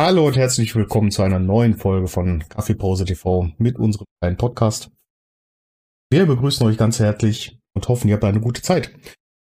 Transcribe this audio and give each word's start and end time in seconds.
Hallo 0.00 0.28
und 0.28 0.36
herzlich 0.36 0.76
willkommen 0.76 1.10
zu 1.10 1.22
einer 1.22 1.40
neuen 1.40 1.76
Folge 1.76 2.06
von 2.06 2.44
Kaffeepause 2.48 3.04
TV 3.04 3.50
mit 3.58 3.80
unserem 3.80 4.06
kleinen 4.20 4.36
Podcast. 4.36 4.92
Wir 6.08 6.24
begrüßen 6.24 6.64
euch 6.64 6.76
ganz 6.76 7.00
herzlich 7.00 7.58
und 7.74 7.88
hoffen, 7.88 8.06
ihr 8.06 8.14
habt 8.14 8.22
eine 8.22 8.38
gute 8.38 8.62
Zeit 8.62 8.94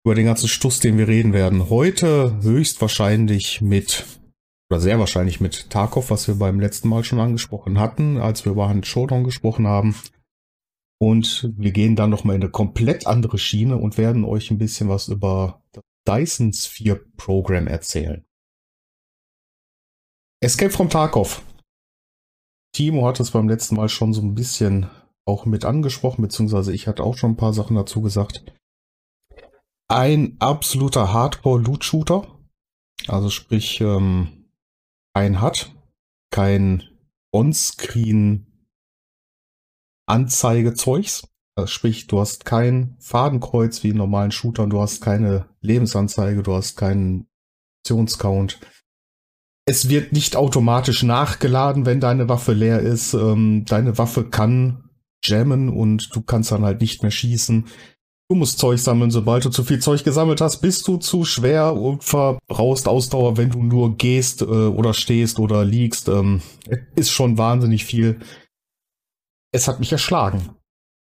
über 0.04 0.16
den 0.16 0.26
ganzen 0.26 0.48
Stuss, 0.48 0.80
den 0.80 0.98
wir 0.98 1.06
reden 1.06 1.32
werden. 1.32 1.70
Heute 1.70 2.42
höchstwahrscheinlich 2.42 3.60
mit, 3.60 4.04
oder 4.68 4.80
sehr 4.80 4.98
wahrscheinlich 4.98 5.40
mit 5.40 5.70
Tarkov, 5.70 6.10
was 6.10 6.26
wir 6.26 6.34
beim 6.34 6.58
letzten 6.58 6.88
Mal 6.88 7.04
schon 7.04 7.20
angesprochen 7.20 7.78
hatten, 7.78 8.16
als 8.18 8.44
wir 8.44 8.50
über 8.50 8.68
Hand 8.68 8.84
Showdown 8.84 9.22
gesprochen 9.22 9.68
haben. 9.68 9.94
Und 11.00 11.52
wir 11.56 11.70
gehen 11.70 11.94
dann 11.94 12.10
nochmal 12.10 12.34
in 12.34 12.42
eine 12.42 12.50
komplett 12.50 13.06
andere 13.06 13.38
Schiene 13.38 13.76
und 13.76 13.96
werden 13.96 14.24
euch 14.24 14.50
ein 14.50 14.58
bisschen 14.58 14.88
was 14.88 15.06
über 15.06 15.62
das 15.70 15.84
Dyson 16.04 16.52
Sphere 16.52 17.00
Program 17.16 17.68
erzählen. 17.68 18.24
Escape 20.42 20.72
from 20.72 20.90
Tarkov. 20.90 21.40
Timo 22.74 23.06
hat 23.06 23.20
es 23.20 23.30
beim 23.30 23.48
letzten 23.48 23.76
Mal 23.76 23.88
schon 23.88 24.12
so 24.12 24.22
ein 24.22 24.34
bisschen 24.34 24.90
auch 25.24 25.46
mit 25.46 25.64
angesprochen, 25.64 26.20
beziehungsweise 26.22 26.72
ich 26.72 26.88
hatte 26.88 27.04
auch 27.04 27.16
schon 27.16 27.32
ein 27.32 27.36
paar 27.36 27.52
Sachen 27.52 27.76
dazu 27.76 28.02
gesagt. 28.02 28.44
Ein 29.86 30.36
absoluter 30.40 31.12
Hardcore-Loot-Shooter. 31.12 32.26
Also 33.06 33.30
sprich, 33.30 33.80
ähm, 33.80 34.48
kein 35.14 35.40
HUD, 35.40 35.70
kein 36.32 36.82
On-Screen 37.32 38.46
Anzeigezeugs. 40.08 41.22
Also 41.54 41.68
sprich, 41.68 42.08
du 42.08 42.18
hast 42.18 42.44
kein 42.44 42.96
Fadenkreuz 42.98 43.84
wie 43.84 43.90
in 43.90 43.96
normalen 43.96 44.32
Shootern, 44.32 44.70
du 44.70 44.80
hast 44.80 45.00
keine 45.00 45.48
Lebensanzeige, 45.60 46.42
du 46.42 46.54
hast 46.54 46.74
keinen 46.76 47.28
Optionscount. 47.82 48.58
Es 49.64 49.88
wird 49.88 50.12
nicht 50.12 50.34
automatisch 50.34 51.02
nachgeladen, 51.02 51.86
wenn 51.86 52.00
deine 52.00 52.28
Waffe 52.28 52.52
leer 52.52 52.80
ist. 52.80 53.14
Ähm, 53.14 53.64
deine 53.66 53.96
Waffe 53.96 54.24
kann 54.24 54.90
jammen 55.24 55.68
und 55.68 56.14
du 56.14 56.22
kannst 56.22 56.50
dann 56.50 56.64
halt 56.64 56.80
nicht 56.80 57.02
mehr 57.02 57.12
schießen. 57.12 57.66
Du 58.28 58.36
musst 58.36 58.58
Zeug 58.58 58.78
sammeln, 58.78 59.10
sobald 59.10 59.44
du 59.44 59.50
zu 59.50 59.62
viel 59.62 59.78
Zeug 59.78 60.04
gesammelt 60.04 60.40
hast, 60.40 60.62
bist 60.62 60.88
du 60.88 60.96
zu 60.96 61.24
schwer 61.24 61.74
und 61.74 62.02
verbrauchst 62.02 62.88
Ausdauer, 62.88 63.36
wenn 63.36 63.50
du 63.50 63.62
nur 63.62 63.96
gehst 63.96 64.42
äh, 64.42 64.46
oder 64.46 64.94
stehst 64.94 65.38
oder 65.38 65.64
liegst. 65.64 66.08
Ähm, 66.08 66.40
ist 66.96 67.10
schon 67.10 67.38
wahnsinnig 67.38 67.84
viel. 67.84 68.20
Es 69.52 69.68
hat 69.68 69.80
mich 69.80 69.92
erschlagen. 69.92 70.56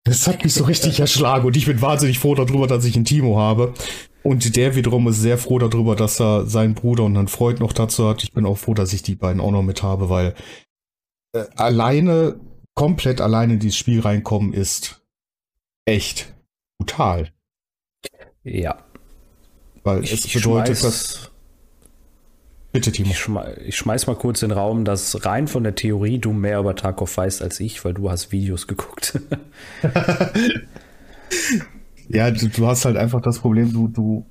Es 0.05 0.27
hat 0.27 0.42
mich 0.42 0.55
so 0.55 0.64
richtig 0.64 0.98
erschlagen 1.00 1.47
und 1.47 1.56
ich 1.56 1.67
bin 1.67 1.80
wahnsinnig 1.80 2.19
froh 2.19 2.34
darüber, 2.34 2.67
dass 2.67 2.84
ich 2.84 2.97
einen 2.97 3.05
Timo 3.05 3.39
habe. 3.39 3.74
Und 4.22 4.54
der 4.56 4.74
wiederum 4.76 5.08
ist 5.08 5.20
sehr 5.20 5.38
froh 5.38 5.58
darüber, 5.58 5.96
dass 5.96 6.20
er 6.20 6.46
seinen 6.46 6.74
Bruder 6.74 7.04
und 7.04 7.16
einen 7.16 7.28
Freund 7.28 7.60
noch 7.60 7.72
dazu 7.72 8.06
hat. 8.08 8.22
Ich 8.22 8.32
bin 8.32 8.44
auch 8.44 8.58
froh, 8.58 8.74
dass 8.74 8.92
ich 8.92 9.02
die 9.02 9.14
beiden 9.14 9.40
auch 9.40 9.50
noch 9.50 9.62
mit 9.62 9.82
habe, 9.82 10.10
weil 10.10 10.34
äh, 11.34 11.44
alleine, 11.56 12.38
komplett 12.74 13.20
alleine 13.20 13.54
in 13.54 13.58
dieses 13.60 13.77
Spiel 13.78 14.00
reinkommen 14.00 14.52
ist 14.52 15.02
echt 15.86 16.34
brutal. 16.78 17.30
Ja. 18.44 18.84
Weil 19.84 20.04
Ich- 20.04 20.12
es 20.12 20.32
bedeutet, 20.32 20.77
schmeiß- 20.77 20.82
dass. 20.82 21.30
Bitte, 22.72 22.92
Timo. 22.92 23.10
Ich, 23.10 23.18
schmei 23.18 23.56
ich 23.64 23.77
schmeiß 23.77 24.06
mal 24.06 24.14
kurz 24.16 24.42
in 24.42 24.50
den 24.50 24.58
Raum, 24.58 24.84
dass 24.84 25.24
rein 25.27 25.48
von 25.48 25.64
der 25.64 25.74
Theorie 25.74 26.18
du 26.18 26.32
mehr 26.32 26.60
über 26.60 26.77
Tarkov 26.77 27.16
weißt 27.16 27.42
als 27.42 27.58
ich, 27.58 27.84
weil 27.84 27.94
du 27.94 28.10
hast 28.10 28.30
Videos 28.32 28.66
geguckt. 28.68 29.18
Ja, 32.12 32.30
du, 32.30 32.48
du 32.48 32.66
hast 32.66 32.84
halt 32.84 32.97
einfach 32.97 33.20
das 33.20 33.39
Problem, 33.39 33.72
du, 33.72 33.89
du 33.89 34.27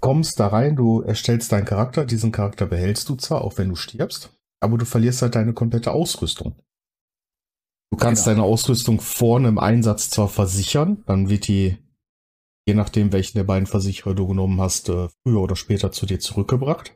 kommst 0.00 0.38
da 0.38 0.48
rein, 0.48 0.76
du 0.76 1.00
erstellst 1.02 1.50
deinen 1.52 1.64
Charakter, 1.64 2.04
diesen 2.04 2.30
Charakter 2.30 2.66
behältst 2.66 3.08
du 3.08 3.16
zwar, 3.16 3.42
auch 3.42 3.58
wenn 3.58 3.70
du 3.70 3.74
stirbst, 3.76 4.30
aber 4.60 4.78
du 4.78 4.84
verlierst 4.84 5.22
halt 5.22 5.34
deine 5.34 5.52
komplette 5.52 5.92
Ausrüstung. 5.92 6.54
Du 7.90 7.96
kannst 7.98 8.24
Genau. 8.24 8.36
deine 8.36 8.46
Ausrüstung 8.46 9.00
vor 9.00 9.38
einem 9.38 9.58
Einsatz 9.58 10.10
zwar 10.10 10.28
versichern, 10.28 11.02
dann 11.06 11.28
wird 11.28 11.48
die, 11.48 11.78
je 12.66 12.74
nachdem 12.74 13.12
welchen 13.12 13.38
der 13.38 13.44
beiden 13.44 13.66
Versicherer 13.66 14.14
du 14.14 14.26
genommen 14.28 14.60
hast, 14.60 14.88
äh, 14.88 15.08
früher 15.22 15.40
oder 15.40 15.56
später 15.56 15.90
zu 15.90 16.06
dir 16.06 16.20
zurückgebracht. 16.20 16.94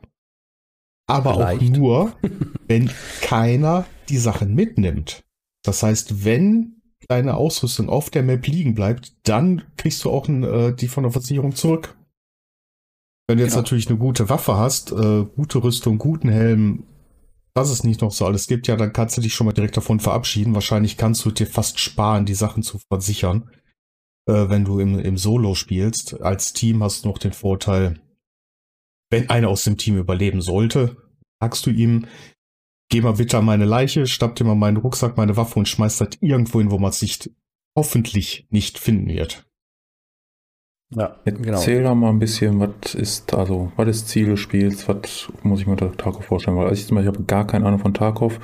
Aber 1.07 1.33
Vielleicht. 1.35 1.61
auch 1.73 1.77
nur, 1.77 2.13
wenn 2.67 2.89
keiner 3.21 3.85
die 4.09 4.17
Sachen 4.17 4.53
mitnimmt. 4.55 5.23
Das 5.63 5.83
heißt, 5.83 6.23
wenn 6.23 6.78
deine 7.09 7.35
Ausrüstung 7.35 7.89
auf 7.89 8.09
der 8.09 8.23
Map 8.23 8.45
liegen 8.47 8.75
bleibt, 8.75 9.13
dann 9.27 9.63
kriegst 9.77 10.03
du 10.03 10.11
auch 10.11 10.29
äh, 10.29 10.71
die 10.73 10.87
von 10.87 11.03
der 11.03 11.11
Versicherung 11.11 11.55
zurück. 11.55 11.97
Wenn 13.27 13.37
du 13.37 13.43
jetzt 13.43 13.53
Genau. 13.53 13.63
natürlich 13.63 13.89
eine 13.89 13.97
gute 13.97 14.29
Waffe 14.29 14.57
hast, 14.57 14.91
äh, 14.91 15.25
gute 15.35 15.63
Rüstung, 15.63 15.97
guten 15.97 16.29
Helm, 16.29 16.83
was 17.55 17.71
es 17.71 17.83
nicht 17.83 18.01
noch 18.01 18.11
so 18.11 18.25
alles 18.25 18.47
gibt, 18.47 18.67
ja, 18.67 18.75
dann 18.75 18.93
kannst 18.93 19.17
du 19.17 19.21
dich 19.21 19.33
schon 19.33 19.45
mal 19.45 19.53
direkt 19.53 19.75
davon 19.75 19.99
verabschieden. 19.99 20.53
Wahrscheinlich 20.53 20.97
kannst 20.97 21.25
du 21.25 21.31
dir 21.31 21.47
fast 21.47 21.79
sparen, 21.79 22.25
die 22.25 22.35
Sachen 22.35 22.61
zu 22.63 22.79
versichern, 22.91 23.49
äh, 24.27 24.49
wenn 24.49 24.65
du 24.65 24.79
im, 24.79 24.99
im 24.99 25.17
Solo 25.17 25.55
spielst. 25.55 26.21
Als 26.21 26.53
Team 26.53 26.83
hast 26.83 27.03
du 27.03 27.09
noch 27.09 27.17
den 27.17 27.33
Vorteil, 27.33 27.99
wenn 29.09 29.29
einer 29.31 29.49
aus 29.49 29.63
dem 29.63 29.77
Team 29.77 29.97
überleben 29.97 30.41
sollte, 30.41 30.97
sagst 31.41 31.65
du 31.65 31.71
ihm, 31.71 32.05
geh 32.89 33.01
mal 33.01 33.13
bitte 33.13 33.37
an 33.37 33.45
meine 33.45 33.65
Leiche, 33.65 34.05
schnapp 34.07 34.35
dir 34.35 34.43
mal 34.43 34.55
meinen 34.55 34.77
Rucksack, 34.77 35.17
meine 35.17 35.37
Waffe 35.37 35.59
und 35.59 35.67
schmeiß 35.67 35.97
das 35.97 36.09
irgendwo 36.21 36.59
hin, 36.59 36.71
wo 36.71 36.77
man 36.77 36.89
es 36.89 36.99
sich 36.99 37.31
hoffentlich 37.77 38.47
nicht 38.49 38.79
finden 38.79 39.07
wird. 39.07 39.45
ja, 40.95 41.15
genau. 41.23 41.57
Erzähl 41.57 41.83
doch 41.83 41.95
mal 41.95 42.09
ein 42.09 42.19
bisschen, 42.19 42.59
was 42.59 42.95
ist, 42.95 43.33
also, 43.33 43.71
was 43.75 43.87
ist 43.87 44.09
Ziel 44.09 44.25
des 44.27 44.39
Spiels, 44.39 44.87
was 44.87 45.31
muss 45.43 45.61
ich 45.61 45.67
mir 45.67 45.73
unter 45.73 45.95
Tarkov 45.95 46.25
vorstellen? 46.25 46.57
Weil 46.57 46.73
ich, 46.73 46.87
zum 46.87 46.95
Beispiel 46.95 47.13
habe 47.13 47.23
gar 47.23 47.45
keine 47.45 47.65
Ahnung 47.67 47.79
von 47.79 47.93
Tarkov. 47.93 48.39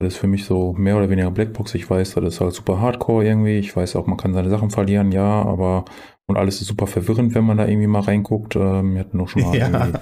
Das 0.00 0.14
ist 0.14 0.18
für 0.18 0.26
mich 0.26 0.44
so 0.44 0.72
mehr 0.74 0.96
oder 0.96 1.08
weniger 1.08 1.30
Blackbox. 1.30 1.74
Ich 1.74 1.88
weiß, 1.88 2.14
das 2.14 2.24
ist 2.24 2.40
halt 2.40 2.52
super 2.52 2.80
hardcore 2.80 3.24
irgendwie. 3.24 3.58
Ich 3.58 3.74
weiß 3.74 3.96
auch, 3.96 4.06
man 4.06 4.16
kann 4.16 4.34
seine 4.34 4.50
Sachen 4.50 4.70
verlieren, 4.70 5.12
ja, 5.12 5.42
aber 5.42 5.84
und 6.26 6.36
alles 6.36 6.60
ist 6.60 6.68
super 6.68 6.86
verwirrend, 6.86 7.34
wenn 7.34 7.44
man 7.44 7.58
da 7.58 7.66
irgendwie 7.66 7.86
mal 7.86 8.00
reinguckt. 8.00 8.56
Ähm, 8.56 8.94
wir 8.94 9.00
hatten 9.00 9.20
auch 9.20 9.28
schon 9.28 9.42
mal 9.42 9.56
Ja. 9.58 9.92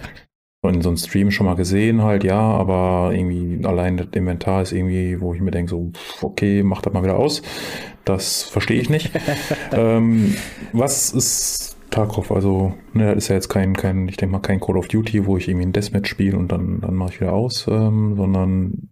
In 0.69 0.81
so 0.81 0.91
einem 0.91 0.97
Stream 0.97 1.31
schon 1.31 1.47
mal 1.47 1.57
gesehen, 1.57 2.03
halt, 2.03 2.23
ja, 2.23 2.39
aber 2.39 3.11
irgendwie 3.13 3.65
allein 3.67 3.97
das 3.97 4.09
Inventar 4.13 4.63
ist 4.63 4.73
irgendwie, 4.73 5.21
wo 5.21 5.35
ich 5.35 5.41
mir 5.41 5.51
denke, 5.51 5.71
so, 5.71 5.91
okay, 6.21 6.63
mach 6.63 6.83
das 6.83 6.93
mal 6.93 7.03
wieder 7.03 7.19
aus. 7.19 7.43
Das 8.05 8.45
verstehe 8.45 8.81
ich 8.81 8.89
nicht. 8.89 9.11
ähm, 9.73 10.37
was 10.73 11.13
ist 11.13 11.77
Tarkov? 11.91 12.31
Also, 12.31 12.75
ne, 12.93 13.15
das 13.15 13.25
ist 13.25 13.29
ja 13.29 13.35
jetzt 13.35 13.49
kein, 13.49 13.75
kein, 13.75 14.07
ich 14.07 14.17
denke 14.17 14.33
mal, 14.33 14.39
kein 14.41 14.61
Call 14.61 14.77
of 14.77 14.87
Duty, 14.87 15.27
wo 15.27 15.37
ich 15.37 15.49
irgendwie 15.49 15.67
ein 15.67 15.73
Deathmatch 15.73 16.09
spiele 16.09 16.37
und 16.37 16.53
dann, 16.53 16.81
dann 16.81 16.95
mache 16.95 17.15
ich 17.15 17.21
wieder 17.21 17.33
aus, 17.33 17.67
ähm, 17.69 18.15
sondern 18.17 18.91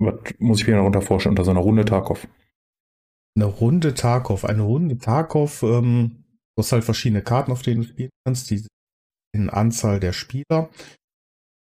was 0.00 0.14
muss 0.40 0.60
ich 0.60 0.66
mir 0.66 0.74
darunter 0.74 1.02
vorstellen 1.02 1.32
unter 1.32 1.44
so 1.44 1.52
einer 1.52 1.60
Runde 1.60 1.84
Tarkov? 1.84 2.26
Eine 3.36 3.46
Runde 3.46 3.94
Tarkov. 3.94 4.44
Eine 4.44 4.62
Runde 4.62 4.98
Tarkov, 4.98 5.62
ähm, 5.62 6.24
du 6.56 6.62
hast 6.62 6.72
halt 6.72 6.82
verschiedene 6.82 7.22
Karten, 7.22 7.52
auf 7.52 7.62
denen 7.62 7.82
du 7.82 7.88
spielen 7.88 8.10
kannst, 8.26 8.50
die 8.50 8.66
in 9.34 9.48
Anzahl 9.48 10.00
der 10.00 10.12
Spieler 10.12 10.68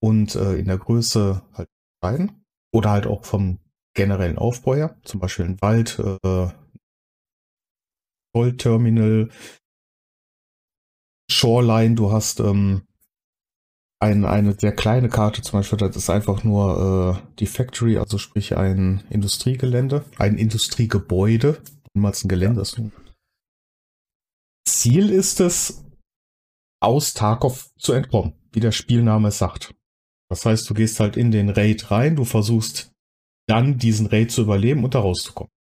und 0.02 0.36
äh, 0.36 0.56
in 0.56 0.66
der 0.66 0.78
Größe 0.78 1.42
halt 1.54 1.70
unterscheiden. 2.02 2.46
Oder 2.74 2.92
halt 2.92 3.08
auch 3.08 3.26
vom 3.26 3.60
generellen 3.94 4.38
Aufbau 4.38 4.76
her. 4.76 5.00
Zum 5.04 5.20
Beispiel 5.20 5.46
ein 5.46 5.62
Wald, 5.62 6.00
äh, 6.00 6.50
Zollterminal, 8.34 9.30
Shoreline, 11.30 11.96
du 11.96 12.12
hast 12.12 12.40
ähm, 12.40 12.84
ein, 14.00 14.26
eine 14.26 14.58
sehr 14.58 14.74
kleine 14.74 15.10
Karte, 15.10 15.42
zum 15.42 15.60
Beispiel, 15.60 15.78
das 15.78 15.96
ist 15.96 16.10
einfach 16.10 16.44
nur 16.44 17.22
äh, 17.24 17.36
die 17.40 17.46
Factory, 17.46 17.98
also 17.98 18.18
sprich 18.18 18.58
ein 18.58 19.04
Industriegelände, 19.10 20.06
ein 20.18 20.38
Industriegebäude, 20.38 21.62
niemals 21.94 22.24
ein 22.24 22.30
Gelände 22.30 22.62
ist. 22.62 22.82
Ziel 24.68 25.10
ist 25.10 25.40
es, 25.40 25.84
aus 26.82 27.14
Tarkov 27.14 27.70
zu 27.78 27.94
entkommen, 27.94 28.34
wie 28.52 28.60
der 28.60 28.72
Spielname 28.72 29.32
sagt. 29.32 29.76
Das 30.32 30.46
heißt, 30.46 30.70
du 30.70 30.74
gehst 30.74 31.02
halt 31.02 31.18
in 31.18 31.30
den 31.32 31.50
Raid 31.50 31.92
rein, 31.92 32.16
du 32.16 32.24
versuchst 32.24 32.94
dann 33.50 33.78
diesen 33.78 34.06
Raid 34.06 34.32
zu 34.32 34.44
überleben 34.44 34.86
und 34.86 34.96
da 34.96 35.00
rauszukommen. 35.00 35.52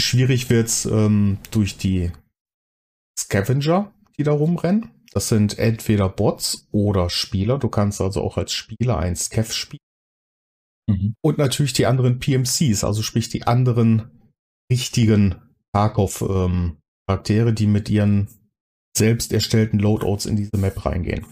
Schwierig 0.00 0.50
wird's 0.50 0.84
ähm, 0.84 1.38
durch 1.52 1.76
die 1.76 2.10
Scavenger, 3.16 3.94
die 4.18 4.24
da 4.24 4.32
rumrennen. 4.32 4.90
Das 5.12 5.28
sind 5.28 5.60
entweder 5.60 6.08
Bots 6.08 6.66
oder 6.72 7.08
Spieler. 7.08 7.58
Du 7.58 7.68
kannst 7.68 8.00
also 8.00 8.20
auch 8.20 8.36
als 8.36 8.52
Spieler 8.52 8.98
ein 8.98 9.14
Scav 9.14 9.52
spielen. 9.52 9.78
Mhm. 10.88 11.14
Und 11.22 11.38
natürlich 11.38 11.72
die 11.72 11.86
anderen 11.86 12.18
PMCs, 12.18 12.82
also 12.82 13.00
sprich 13.02 13.28
die 13.28 13.46
anderen 13.46 14.10
richtigen 14.72 15.36
Tarkov-Charaktere, 15.72 17.52
die 17.52 17.68
mit 17.68 17.88
ihren 17.88 18.26
selbst 18.96 19.32
erstellten 19.32 19.78
Loadouts 19.78 20.26
in 20.26 20.34
diese 20.34 20.56
Map 20.56 20.84
reingehen. 20.84 21.24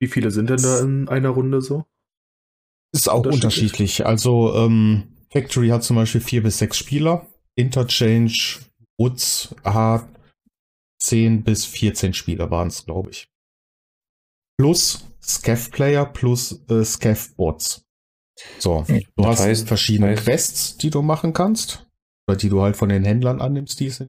Wie 0.00 0.08
viele 0.08 0.30
sind 0.30 0.50
denn 0.50 0.62
da 0.62 0.80
in 0.80 1.08
einer 1.08 1.28
Runde 1.30 1.60
so? 1.60 1.84
Ist 2.92 3.08
auch 3.08 3.18
Unterschiedlich. 3.18 3.44
unterschiedlich. 3.44 4.06
Also 4.06 4.54
ähm, 4.56 5.16
Factory 5.30 5.68
hat 5.68 5.84
zum 5.84 5.96
Beispiel 5.96 6.20
vier 6.20 6.42
bis 6.42 6.58
sechs 6.58 6.76
Spieler. 6.78 7.26
Interchange, 7.56 8.32
Woods 8.98 9.54
hat 9.64 10.08
10 11.02 11.44
bis 11.44 11.64
14 11.66 12.14
Spieler 12.14 12.50
waren 12.50 12.68
es, 12.68 12.84
glaube 12.84 13.10
ich. 13.10 13.28
Plus 14.58 15.04
Scav-Player 15.22 16.06
plus 16.06 16.62
äh, 16.68 16.84
Scav-Bots. 16.84 17.82
So, 18.58 18.84
du 18.88 19.00
Das 19.16 19.26
hast 19.26 19.40
heißt- 19.42 19.66
verschiedene 19.66 20.12
heißt- 20.14 20.22
Quests, 20.24 20.76
die 20.78 20.90
du 20.90 21.02
machen 21.02 21.32
kannst. 21.32 21.86
Oder 22.28 22.36
die 22.36 22.48
du 22.48 22.62
halt 22.62 22.76
von 22.76 22.88
den 22.88 23.04
Händlern 23.04 23.40
annimmst, 23.40 23.78
die 23.80 23.86
es 23.86 23.96
sind. 23.96 24.08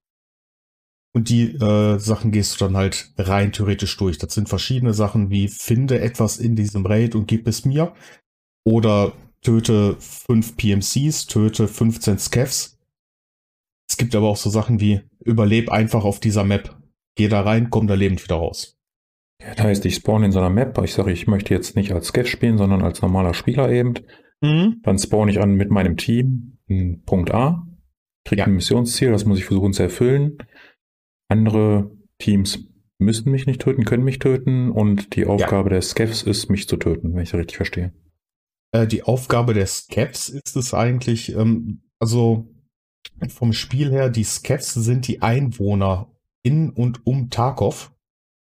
Und 1.13 1.29
die 1.29 1.53
äh, 1.55 1.99
Sachen 1.99 2.31
gehst 2.31 2.53
du 2.53 2.65
dann 2.65 2.77
halt 2.77 3.11
rein 3.17 3.51
theoretisch 3.51 3.97
durch. 3.97 4.17
Das 4.17 4.33
sind 4.33 4.47
verschiedene 4.47 4.93
Sachen 4.93 5.29
wie 5.29 5.49
finde 5.49 5.99
etwas 5.99 6.37
in 6.37 6.55
diesem 6.55 6.85
Raid 6.85 7.15
und 7.15 7.27
gib 7.27 7.47
es 7.47 7.65
mir. 7.65 7.93
Oder 8.63 9.13
töte 9.41 9.97
fünf 9.99 10.55
PMCs, 10.55 11.25
töte 11.25 11.67
15 11.67 12.17
Scavs. 12.19 12.77
Es 13.89 13.97
gibt 13.97 14.15
aber 14.15 14.29
auch 14.29 14.37
so 14.37 14.49
Sachen 14.49 14.79
wie 14.79 15.01
überleb 15.19 15.69
einfach 15.69 16.05
auf 16.05 16.19
dieser 16.19 16.45
Map. 16.45 16.77
Geh 17.15 17.27
da 17.27 17.41
rein, 17.41 17.69
komm 17.69 17.87
da 17.87 17.95
lebend 17.95 18.23
wieder 18.23 18.35
raus. 18.35 18.77
Das 19.39 19.65
heißt, 19.65 19.85
ich 19.85 19.95
spawn 19.95 20.23
in 20.23 20.31
so 20.31 20.39
einer 20.39 20.49
Map, 20.51 20.79
ich 20.83 20.93
sage, 20.93 21.11
ich 21.11 21.27
möchte 21.27 21.53
jetzt 21.53 21.75
nicht 21.75 21.91
als 21.91 22.07
Scav 22.07 22.27
spielen, 22.27 22.57
sondern 22.57 22.83
als 22.83 23.01
normaler 23.01 23.33
Spieler 23.33 23.69
eben. 23.69 23.95
Dann 24.83 24.97
spawn 24.97 25.27
ich 25.29 25.41
an 25.41 25.55
mit 25.55 25.71
meinem 25.71 25.97
Team 25.97 26.57
in 26.67 27.03
Punkt 27.03 27.33
A, 27.33 27.67
kriege 28.23 28.41
Ja. 28.41 28.45
ein 28.45 28.53
Missionsziel, 28.53 29.11
das 29.11 29.25
muss 29.25 29.39
ich 29.39 29.45
versuchen 29.45 29.73
zu 29.73 29.83
erfüllen. 29.83 30.37
Andere 31.31 31.91
Teams 32.19 32.67
müssen 32.99 33.31
mich 33.31 33.45
nicht 33.47 33.61
töten, 33.61 33.85
können 33.85 34.03
mich 34.03 34.19
töten 34.19 34.69
und 34.69 35.15
die 35.15 35.25
Aufgabe 35.25 35.69
der 35.69 35.81
Scavs 35.81 36.21
ist, 36.23 36.49
mich 36.49 36.67
zu 36.67 36.77
töten, 36.77 37.13
wenn 37.15 37.23
ich 37.23 37.31
das 37.31 37.39
richtig 37.39 37.57
verstehe. 37.57 37.93
Äh, 38.73 38.85
die 38.85 39.03
Aufgabe 39.03 39.53
der 39.53 39.65
Scavs 39.65 40.29
ist 40.29 40.55
es 40.55 40.73
eigentlich, 40.73 41.33
ähm, 41.35 41.81
also 41.99 42.47
vom 43.29 43.53
Spiel 43.53 43.91
her, 43.91 44.09
die 44.09 44.23
Scavs 44.23 44.73
sind 44.73 45.07
die 45.07 45.21
Einwohner 45.21 46.11
in 46.43 46.69
und 46.69 47.05
um 47.05 47.29
Tarkov 47.29 47.91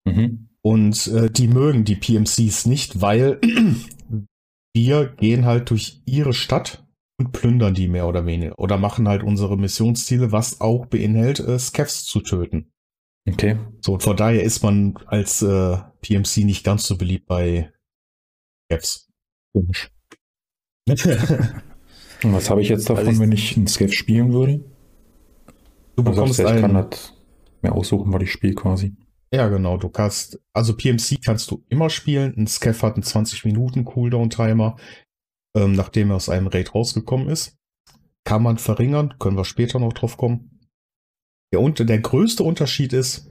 Mhm. 0.04 0.48
und 0.62 1.06
äh, 1.06 1.30
die 1.30 1.46
mögen 1.46 1.84
die 1.84 1.94
PMCs 1.94 2.66
nicht, 2.66 3.00
weil 3.00 3.40
wir 4.74 5.06
gehen 5.06 5.44
halt 5.44 5.70
durch 5.70 6.02
ihre 6.06 6.34
Stadt 6.34 6.81
und 7.26 7.32
plündern 7.32 7.74
die 7.74 7.88
mehr 7.88 8.06
oder 8.06 8.26
weniger 8.26 8.58
oder 8.58 8.78
machen 8.78 9.08
halt 9.08 9.22
unsere 9.22 9.56
Missionsziele, 9.56 10.32
was 10.32 10.60
auch 10.60 10.86
beinhaltet, 10.86 11.46
äh, 11.46 11.58
Scavs 11.58 12.04
zu 12.04 12.20
töten. 12.20 12.70
Okay. 13.28 13.56
So, 13.80 13.94
und 13.94 14.02
von 14.02 14.16
daher 14.16 14.42
ist 14.42 14.62
man 14.62 14.94
als 15.06 15.42
äh, 15.42 15.76
PMC 16.00 16.38
nicht 16.44 16.64
ganz 16.64 16.84
so 16.86 16.96
beliebt 16.98 17.26
bei 17.26 17.72
Scavs. 18.70 19.08
Komisch. 19.54 19.90
Und 20.88 21.04
was 22.32 22.50
habe 22.50 22.62
ich 22.62 22.68
jetzt 22.68 22.88
davon, 22.90 22.98
Also 23.06 23.10
ich- 23.12 23.18
wenn 23.20 23.32
ich 23.32 23.56
einen 23.56 23.66
Scav 23.66 23.92
spielen 23.92 24.32
würde? 24.32 24.58
Du 25.96 26.02
Du 26.02 26.04
bekommst 26.04 26.38
ja, 26.38 26.54
ich 26.54 26.60
kann 26.60 26.74
das 26.74 27.14
mir 27.60 27.72
aussuchen, 27.72 28.12
was 28.12 28.22
ich 28.22 28.32
spiele 28.32 28.54
quasi. 28.54 28.94
Ja, 29.34 29.48
genau. 29.48 29.76
Du 29.78 29.88
kannst, 29.88 30.38
also 30.52 30.74
PMC 30.76 31.18
kannst 31.24 31.50
du 31.50 31.64
immer 31.68 31.88
spielen. 31.90 32.34
Ein 32.36 32.46
Scav 32.46 32.82
hat 32.82 32.94
einen 32.94 33.02
20 33.02 33.44
Minuten 33.44 33.84
Cooldown-Timer, 33.84 34.76
ähm, 35.56 35.72
nachdem 35.72 36.10
er 36.10 36.16
aus 36.16 36.28
einem 36.28 36.46
Raid 36.46 36.74
rausgekommen 36.74 37.28
ist. 37.28 37.56
Kann 38.24 38.42
man 38.42 38.58
verringern, 38.58 39.18
können 39.18 39.36
wir 39.36 39.44
später 39.44 39.78
noch 39.78 39.92
drauf 39.92 40.16
kommen. 40.16 40.60
Der, 41.52 41.60
und 41.60 41.78
der 41.78 41.98
größte 42.00 42.42
Unterschied 42.42 42.92
ist, 42.92 43.30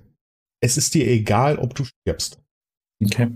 es 0.62 0.77
ist 0.77 0.94
dir 0.94 1.07
egal, 1.07 1.57
ob 1.57 1.73
du 1.73 1.85
stirbst. 1.85 2.41
Okay. 3.03 3.31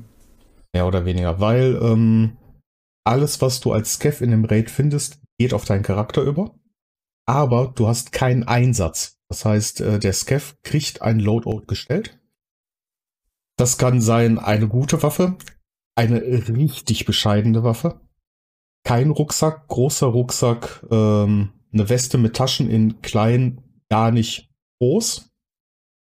Mehr 0.73 0.85
oder 0.85 1.05
weniger, 1.05 1.39
weil 1.39 1.79
ähm, 1.81 2.37
alles, 3.05 3.41
was 3.41 3.61
du 3.61 3.71
als 3.71 3.93
Scav 3.93 4.21
in 4.21 4.31
dem 4.31 4.45
Raid 4.45 4.69
findest, 4.69 5.19
geht 5.39 5.53
auf 5.53 5.65
deinen 5.65 5.83
Charakter 5.83 6.21
über. 6.21 6.55
Aber 7.27 7.73
du 7.75 7.87
hast 7.87 8.11
keinen 8.11 8.43
Einsatz. 8.43 9.17
Das 9.29 9.45
heißt, 9.45 9.81
äh, 9.81 9.99
der 9.99 10.13
Scav 10.13 10.55
kriegt 10.63 11.01
ein 11.01 11.19
Loadout 11.19 11.65
gestellt. 11.65 12.19
Das 13.57 13.77
kann 13.77 14.01
sein 14.01 14.37
eine 14.37 14.67
gute 14.67 15.01
Waffe, 15.01 15.37
eine 15.95 16.21
richtig 16.21 17.05
bescheidene 17.05 17.63
Waffe, 17.63 18.01
kein 18.85 19.09
Rucksack, 19.09 19.67
großer 19.67 20.07
Rucksack, 20.07 20.85
ähm, 20.91 21.51
eine 21.73 21.89
Weste 21.89 22.17
mit 22.17 22.35
Taschen 22.35 22.69
in 22.69 23.01
klein, 23.01 23.61
gar 23.89 24.11
nicht 24.11 24.49
groß. 24.79 25.29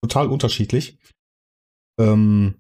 Total 0.03 0.29
unterschiedlich. 0.29 0.99
Ähm, 1.99 2.55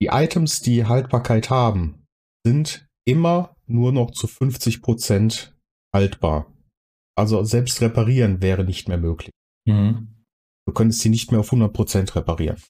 die 0.00 0.08
Items, 0.12 0.60
die 0.60 0.84
Haltbarkeit 0.84 1.50
haben, 1.50 2.06
sind 2.44 2.88
immer 3.04 3.56
nur 3.66 3.92
noch 3.92 4.12
zu 4.12 4.26
50% 4.26 5.52
haltbar. 5.92 6.52
Also 7.16 7.42
selbst 7.44 7.80
reparieren 7.80 8.42
wäre 8.42 8.64
nicht 8.64 8.88
mehr 8.88 8.98
möglich. 8.98 9.32
Mhm. 9.66 10.24
Du 10.66 10.72
könntest 10.72 11.00
sie 11.00 11.08
nicht 11.08 11.30
mehr 11.30 11.40
auf 11.40 11.52
100% 11.52 12.14
reparieren. 12.14 12.60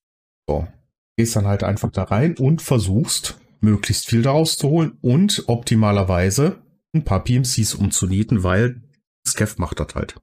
So. 0.49 0.67
Gehst 1.19 1.37
dann 1.37 1.47
halt 1.47 1.63
einfach 1.63 1.91
da 1.91 2.05
rein 2.05 2.37
und 2.39 2.63
versuchst, 2.63 3.39
möglichst 3.63 4.07
viel 4.09 4.23
daraus 4.23 4.57
zu 4.57 4.69
holen 4.69 4.99
und 5.01 5.45
optimalerweise 5.47 6.59
ein 6.95 7.05
paar 7.05 7.25
PMCs 7.25 7.75
umzunieten, 7.75 8.43
weil 8.43 8.83
Scav 9.27 9.57
macht 9.59 9.81
das 9.81 9.95
halt. 9.95 10.17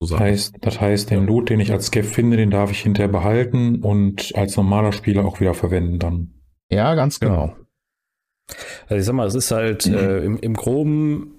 So 0.00 0.14
Das 0.14 0.20
heißt, 0.20 0.54
das 0.60 0.80
heißt, 0.80 1.10
den 1.10 1.26
Loot, 1.26 1.50
den 1.50 1.60
ich 1.60 1.72
als 1.72 1.86
Scav 1.86 2.06
finde, 2.06 2.36
den 2.36 2.50
darf 2.50 2.70
ich 2.70 2.80
hinterher 2.80 3.10
behalten 3.10 3.82
und 3.82 4.32
als 4.36 4.56
normaler 4.56 4.92
Spieler 4.92 5.24
auch 5.24 5.40
wieder 5.40 5.54
verwenden 5.54 5.98
dann. 5.98 6.34
Ja, 6.70 6.94
ganz 6.94 7.18
genau. 7.20 7.56
Also 8.88 8.96
ich 9.00 9.04
sag 9.04 9.14
mal, 9.14 9.26
es 9.26 9.34
ist 9.34 9.50
halt 9.50 9.86
Mhm. 9.86 9.94
äh, 9.94 10.18
im, 10.18 10.38
im 10.38 10.54
Groben 10.54 11.34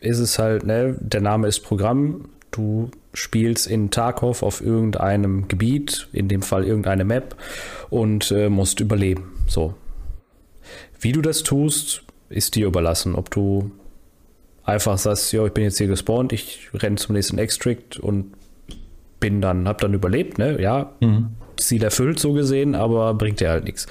ist 0.00 0.18
es 0.18 0.38
halt, 0.38 0.64
ne, 0.64 0.96
der 1.00 1.20
Name 1.20 1.48
ist 1.48 1.60
Programm. 1.60 2.28
Du 2.50 2.90
spielst 3.12 3.66
in 3.66 3.90
Tarkov 3.90 4.42
auf 4.42 4.60
irgendeinem 4.60 5.48
Gebiet, 5.48 6.08
in 6.12 6.28
dem 6.28 6.42
Fall 6.42 6.64
irgendeine 6.64 7.04
Map, 7.04 7.36
und 7.90 8.30
äh, 8.30 8.48
musst 8.48 8.80
überleben. 8.80 9.32
So. 9.46 9.74
Wie 11.00 11.12
du 11.12 11.20
das 11.22 11.42
tust, 11.42 12.02
ist 12.28 12.54
dir 12.54 12.66
überlassen. 12.66 13.14
Ob 13.14 13.30
du 13.30 13.70
einfach 14.64 14.98
sagst, 14.98 15.32
ja, 15.32 15.44
ich 15.46 15.52
bin 15.52 15.64
jetzt 15.64 15.78
hier 15.78 15.86
gespawnt, 15.86 16.32
ich 16.32 16.68
renne 16.74 16.96
zum 16.96 17.14
nächsten 17.14 17.38
Extract 17.38 17.98
und 17.98 18.32
bin 19.20 19.40
dann, 19.40 19.66
hab 19.66 19.78
dann 19.80 19.94
überlebt, 19.94 20.38
ne? 20.38 20.60
Ja, 20.60 20.92
Mhm. 21.00 21.30
Ziel 21.56 21.82
erfüllt, 21.82 22.20
so 22.20 22.34
gesehen, 22.34 22.76
aber 22.76 23.14
bringt 23.14 23.40
dir 23.40 23.50
halt 23.50 23.64
nichts. 23.64 23.86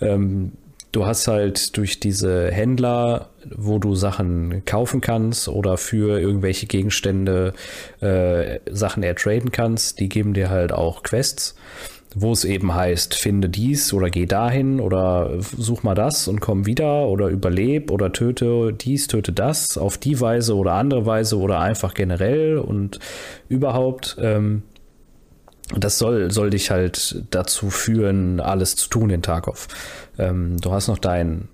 Ähm, 0.00 0.52
du 0.92 1.06
hast 1.06 1.26
halt 1.26 1.76
durch 1.76 1.98
diese 1.98 2.52
Händler, 2.52 3.30
wo 3.52 3.80
du 3.80 3.96
Sachen 3.96 4.64
kaufen 4.64 5.00
kannst 5.00 5.48
oder 5.48 5.76
für 5.76 6.20
irgendwelche 6.20 6.66
Gegenstände 6.66 7.52
äh, 8.00 8.60
Sachen 8.70 9.02
ertraden 9.02 9.50
kannst, 9.50 9.98
die 9.98 10.08
geben 10.08 10.34
dir 10.34 10.50
halt 10.50 10.70
auch 10.72 11.02
Quests, 11.02 11.56
wo 12.14 12.32
es 12.32 12.44
eben 12.44 12.74
heißt, 12.74 13.14
finde 13.14 13.48
dies 13.48 13.92
oder 13.92 14.10
geh 14.10 14.26
dahin 14.26 14.80
oder 14.80 15.40
such 15.40 15.84
mal 15.84 15.94
das 15.94 16.26
und 16.26 16.40
komm 16.40 16.66
wieder 16.66 17.06
oder 17.06 17.28
überleb 17.28 17.90
oder 17.90 18.12
töte 18.12 18.72
dies, 18.72 19.06
töte 19.06 19.32
das 19.32 19.78
auf 19.78 19.96
die 19.96 20.20
Weise 20.20 20.56
oder 20.56 20.72
andere 20.72 21.06
Weise 21.06 21.38
oder 21.38 21.60
einfach 21.60 21.94
generell 21.94 22.58
und 22.58 22.98
überhaupt. 23.48 24.16
Ähm, 24.20 24.62
das 25.76 25.98
soll, 25.98 26.32
soll 26.32 26.50
dich 26.50 26.72
halt 26.72 27.24
dazu 27.30 27.70
führen, 27.70 28.40
alles 28.40 28.74
zu 28.74 28.88
tun 28.88 29.10
in 29.10 29.22
Tarkov. 29.22 29.68
Ähm, 30.18 30.56
du 30.60 30.72
hast 30.72 30.88
noch 30.88 30.98
dein 30.98 31.48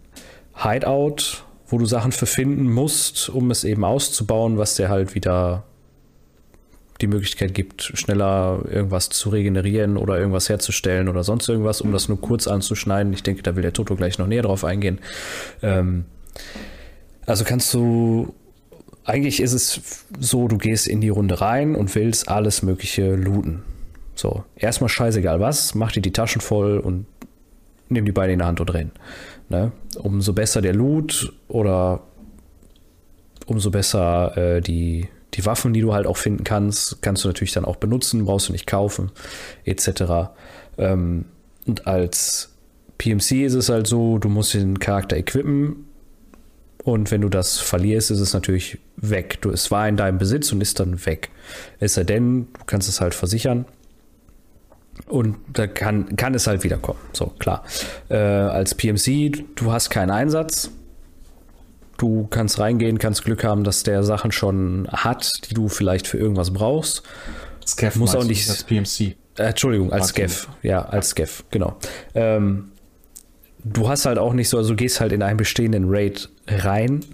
Hideout, 0.54 1.44
wo 1.66 1.76
du 1.76 1.84
Sachen 1.84 2.12
für 2.12 2.24
finden 2.24 2.72
musst, 2.72 3.28
um 3.28 3.50
es 3.50 3.64
eben 3.64 3.84
auszubauen, 3.84 4.56
was 4.56 4.76
dir 4.76 4.88
halt 4.88 5.14
wieder 5.14 5.64
die 7.00 7.06
Möglichkeit 7.06 7.54
gibt, 7.54 7.82
schneller 7.82 8.60
irgendwas 8.70 9.08
zu 9.10 9.28
regenerieren 9.30 9.96
oder 9.96 10.18
irgendwas 10.18 10.48
herzustellen 10.48 11.08
oder 11.08 11.24
sonst 11.24 11.48
irgendwas, 11.48 11.80
um 11.80 11.92
das 11.92 12.08
nur 12.08 12.20
kurz 12.20 12.46
anzuschneiden. 12.46 13.12
Ich 13.12 13.22
denke, 13.22 13.42
da 13.42 13.54
will 13.56 13.62
der 13.62 13.72
Toto 13.72 13.96
gleich 13.96 14.18
noch 14.18 14.26
näher 14.26 14.42
drauf 14.42 14.64
eingehen. 14.64 14.98
Ähm, 15.62 16.04
also 17.26 17.44
kannst 17.44 17.74
du 17.74 18.34
eigentlich 19.06 19.40
ist 19.40 19.52
es 19.52 20.04
so, 20.18 20.48
du 20.48 20.58
gehst 20.58 20.88
in 20.88 21.00
die 21.00 21.08
Runde 21.10 21.40
rein 21.40 21.76
und 21.76 21.94
willst 21.94 22.28
alles 22.28 22.62
Mögliche 22.62 23.14
looten. 23.14 23.62
So, 24.16 24.44
erstmal 24.56 24.88
scheißegal 24.88 25.38
was, 25.40 25.74
mach 25.74 25.92
dir 25.92 26.00
die 26.00 26.12
Taschen 26.12 26.40
voll 26.40 26.78
und 26.78 27.06
nimm 27.88 28.04
die 28.04 28.12
Beine 28.12 28.32
in 28.32 28.40
der 28.40 28.48
Hand 28.48 28.60
und 28.60 28.72
renn. 28.74 28.90
Ne? 29.48 29.70
Umso 29.98 30.32
besser 30.32 30.60
der 30.60 30.74
Loot 30.74 31.32
oder 31.46 32.02
umso 33.46 33.70
besser 33.70 34.36
äh, 34.36 34.60
die, 34.60 35.08
die 35.36 35.44
Waffen, 35.44 35.72
die 35.72 35.80
du 35.80 35.92
halt 35.92 36.06
auch 36.06 36.16
finden 36.16 36.44
kannst, 36.44 37.02
kannst 37.02 37.24
du 37.24 37.28
natürlich 37.28 37.52
dann 37.52 37.64
auch 37.64 37.76
benutzen, 37.76 38.24
brauchst 38.24 38.48
du 38.48 38.52
nicht 38.52 38.66
kaufen, 38.66 39.10
etc. 39.64 40.30
Ähm, 40.78 41.26
und 41.66 41.86
als 41.86 42.50
PMC 42.98 43.44
ist 43.44 43.54
es 43.54 43.68
halt 43.68 43.86
so, 43.86 44.18
du 44.18 44.28
musst 44.28 44.54
den 44.54 44.78
Charakter 44.78 45.16
equippen 45.16 45.86
und 46.86 47.10
wenn 47.10 47.20
du 47.20 47.28
das 47.28 47.58
verlierst, 47.58 48.12
ist 48.12 48.20
es 48.20 48.32
natürlich 48.32 48.78
weg. 48.96 49.38
Du, 49.42 49.50
es 49.50 49.72
war 49.72 49.88
in 49.88 49.96
deinem 49.96 50.18
Besitz 50.18 50.52
und 50.52 50.60
ist 50.60 50.78
dann 50.78 51.04
weg. 51.04 51.30
Es 51.80 51.94
sei 51.94 52.04
denn, 52.04 52.46
du 52.52 52.64
kannst 52.64 52.88
es 52.88 53.00
halt 53.00 53.12
versichern. 53.12 53.64
Und 55.08 55.36
da 55.52 55.66
kann, 55.66 56.14
kann 56.14 56.34
es 56.34 56.46
halt 56.46 56.62
wiederkommen. 56.62 57.00
So, 57.12 57.26
klar. 57.40 57.64
Äh, 58.08 58.16
als 58.16 58.76
PMC, 58.76 59.44
du 59.56 59.72
hast 59.72 59.90
keinen 59.90 60.10
Einsatz. 60.10 60.70
Du 61.98 62.26
kannst 62.28 62.58
reingehen, 62.58 62.98
kannst 62.98 63.24
Glück 63.24 63.42
haben, 63.44 63.64
dass 63.64 63.82
der 63.82 64.02
Sachen 64.02 64.32
schon 64.32 64.86
hat, 64.92 65.30
die 65.48 65.54
du 65.54 65.68
vielleicht 65.68 66.06
für 66.06 66.18
irgendwas 66.18 66.52
brauchst. 66.52 67.02
Scav 67.66 67.96
Muss 67.96 68.14
auch 68.14 68.24
nicht- 68.24 68.48
als 68.48 68.64
PMC. 68.64 69.16
Äh, 69.38 69.42
Entschuldigung, 69.48 69.92
als. 69.92 70.08
Scav. 70.08 70.48
Ja, 70.62 70.82
als 70.86 71.10
Scav, 71.10 71.44
genau. 71.50 71.76
Ähm, 72.14 72.68
du 73.64 73.88
hast 73.88 74.06
halt 74.06 74.18
auch 74.18 74.32
nicht 74.32 74.48
so, 74.48 74.56
also 74.58 74.70
du 74.70 74.76
gehst 74.76 75.00
halt 75.00 75.12
in 75.12 75.22
einen 75.22 75.36
bestehenden 75.36 75.84
Raid 75.88 76.28
rein 76.48 77.04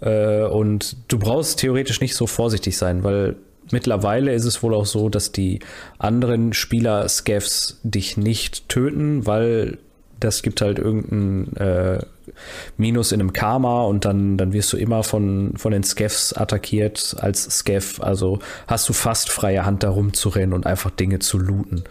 Äh, 0.00 0.44
und 0.44 0.96
du 1.08 1.18
brauchst 1.18 1.58
theoretisch 1.58 2.00
nicht 2.00 2.14
so 2.14 2.28
vorsichtig 2.28 2.78
sein, 2.78 3.02
weil 3.02 3.34
mittlerweile 3.72 4.32
ist 4.32 4.44
es 4.44 4.62
wohl 4.62 4.72
auch 4.72 4.86
so, 4.86 5.08
dass 5.08 5.32
die 5.32 5.58
anderen 5.98 6.52
Spieler 6.52 7.08
Scavs 7.08 7.80
dich 7.82 8.16
nicht 8.16 8.68
töten, 8.68 9.26
weil 9.26 9.78
das 10.20 10.42
gibt 10.42 10.60
halt 10.60 10.78
irgendein 10.78 11.56
äh, 11.56 11.98
Minus 12.76 13.12
in 13.12 13.20
einem 13.20 13.32
Karma 13.32 13.82
und 13.82 14.04
dann, 14.04 14.36
dann 14.36 14.52
wirst 14.52 14.72
du 14.72 14.76
immer 14.76 15.02
von, 15.02 15.52
von 15.56 15.72
den 15.72 15.82
Scavs 15.82 16.32
attackiert 16.32 17.16
als 17.18 17.44
Scav. 17.44 18.00
Also 18.00 18.38
hast 18.66 18.88
du 18.88 18.92
fast 18.92 19.30
freie 19.30 19.64
Hand 19.64 19.82
da 19.82 19.90
rumzurennen 19.90 20.52
und 20.52 20.66
einfach 20.66 20.90
Dinge 20.90 21.18
zu 21.18 21.38
looten. 21.38 21.84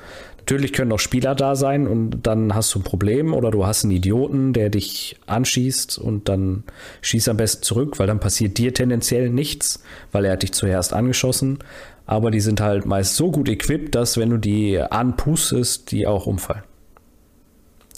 Natürlich 0.48 0.72
können 0.72 0.94
auch 0.94 1.00
Spieler 1.00 1.36
da 1.36 1.58
sein 1.58 1.88
und 1.88 2.22
dann 2.26 2.56
hast 2.56 2.74
du 2.74 2.80
ein 2.80 2.84
Problem 2.84 3.34
oder 3.34 3.52
du 3.52 3.66
hast 3.66 3.84
einen 3.84 3.92
Idioten, 3.92 4.54
der 4.54 4.70
dich 4.70 5.18
anschießt 5.26 6.00
und 6.00 6.30
dann 6.30 6.64
schießt 7.02 7.28
am 7.28 7.36
besten 7.36 7.64
zurück, 7.64 8.00
weil 8.00 8.08
dann 8.08 8.22
passiert 8.22 8.58
dir 8.58 8.74
tendenziell 8.74 9.30
nichts, 9.30 9.84
weil 10.14 10.24
er 10.24 10.32
hat 10.32 10.44
dich 10.44 10.54
zuerst 10.54 10.94
angeschossen. 10.94 11.60
Aber 12.06 12.32
die 12.32 12.40
sind 12.40 12.62
halt 12.62 12.86
meist 12.86 13.18
so 13.18 13.30
gut 13.30 13.50
equipped, 13.50 13.94
dass 13.94 14.16
wenn 14.16 14.30
du 14.30 14.38
die 14.38 14.80
anpustest, 14.80 15.92
die 15.92 16.08
auch 16.08 16.28
umfallen. 16.28 16.64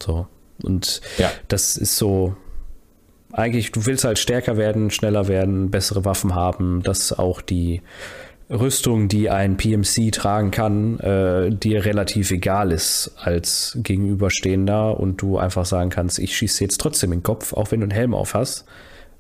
So. 0.02 0.26
Und 0.64 1.02
Ja. 1.18 1.32
das 1.48 1.78
ist 1.78 1.98
so. 1.98 2.36
Eigentlich, 3.32 3.72
du 3.72 3.86
willst 3.86 4.06
halt 4.06 4.18
stärker 4.18 4.58
werden, 4.58 4.90
schneller 4.90 5.28
werden, 5.28 5.70
bessere 5.70 6.04
Waffen 6.04 6.34
haben, 6.34 6.82
dass 6.82 7.14
auch 7.14 7.42
die 7.42 7.82
Rüstung, 8.50 9.08
die 9.08 9.30
ein 9.30 9.58
PMC 9.58 10.12
tragen 10.12 10.50
kann, 10.50 11.00
äh, 11.00 11.52
dir 11.52 11.86
relativ 11.86 12.32
egal 12.32 12.72
ist 12.72 13.12
als 13.18 13.78
Gegenüberstehender 13.84 15.00
und 15.00 15.22
du 15.22 15.38
einfach 15.38 15.66
sagen 15.68 15.92
kannst, 15.92 16.18
ich 16.18 16.36
schieße 16.36 16.64
jetzt 16.64 16.82
trotzdem 16.82 17.12
in 17.12 17.20
den 17.20 17.24
Kopf, 17.24 17.54
auch 17.54 17.70
wenn 17.72 17.82
du 17.82 17.84
einen 17.86 17.92
Helm 17.92 18.16
auf 18.16 18.34
hast, 18.34 18.66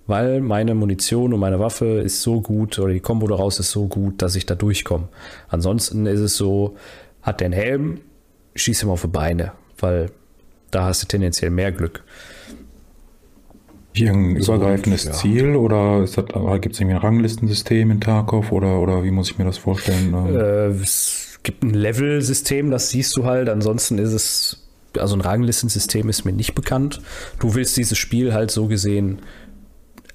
weil 0.07 0.41
meine 0.41 0.73
Munition 0.73 1.31
und 1.31 1.39
meine 1.39 1.59
Waffe 1.59 1.99
ist 1.99 2.23
so 2.23 2.41
gut 2.41 2.79
oder 2.79 2.91
die 2.91 2.99
Kombo 3.01 3.27
daraus 3.27 3.59
ist 3.59 3.69
so 3.69 3.85
gut, 3.85 4.23
dass 4.23 4.35
ich 4.35 4.47
da 4.47 4.55
durchkomme. 4.55 5.09
Ansonsten 5.49 6.07
ist 6.07 6.19
es 6.21 6.35
so, 6.35 6.75
hat 7.21 7.41
der 7.41 7.45
einen 7.45 7.53
Helm, 7.53 8.01
schieß 8.55 8.81
ihm 8.81 8.89
auf 8.89 9.01
die 9.01 9.07
Beine, 9.07 9.51
weil 9.77 10.07
da 10.71 10.85
hast 10.85 11.03
du 11.03 11.07
tendenziell 11.07 11.51
mehr 11.51 11.71
Glück. 11.71 12.03
Irgendein 13.93 14.41
So, 14.41 14.53
übergreifendes 14.53 15.05
ja. 15.05 15.11
Ziel 15.11 15.55
oder 15.55 16.05
gibt 16.59 16.75
es 16.75 16.79
irgendwie 16.79 16.95
ein 16.95 17.01
Ranglistensystem 17.01 17.89
in 17.91 17.99
Tarkov 18.01 18.51
oder, 18.51 18.79
oder 18.79 19.03
wie 19.03 19.11
muss 19.11 19.31
ich 19.31 19.37
mir 19.37 19.45
das 19.45 19.57
vorstellen? 19.57 20.13
Ähm, 20.13 20.35
Äh, 20.35 20.67
es 20.81 21.39
gibt 21.43 21.63
ein 21.63 21.73
Level-System, 21.73 22.69
das 22.71 22.89
siehst 22.89 23.17
du 23.17 23.25
halt. 23.25 23.49
Ansonsten 23.49 23.97
ist 23.97 24.13
es, 24.13 24.67
also 24.97 25.15
ein 25.15 25.21
Ranglistensystem 25.21 26.07
ist 26.07 26.23
mir 26.23 26.33
nicht 26.33 26.53
bekannt. 26.55 27.01
Du 27.39 27.55
willst 27.55 27.77
dieses 27.77 27.97
Spiel 27.97 28.33
halt 28.33 28.51
so 28.51 28.67
gesehen 28.67 29.19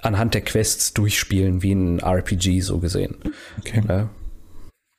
anhand 0.02 0.34
der 0.34 0.42
Quests 0.42 0.92
durchspielen, 0.94 1.62
wie 1.62 1.72
ein 1.72 1.98
RPG 1.98 2.60
so 2.60 2.78
gesehen. 2.78 3.16
okay. 3.58 3.80
Ne? 3.86 4.08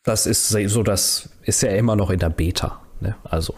Das 0.03 0.25
ist 0.27 0.49
so, 0.49 0.83
das 0.83 1.29
ist 1.43 1.61
ja 1.63 1.69
immer 1.69 1.95
noch 1.95 2.09
in 2.09 2.19
der 2.19 2.29
Beta. 2.29 2.81
Ne? 2.99 3.15
Also 3.23 3.55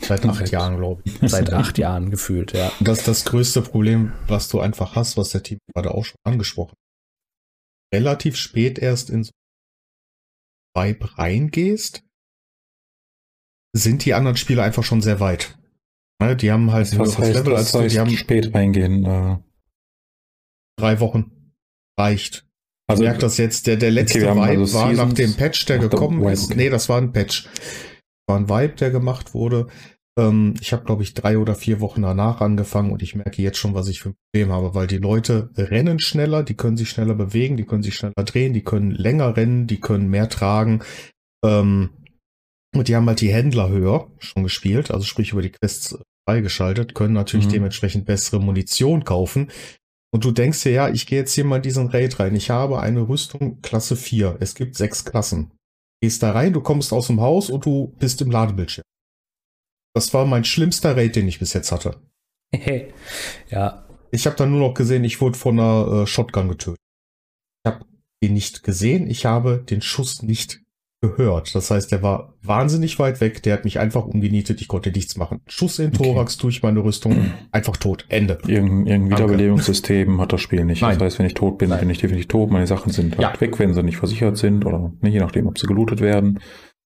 Seit 0.00 0.24
acht 0.26 0.50
Jahren, 0.50 0.76
glaube 0.76 1.02
ich. 1.04 1.18
seit 1.30 1.52
acht 1.52 1.78
Jahren 1.78 2.10
gefühlt, 2.10 2.52
ja. 2.52 2.70
Das 2.80 2.98
ist 3.00 3.08
das 3.08 3.24
größte 3.24 3.62
Problem, 3.62 4.12
was 4.26 4.48
du 4.48 4.60
einfach 4.60 4.96
hast, 4.96 5.16
was 5.16 5.30
der 5.30 5.42
Team 5.42 5.58
gerade 5.74 5.92
auch 5.94 6.04
schon 6.04 6.18
angesprochen 6.24 6.72
hat. 6.72 7.98
Relativ 7.98 8.36
spät 8.36 8.78
erst 8.78 9.08
in 9.10 9.24
so 9.24 9.30
Vibe 10.76 11.16
reingehst, 11.18 12.02
sind 13.76 14.04
die 14.04 14.14
anderen 14.14 14.36
Spieler 14.36 14.62
einfach 14.64 14.82
schon 14.84 15.00
sehr 15.02 15.20
weit. 15.20 15.56
Ne, 16.20 16.36
Die 16.36 16.50
haben 16.52 16.72
halt 16.72 16.92
ein 16.92 16.98
Was 16.98 17.16
höheres 17.18 17.18
heißt, 17.28 17.34
Level 17.38 17.56
als 17.56 17.72
du, 17.72 17.80
heißt 17.80 17.94
die 17.94 18.00
haben 18.00 18.10
spät 18.10 18.54
reingehen? 18.54 19.04
Äh, 19.04 19.38
drei 20.78 21.00
Wochen. 21.00 21.52
Reicht. 21.98 22.46
Ich 22.86 22.90
also 22.90 23.02
merke 23.04 23.20
das 23.20 23.36
jetzt, 23.38 23.66
der, 23.66 23.76
der 23.76 23.90
letzte 23.90 24.28
haben 24.28 24.40
Vibe 24.40 24.60
also 24.60 24.74
war 24.78 24.92
nach 24.92 25.04
Seasons- 25.10 25.14
dem 25.14 25.34
Patch, 25.34 25.64
der 25.66 25.78
gekommen 25.78 26.22
ist. 26.28 26.46
okay. 26.46 26.54
Nee, 26.56 26.70
das 26.70 26.88
war 26.88 27.00
ein 27.00 27.12
Patch. 27.12 27.48
War 28.26 28.36
ein 28.38 28.48
Vibe, 28.48 28.74
der 28.76 28.90
gemacht 28.90 29.34
wurde. 29.34 29.66
Ähm, 30.18 30.54
ich 30.60 30.72
habe, 30.72 30.84
glaube 30.84 31.02
ich, 31.02 31.14
drei 31.14 31.38
oder 31.38 31.54
vier 31.54 31.80
Wochen 31.80 32.02
danach 32.02 32.40
angefangen 32.40 32.92
und 32.92 33.02
ich 33.02 33.14
merke 33.14 33.42
jetzt 33.42 33.58
schon, 33.58 33.74
was 33.74 33.88
ich 33.88 34.00
für 34.00 34.10
ein 34.10 34.16
Problem 34.32 34.52
habe, 34.52 34.74
weil 34.74 34.86
die 34.86 34.98
Leute 34.98 35.50
rennen 35.56 35.98
schneller, 35.98 36.42
die 36.42 36.54
können 36.54 36.76
sich 36.76 36.88
schneller 36.90 37.14
bewegen, 37.14 37.56
die 37.56 37.64
können 37.64 37.82
sich 37.82 37.96
schneller 37.96 38.24
drehen, 38.24 38.52
die 38.54 38.62
können 38.64 38.92
länger 38.92 39.36
rennen, 39.36 39.66
die 39.66 39.80
können 39.80 40.08
mehr 40.08 40.28
tragen. 40.28 40.82
Ähm, 41.44 41.90
und 42.74 42.88
die 42.88 42.96
haben 42.96 43.06
halt 43.06 43.20
die 43.20 43.32
Händler 43.32 43.68
höher 43.68 44.08
schon 44.18 44.42
gespielt, 44.42 44.90
also 44.90 45.04
sprich 45.04 45.32
über 45.32 45.42
die 45.42 45.52
Quests 45.52 45.98
freigeschaltet, 46.28 46.94
können 46.94 47.14
natürlich 47.14 47.46
Mhm. 47.46 47.52
dementsprechend 47.52 48.06
bessere 48.06 48.40
Munition 48.40 49.04
kaufen. 49.04 49.50
Und 50.12 50.24
du 50.24 50.30
denkst 50.30 50.62
dir, 50.62 50.72
ja, 50.72 50.88
ich 50.88 51.06
gehe 51.06 51.18
jetzt 51.18 51.34
hier 51.34 51.44
mal 51.44 51.56
in 51.56 51.62
diesen 51.62 51.88
Raid 51.88 52.20
rein. 52.20 52.34
Ich 52.36 52.50
habe 52.50 52.80
eine 52.80 53.08
Rüstung 53.08 53.60
Klasse 53.62 53.96
4. 53.96 54.36
Es 54.40 54.54
gibt 54.54 54.76
sechs 54.76 55.04
Klassen. 55.04 55.50
Gehst 56.04 56.22
da 56.22 56.32
rein, 56.32 56.52
du 56.52 56.60
kommst 56.60 56.92
aus 56.92 57.06
dem 57.06 57.22
Haus 57.22 57.48
und 57.48 57.64
du 57.64 57.94
bist 57.98 58.20
im 58.20 58.30
Ladebildschirm. 58.30 58.84
Das 59.94 60.12
war 60.12 60.26
mein 60.26 60.44
schlimmster 60.44 60.98
Raid, 60.98 61.16
den 61.16 61.26
ich 61.26 61.38
bis 61.38 61.54
jetzt 61.54 61.72
hatte. 61.72 61.98
ja, 63.48 63.88
Ich 64.10 64.26
habe 64.26 64.36
dann 64.36 64.50
nur 64.50 64.68
noch 64.68 64.74
gesehen, 64.74 65.02
ich 65.02 65.22
wurde 65.22 65.38
von 65.38 65.58
einer 65.58 66.02
äh, 66.02 66.06
Shotgun 66.06 66.50
getötet. 66.50 66.76
Ich 67.64 67.72
habe 67.72 67.86
ihn 68.20 68.34
nicht 68.34 68.62
gesehen, 68.62 69.08
ich 69.08 69.24
habe 69.24 69.64
den 69.64 69.80
Schuss 69.80 70.22
nicht 70.22 70.60
gehört. 71.08 71.54
Das 71.54 71.70
heißt, 71.70 71.90
der 71.92 72.02
war 72.02 72.34
wahnsinnig 72.42 72.98
weit 72.98 73.20
weg, 73.20 73.42
der 73.42 73.54
hat 73.54 73.64
mich 73.64 73.78
einfach 73.78 74.04
umgenietet, 74.06 74.60
ich 74.60 74.68
konnte 74.68 74.90
nichts 74.90 75.16
machen. 75.16 75.40
Schuss 75.46 75.78
in 75.78 75.90
den 75.90 75.94
Okay. 76.00 76.04
Thorax 76.12 76.36
durch 76.38 76.62
meine 76.62 76.82
Rüstung, 76.82 77.32
einfach 77.52 77.76
tot. 77.76 78.04
Ende. 78.08 78.38
irgendein, 78.46 78.86
irgendein. 78.86 79.18
Wiederbelebungssystem 79.18 80.20
hat 80.20 80.32
das 80.32 80.40
Spiel 80.40 80.64
nicht. 80.64 80.82
Nein. 80.82 80.98
Das 80.98 81.04
heißt, 81.06 81.18
wenn 81.18 81.26
ich 81.26 81.34
tot 81.34 81.58
bin, 81.58 81.70
Nein. 81.70 81.80
bin 81.80 81.90
ich 81.90 81.98
definitiv 81.98 82.28
tot. 82.28 82.50
Meine 82.50 82.66
Sachen 82.66 82.92
sind 82.92 83.16
halt 83.18 83.34
Ja. 83.36 83.40
weg, 83.40 83.58
wenn 83.58 83.74
sie 83.74 83.82
nicht 83.82 83.96
versichert 83.98 84.36
sind 84.36 84.64
oder 84.66 84.92
nicht, 85.00 85.12
je 85.14 85.20
nachdem, 85.20 85.46
ob 85.46 85.58
sie 85.58 85.66
gelootet 85.66 86.00
werden. 86.00 86.40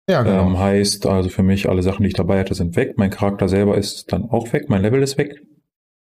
Ja, 0.09 0.23
genau. 0.23 0.47
Ähm, 0.49 0.59
heißt 0.59 1.07
also 1.07 1.29
für 1.29 1.43
mich, 1.45 1.69
alle 1.69 1.83
Sachen, 1.83 2.03
die 2.03 2.09
ich 2.09 2.15
dabei 2.15 2.41
hatte, 2.41 2.55
sind 2.55 2.75
weg. 2.77 2.95
Mein 2.97 3.11
Charakter 3.11 3.49
selber 3.49 3.77
ist 3.79 4.13
dann 4.13 4.25
auch 4.25 4.53
weg. 4.53 4.65
Mein 4.69 4.83
Level 4.83 5.03
ist 5.03 5.19
weg. 5.19 5.41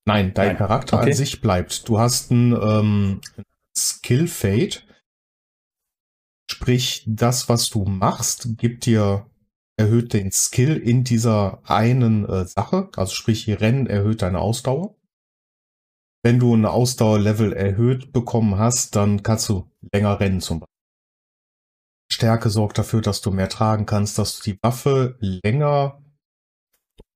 Nein, 0.06 0.32
dein 0.34 0.48
Nein. 0.48 0.58
Charakter 0.58 0.98
Okay. 0.98 1.12
an 1.12 1.14
sich 1.14 1.42
bleibt. 1.42 1.88
Du 1.88 2.00
hast 2.00 2.32
ein 2.32 2.54
ähm, 2.54 3.22
Skill 3.78 4.28
Fade. 4.28 4.78
Sprich, 6.54 7.04
das, 7.08 7.50
was 7.50 7.72
du 7.72 7.84
machst, 7.84 8.60
gibt 8.60 8.86
dir 8.86 9.26
erhöht 9.76 10.14
den 10.14 10.32
Skill 10.32 10.78
in 10.78 11.04
dieser 11.04 11.68
einen 11.68 12.30
äh, 12.30 12.46
Sache. 12.46 12.90
Also 12.96 13.16
sprich, 13.16 13.50
Rennen 13.50 13.88
erhöht 13.88 14.22
deine 14.22 14.38
Ausdauer. 14.38 14.96
Wenn 16.22 16.38
du 16.38 16.56
ein 16.56 16.68
Ausdauerlevel 16.68 17.54
erhöht 17.54 18.14
bekommen 18.14 18.60
hast, 18.60 18.96
dann 18.96 19.24
kannst 19.24 19.50
du 19.50 19.68
länger 19.92 20.20
rennen 20.20 20.42
zum 20.42 20.60
Beispiel. 20.60 20.78
Stärke 22.12 22.52
sorgt 22.52 22.78
dafür, 22.78 23.02
dass 23.02 23.22
du 23.22 23.32
mehr 23.32 23.50
tragen 23.50 23.88
kannst, 23.88 24.20
dass 24.20 24.38
du 24.38 24.44
die 24.44 24.60
Waffe 24.62 25.18
länger 25.20 26.04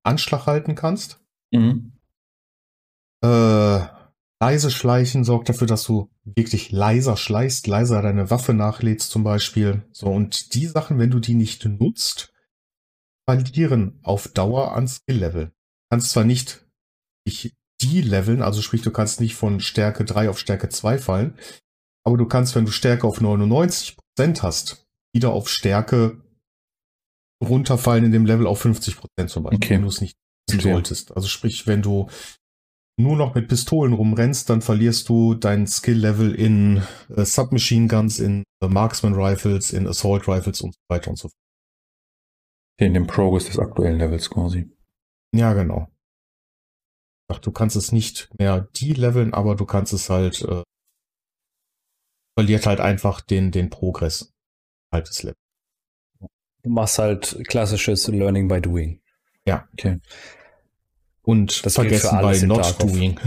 Anschlag 0.02 0.46
halten 0.46 0.74
kannst. 0.74 1.20
Mhm. 1.52 1.92
Äh, 3.22 3.97
leise 4.40 4.70
schleichen 4.70 5.24
sorgt 5.24 5.48
dafür, 5.48 5.66
dass 5.66 5.84
du 5.84 6.10
wirklich 6.24 6.70
leiser 6.70 7.16
schleichst, 7.16 7.66
leiser 7.66 8.02
deine 8.02 8.30
Waffe 8.30 8.54
nachlädst 8.54 9.10
zum 9.10 9.24
Beispiel. 9.24 9.84
So, 9.92 10.06
und 10.06 10.54
die 10.54 10.66
Sachen, 10.66 10.98
wenn 10.98 11.10
du 11.10 11.18
die 11.18 11.34
nicht 11.34 11.64
nutzt, 11.64 12.32
verlieren 13.28 13.98
auf 14.02 14.28
Dauer 14.28 14.72
an 14.72 14.88
Skill-Level. 14.88 15.46
Du 15.46 15.52
kannst 15.90 16.10
zwar 16.10 16.24
nicht 16.24 16.66
dich 17.26 17.54
de-leveln, 17.82 18.42
also 18.42 18.62
sprich, 18.62 18.82
du 18.82 18.90
kannst 18.90 19.20
nicht 19.20 19.34
von 19.34 19.60
Stärke 19.60 20.04
3 20.04 20.30
auf 20.30 20.38
Stärke 20.38 20.68
2 20.68 20.98
fallen, 20.98 21.38
aber 22.04 22.16
du 22.16 22.26
kannst, 22.26 22.54
wenn 22.54 22.64
du 22.64 22.72
Stärke 22.72 23.06
auf 23.06 23.20
99% 23.20 23.96
hast, 24.42 24.86
wieder 25.14 25.32
auf 25.32 25.48
Stärke 25.48 26.22
runterfallen 27.44 28.04
in 28.06 28.12
dem 28.12 28.26
Level 28.26 28.46
auf 28.46 28.64
50% 28.64 29.26
zum 29.28 29.44
Beispiel, 29.44 29.56
Okay. 29.56 29.74
wenn 29.74 29.82
du 29.82 29.88
es 29.88 30.00
nicht 30.00 30.16
solltest. 30.50 31.14
Also 31.14 31.28
sprich, 31.28 31.66
wenn 31.66 31.82
du 31.82 32.08
nur 32.98 33.16
noch 33.16 33.34
mit 33.34 33.48
Pistolen 33.48 33.92
rumrennst, 33.92 34.50
dann 34.50 34.60
verlierst 34.60 35.08
du 35.08 35.34
dein 35.34 35.66
Skill-Level 35.66 36.34
in 36.34 36.82
äh, 37.14 37.24
Submachine 37.24 37.86
Guns, 37.86 38.18
in 38.18 38.42
äh, 38.60 38.66
Marksman 38.66 39.14
Rifles, 39.14 39.72
in 39.72 39.86
Assault 39.86 40.26
Rifles 40.26 40.60
und 40.60 40.74
so 40.74 40.80
weiter 40.88 41.10
und 41.10 41.16
so 41.16 41.28
fort. 41.28 41.38
In 42.80 42.94
dem 42.94 43.06
Progress 43.06 43.46
des 43.46 43.58
aktuellen 43.58 43.98
Levels 43.98 44.28
quasi. 44.30 44.70
Ja, 45.32 45.52
genau. 45.52 45.88
Ach, 47.28 47.38
du 47.38 47.52
kannst 47.52 47.76
es 47.76 47.92
nicht 47.92 48.30
mehr 48.38 48.62
de-leveln, 48.80 49.32
aber 49.32 49.54
du 49.54 49.64
kannst 49.64 49.92
es 49.92 50.10
halt, 50.10 50.42
äh, 50.42 50.62
verliert 52.36 52.66
halt 52.66 52.80
einfach 52.80 53.20
den, 53.20 53.52
den 53.52 53.70
Progress. 53.70 54.32
Halt 54.92 55.08
das 55.08 55.22
Level. 55.22 55.36
du 56.62 56.70
machst 56.70 56.98
halt 56.98 57.44
klassisches 57.48 58.08
Learning 58.08 58.48
by 58.48 58.60
Doing. 58.60 59.00
Okay. 59.72 60.00
Und 61.28 61.66
Das 61.66 61.74
gilt 61.74 61.94
vergessen 61.96 62.18
bei 62.22 62.46
Not. 62.46 62.76
Doing. 62.82 63.20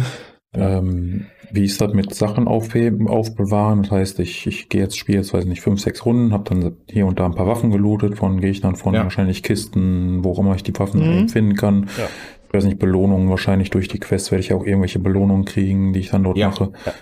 Ähm, 0.56 1.28
wie 1.52 1.66
ist 1.66 1.80
das 1.82 1.94
mit 1.94 2.16
Sachen 2.16 2.48
aufheben, 2.48 3.08
aufbewahren? 3.08 3.84
Das 3.84 3.92
heißt, 3.92 4.20
ich, 4.20 4.48
ich 4.48 4.70
gehe 4.70 4.82
jetzt, 4.82 4.98
spiele 4.98 5.20
jetzt, 5.20 5.34
weiß 5.36 5.46
nicht, 5.46 5.62
fünf, 5.62 5.80
sechs 5.80 6.04
Runden, 6.04 6.34
habe 6.34 6.44
dann 6.50 6.78
hier 6.90 7.06
und 7.06 7.20
da 7.20 7.26
ein 7.28 7.36
paar 7.36 7.46
Waffen 7.46 7.70
gelootet 7.70 8.18
von 8.18 8.42
Gegnern, 8.42 8.76
von 8.76 8.96
Ja. 8.96 9.04
wahrscheinlich 9.04 9.44
Kisten, 9.44 10.24
wo 10.24 10.32
auch 10.32 10.40
immer 10.40 10.56
ich 10.56 10.64
die 10.64 10.78
Waffen 10.80 11.00
Mhm. 11.26 11.30
finden 11.30 11.56
kann. 11.56 11.90
Ja. 11.98 12.08
Ich 12.48 12.54
weiß 12.54 12.66
nicht, 12.66 12.80
Belohnungen 12.80 13.30
wahrscheinlich 13.30 13.70
durch 13.70 13.88
die 13.88 14.00
Quest 14.00 14.32
werde 14.32 14.42
ich 14.44 14.52
auch 14.52 14.66
irgendwelche 14.66 14.98
Belohnungen 15.00 15.46
kriegen, 15.46 15.94
die 15.94 16.00
ich 16.00 16.10
dann 16.10 16.24
dort 16.24 16.38
Ja. 16.38 16.48
mache. 16.50 16.72
Ja. 16.86 16.94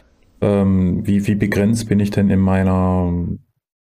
Ähm, 0.42 1.08
wie, 1.08 1.26
wie 1.28 1.36
begrenzt 1.36 1.88
bin 1.88 2.02
ich 2.02 2.12
denn 2.12 2.30
in 2.30 2.40
meiner 2.42 3.12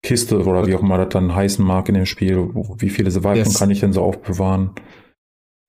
Kiste 0.04 0.44
oder 0.44 0.68
wie 0.68 0.76
auch 0.76 0.82
immer 0.84 0.98
das 0.98 1.10
dann 1.10 1.34
heißen 1.34 1.66
mag 1.66 1.88
in 1.88 1.96
dem 1.96 2.06
Spiel? 2.06 2.50
Wie 2.78 2.90
viele 2.90 3.10
Survival 3.10 3.38
Yes. 3.38 3.58
kann 3.58 3.72
ich 3.72 3.80
denn 3.80 3.94
so 3.94 4.02
aufbewahren? 4.04 4.72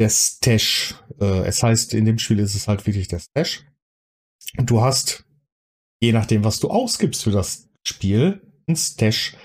Der 0.00 0.08
Stash. 0.08 0.96
Äh, 1.20 1.46
es 1.46 1.62
heißt, 1.62 1.94
in 1.94 2.06
dem 2.06 2.18
Spiel 2.18 2.40
ist 2.40 2.56
es 2.56 2.66
halt 2.66 2.86
wirklich 2.86 3.06
der 3.06 3.20
Stash. 3.20 3.66
Und 4.56 4.68
du 4.70 4.80
hast, 4.80 5.24
je 6.00 6.12
nachdem, 6.12 6.42
was 6.42 6.58
du 6.58 6.70
ausgibst 6.70 7.22
für 7.22 7.30
das 7.30 7.68
Spiel, 7.86 8.42
ein 8.66 8.76
Stash 8.76 9.36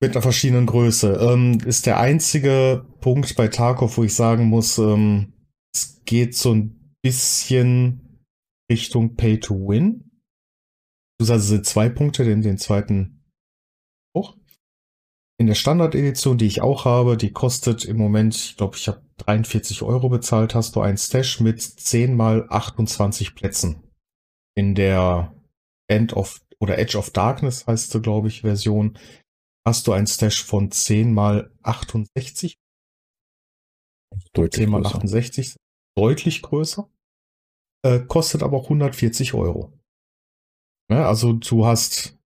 mit 0.00 0.12
einer 0.12 0.22
verschiedenen 0.22 0.66
Größe. 0.66 1.14
Ähm, 1.14 1.58
ist 1.64 1.86
der 1.86 1.98
einzige 1.98 2.86
Punkt 3.00 3.34
bei 3.36 3.48
Tarkov, 3.48 3.96
wo 3.96 4.04
ich 4.04 4.14
sagen 4.14 4.44
muss, 4.44 4.78
ähm, 4.78 5.32
es 5.72 6.02
geht 6.04 6.36
so 6.36 6.54
ein 6.54 6.94
bisschen 7.02 8.24
Richtung 8.70 9.16
Pay 9.16 9.40
to 9.40 9.54
Win. 9.54 10.10
Also 11.20 11.38
sind 11.38 11.66
zwei 11.66 11.88
Punkte, 11.88 12.24
den, 12.24 12.42
den 12.42 12.58
zweiten 12.58 13.24
auch. 14.14 14.36
In 15.40 15.46
der 15.46 15.54
Standard-Edition, 15.54 16.38
die 16.38 16.46
ich 16.46 16.60
auch 16.60 16.84
habe, 16.84 17.16
die 17.16 17.32
kostet 17.32 17.84
im 17.84 17.96
Moment, 17.96 18.36
ich 18.36 18.56
glaube, 18.56 18.76
ich 18.76 18.86
habe 18.88 19.07
43 19.18 19.82
Euro 19.82 20.08
bezahlt, 20.08 20.54
hast 20.54 20.76
du 20.76 20.80
ein 20.80 20.96
Stash 20.96 21.40
mit 21.40 21.60
10 21.60 22.16
mal 22.16 22.46
28 22.48 23.34
Plätzen. 23.34 23.82
In 24.56 24.74
der 24.74 25.34
End 25.88 26.14
of 26.14 26.40
oder 26.60 26.78
Edge 26.78 26.98
of 26.98 27.10
Darkness 27.10 27.66
heißt 27.66 27.92
sie, 27.92 28.00
glaube 28.00 28.28
ich, 28.28 28.40
Version, 28.40 28.98
hast 29.66 29.86
du 29.86 29.92
ein 29.92 30.06
Stash 30.06 30.44
von 30.44 30.70
10 30.70 31.12
mal 31.12 31.52
68, 31.62 32.58
Deutlich 34.32 34.64
10 34.64 34.70
mal 34.70 34.82
größer. 34.82 34.96
68, 34.96 35.56
deutlich 35.96 36.42
größer, 36.42 36.90
äh, 37.84 38.00
kostet 38.00 38.42
aber 38.42 38.56
auch 38.56 38.64
140 38.64 39.34
Euro. 39.34 39.72
Ne, 40.90 41.06
also 41.06 41.34
du 41.34 41.66
hast, 41.66 42.17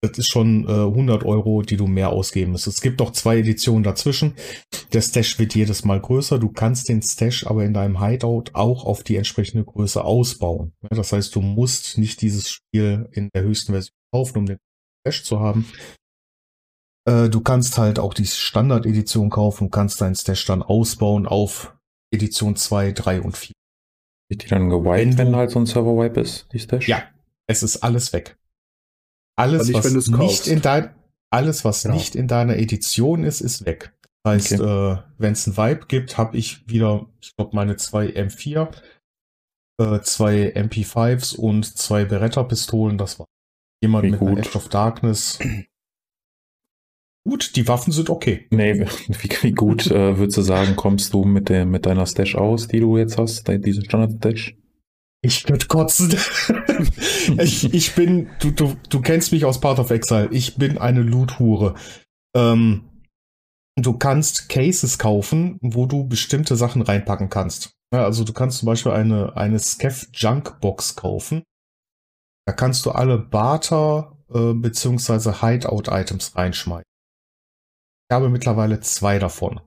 das 0.00 0.16
ist 0.16 0.28
schon 0.28 0.64
äh, 0.68 0.72
100 0.72 1.24
Euro, 1.24 1.62
die 1.62 1.76
du 1.76 1.86
mehr 1.86 2.10
ausgeben 2.10 2.52
musst. 2.52 2.66
Es 2.66 2.80
gibt 2.80 3.00
noch 3.00 3.12
zwei 3.12 3.38
Editionen 3.38 3.82
dazwischen. 3.82 4.34
Der 4.92 5.00
Stash 5.00 5.38
wird 5.38 5.54
jedes 5.54 5.84
Mal 5.84 6.00
größer. 6.00 6.38
Du 6.38 6.50
kannst 6.50 6.88
den 6.88 7.02
Stash 7.02 7.46
aber 7.46 7.64
in 7.64 7.74
deinem 7.74 8.00
Hideout 8.00 8.44
auch 8.52 8.84
auf 8.84 9.02
die 9.02 9.16
entsprechende 9.16 9.64
Größe 9.64 10.04
ausbauen. 10.04 10.72
Das 10.90 11.12
heißt, 11.12 11.34
du 11.34 11.40
musst 11.40 11.98
nicht 11.98 12.22
dieses 12.22 12.48
Spiel 12.48 13.08
in 13.12 13.28
der 13.34 13.42
höchsten 13.42 13.72
Version 13.72 13.96
kaufen, 14.12 14.38
um 14.38 14.46
den 14.46 14.58
Stash 15.02 15.24
zu 15.24 15.40
haben. 15.40 15.66
Äh, 17.08 17.28
du 17.28 17.40
kannst 17.40 17.76
halt 17.76 17.98
auch 17.98 18.14
die 18.14 18.26
Standard-Edition 18.26 19.30
kaufen 19.30 19.64
und 19.64 19.70
kannst 19.70 20.00
deinen 20.00 20.14
Stash 20.14 20.44
dann 20.46 20.62
ausbauen 20.62 21.26
auf 21.26 21.76
Edition 22.12 22.54
2, 22.54 22.92
3 22.92 23.22
und 23.22 23.36
4. 23.36 23.52
Ist 24.30 24.42
die 24.44 24.46
dann 24.46 24.70
gewiped, 24.70 25.18
Wenn 25.18 25.18
wenn, 25.18 25.36
halt 25.36 25.50
so 25.50 25.58
ein 25.58 25.66
Server-Wipe 25.66 26.20
ist, 26.20 26.46
die 26.52 26.60
Stash? 26.60 26.86
Ja, 26.86 27.02
es 27.48 27.62
ist 27.62 27.78
alles 27.78 28.12
weg. 28.12 28.37
Alles, 29.38 29.68
nicht, 29.68 29.84
was 29.84 30.08
nicht 30.08 30.46
in 30.48 30.60
dein, 30.60 30.94
alles, 31.30 31.64
was 31.64 31.82
Genau. 31.82 31.94
nicht 31.94 32.14
in 32.16 32.26
deiner 32.26 32.56
Edition 32.56 33.24
ist, 33.24 33.40
ist 33.40 33.64
weg. 33.66 33.94
Das 34.24 34.34
heißt, 34.34 34.60
äh, 34.60 34.96
wenn 35.16 35.32
es 35.32 35.46
ein 35.46 35.56
Vibe 35.56 35.86
gibt, 35.86 36.18
habe 36.18 36.36
ich 36.36 36.68
wieder, 36.68 37.06
ich 37.20 37.34
glaube, 37.36 37.54
meine 37.54 37.76
zwei 37.76 38.08
M4, 38.08 38.68
äh, 39.80 40.00
zwei 40.00 40.52
MP5s 40.54 41.36
und 41.36 41.64
zwei 41.64 42.04
Beretta-Pistolen. 42.04 42.98
Das 42.98 43.18
war 43.18 43.26
jemand 43.80 44.04
Wie 44.04 44.10
mit 44.10 44.20
einer 44.20 44.30
gut. 44.30 44.38
Edge 44.40 44.56
of 44.56 44.68
Darkness. 44.68 45.38
Gut, 47.24 47.56
die 47.56 47.68
Waffen 47.68 47.92
sind 47.92 48.10
okay. 48.10 48.46
Nee, 48.50 48.80
wie, 49.08 49.30
wie 49.42 49.52
gut 49.52 49.86
äh, 49.86 50.18
würdest 50.18 50.38
du 50.38 50.42
sagen, 50.42 50.74
kommst 50.76 51.14
du 51.14 51.24
mit, 51.24 51.48
der, 51.48 51.64
mit 51.64 51.86
deiner 51.86 52.06
Stash 52.06 52.34
aus, 52.34 52.68
die 52.68 52.80
du 52.80 52.98
jetzt 52.98 53.18
hast, 53.18 53.46
diese 53.48 53.84
Standard-Stash? 53.84 54.56
Ich 55.20 55.48
würde 55.48 55.66
kotzen. 55.66 56.10
ich, 57.38 57.74
ich 57.74 57.94
bin, 57.94 58.30
du, 58.40 58.52
du, 58.52 58.76
du 58.88 59.00
kennst 59.00 59.32
mich 59.32 59.44
aus 59.44 59.60
Part 59.60 59.78
of 59.78 59.90
Exile. 59.90 60.28
Ich 60.30 60.56
bin 60.56 60.78
eine 60.78 61.02
Loot-Hure. 61.02 61.74
Ähm, 62.36 63.02
du 63.76 63.98
kannst 63.98 64.48
Cases 64.48 64.98
kaufen, 64.98 65.58
wo 65.60 65.86
du 65.86 66.06
bestimmte 66.06 66.56
Sachen 66.56 66.82
reinpacken 66.82 67.30
kannst. 67.30 67.72
Ja, 67.92 68.04
also 68.04 68.22
du 68.22 68.32
kannst 68.32 68.58
zum 68.58 68.66
Beispiel 68.66 68.92
eine, 68.92 69.36
eine 69.36 69.58
Scav 69.58 70.06
Junk 70.12 70.60
Box 70.60 70.94
kaufen. 70.94 71.42
Da 72.46 72.52
kannst 72.52 72.86
du 72.86 72.92
alle 72.92 73.18
Barter 73.18 74.16
äh, 74.32 74.52
beziehungsweise 74.52 75.42
Hideout-Items 75.42 76.36
reinschmeißen. 76.36 76.84
Ich 78.10 78.14
habe 78.14 78.28
mittlerweile 78.28 78.80
zwei 78.80 79.18
davon. 79.18 79.60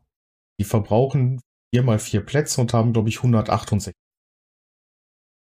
Die 0.59 0.65
verbrauchen 0.65 1.41
vier 1.73 1.83
mal 1.83 1.99
vier 1.99 2.25
Plätze 2.25 2.61
und 2.61 2.73
haben, 2.73 2.93
glaube 2.93 3.09
ich, 3.09 3.17
168. 3.17 3.93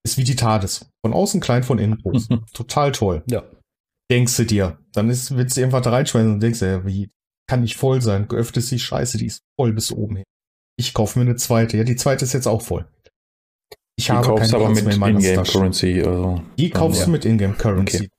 Ist 0.06 0.18
wie 0.18 0.24
die 0.24 0.36
TARDIS. 0.36 0.86
Von 1.04 1.14
außen 1.14 1.42
klein, 1.42 1.64
von 1.64 1.80
innen 1.80 1.98
groß. 1.98 2.28
Total 2.54 2.92
toll. 2.92 3.24
Ja. 3.28 3.44
Denkst 4.12 4.38
du 4.38 4.46
dir. 4.46 4.78
Dann 4.94 5.10
ist, 5.10 5.36
willst 5.36 5.58
du 5.58 5.62
irgendwas 5.62 5.82
da 5.82 5.90
reinschmeißen 5.90 6.34
und 6.34 6.40
denkst 6.40 6.60
dir, 6.60 6.68
ja, 6.68 6.86
wie 6.86 7.10
kann 7.50 7.62
nicht 7.62 7.76
voll 7.76 8.02
sein? 8.02 8.30
Öffnest 8.30 8.72
die 8.72 8.80
Scheiße, 8.80 9.18
die 9.18 9.26
ist 9.26 9.42
voll 9.60 9.74
bis 9.74 9.92
oben 9.92 10.18
hin. 10.18 10.26
Ich 10.78 10.94
kaufe 10.94 11.18
mir 11.18 11.26
eine 11.26 11.38
zweite. 11.38 11.78
Ja, 11.78 11.84
die 11.84 11.96
zweite 11.96 12.24
ist 12.26 12.34
jetzt 12.34 12.48
auch 12.48 12.62
voll. 12.62 12.88
Ich 13.98 14.06
Die 14.06 14.12
habe 14.12 14.28
kaufst 14.28 14.54
aber 14.54 14.66
Platz 14.66 14.76
mit 14.76 14.86
mehr 14.86 14.94
in 14.94 15.00
meiner 15.00 15.20
Ingame. 15.20 15.44
Currency. 15.48 16.04
Also, 16.04 16.42
Die 16.58 16.70
kaufst 16.70 17.00
ja. 17.00 17.06
du 17.06 17.12
mit 17.12 17.26
Ingame 17.26 17.56
Currency. 17.56 17.98
Okay. 17.98 18.10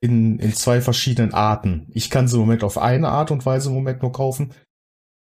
In, 0.00 0.38
in 0.38 0.54
zwei 0.54 0.80
verschiedenen 0.80 1.34
Arten. 1.34 1.88
Ich 1.92 2.08
kann 2.08 2.28
sie 2.28 2.36
im 2.36 2.40
Moment 2.40 2.62
auf 2.62 2.78
eine 2.78 3.08
Art 3.08 3.30
und 3.30 3.44
Weise 3.44 3.68
im 3.68 3.74
Moment 3.74 4.00
nur 4.02 4.12
kaufen, 4.12 4.54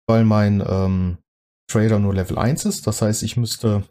weil 0.07 0.25
mein 0.25 0.63
ähm, 0.67 1.19
Trader 1.71 1.99
nur 1.99 2.15
Level 2.15 2.39
1 2.39 2.65
ist. 2.65 2.87
Das 2.87 3.01
heißt, 3.01 3.23
ich 3.23 3.37
müsste 3.37 3.85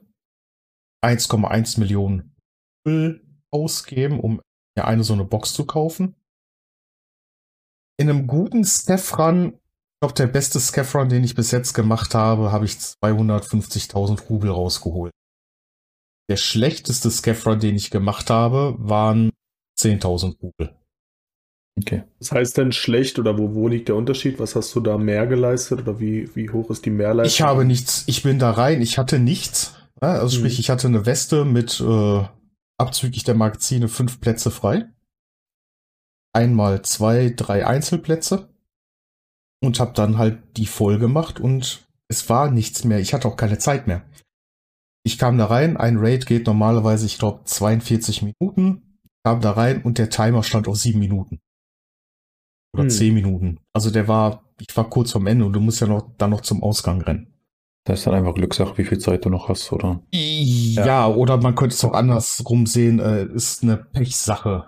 1,1 1.04 1.80
Millionen 1.80 2.36
Rubel 2.86 3.26
ausgeben, 3.52 4.20
um 4.20 4.42
mir 4.78 4.86
eine 4.86 5.04
so 5.04 5.14
eine 5.14 5.26
Box 5.26 5.54
zu 5.54 5.66
kaufen. 5.66 6.16
In 8.00 8.10
einem 8.10 8.28
guten 8.28 8.64
Scaff-Run, 8.64 9.54
ich 9.54 10.00
glaube, 10.02 10.14
der 10.16 10.28
beste 10.28 10.60
Scaff-Run, 10.60 11.10
den 11.10 11.24
ich 11.24 11.36
bis 11.36 11.52
jetzt 11.52 11.74
gemacht 11.74 12.16
habe, 12.16 12.52
habe 12.52 12.66
ich 12.66 12.72
250.000 12.74 14.28
Rubel 14.30 14.52
rausgeholt. 14.52 15.12
Der 16.30 16.38
schlechteste 16.38 17.12
Scaff-Run, 17.12 17.60
den 17.60 17.76
ich 17.76 17.92
gemacht 17.92 18.30
habe, 18.30 18.76
waren 18.78 19.32
10.000 19.80 20.38
Rubel. 20.42 20.76
okay. 21.78 22.04
Das 22.20 22.32
heißt 22.32 22.58
denn 22.58 22.72
schlecht 22.72 23.20
oder 23.20 23.38
wo, 23.38 23.56
wo 23.56 23.68
liegt 23.68 23.88
der 23.90 23.96
Unterschied? 23.96 24.40
Was 24.40 24.56
hast 24.56 24.74
du 24.76 24.80
da 24.80 24.98
mehr 24.98 25.28
geleistet 25.28 25.82
oder 25.82 26.00
wie, 26.00 26.34
wie 26.36 26.50
hoch 26.50 26.70
ist 26.70 26.86
die 26.86 26.92
Mehrleistung? 26.92 27.34
Ich 27.34 27.42
habe 27.42 27.66
nichts, 27.66 28.04
ich 28.08 28.24
bin 28.24 28.40
da 28.40 28.52
rein, 28.52 28.82
ich 28.82 28.98
hatte 28.98 29.20
nichts. 29.20 29.76
Ja, 30.02 30.14
Also 30.14 30.38
Mhm. 30.38 30.42
sprich, 30.42 30.60
ich 30.60 30.70
hatte 30.70 30.88
eine 30.88 31.06
Weste 31.06 31.46
mit 31.46 31.80
äh, 31.82 32.26
abzüglich 32.78 33.24
der 33.24 33.36
Magazine 33.36 33.88
fünf 33.88 34.22
Plätze 34.22 34.52
frei. 34.52 34.86
Einmal 36.34 36.84
zwei, 36.84 37.34
drei 37.36 37.66
Einzelplätze. 37.66 38.50
Und 39.62 39.80
habe 39.82 39.92
dann 39.94 40.18
halt 40.18 40.56
die 40.58 40.68
voll 40.68 41.00
gemacht 41.00 41.40
und 41.42 41.86
es 42.08 42.30
war 42.30 42.50
nichts 42.50 42.86
mehr. 42.86 43.00
Ich 43.00 43.14
hatte 43.14 43.28
auch 43.28 43.36
keine 43.36 43.58
Zeit 43.58 43.88
mehr. 43.88 44.06
Ich 45.04 45.18
kam 45.18 45.38
da 45.38 45.48
rein, 45.48 45.76
ein 45.76 45.98
Raid 45.98 46.26
geht 46.26 46.48
normalerweise, 46.48 47.06
ich 47.06 47.18
glaube, 47.18 47.44
42 47.44 48.22
Minuten. 48.22 49.00
Kam 49.26 49.42
da 49.42 49.52
rein 49.52 49.82
und 49.84 49.98
der 49.98 50.10
Timer 50.10 50.44
stand 50.44 50.70
auf 50.70 50.78
sieben 50.78 51.00
Minuten. 51.00 51.40
Oder 52.74 52.84
Hm. 52.84 52.90
zehn 52.90 53.14
Minuten. 53.14 53.60
Also 53.74 53.92
der 53.92 54.08
war, 54.08 54.46
ich 54.62 54.76
war 54.78 54.90
kurz 54.90 55.12
vorm 55.12 55.28
Ende 55.28 55.44
und 55.46 55.52
du 55.54 55.60
musst 55.60 55.82
ja 55.82 55.88
noch 55.88 56.10
dann 56.18 56.30
noch 56.30 56.42
zum 56.42 56.64
Ausgang 56.64 57.02
rennen. 57.02 57.29
Das 57.90 58.00
ist 58.00 58.08
dann 58.08 58.14
einfach 58.14 58.36
Glückssache, 58.36 58.78
wie 58.78 58.86
viel 58.86 59.00
Zeit 59.00 59.26
du 59.26 59.30
noch 59.30 59.50
hast, 59.50 59.72
oder? 59.72 60.02
Ja, 60.12 61.08
oder 61.08 61.38
man 61.38 61.56
könnte 61.56 61.74
es 61.76 61.84
auch 61.84 61.94
andersrum 61.94 62.66
sehen, 62.66 63.00
äh, 63.00 63.26
ist 63.26 63.64
eine 63.64 63.78
Pechsache, 63.78 64.68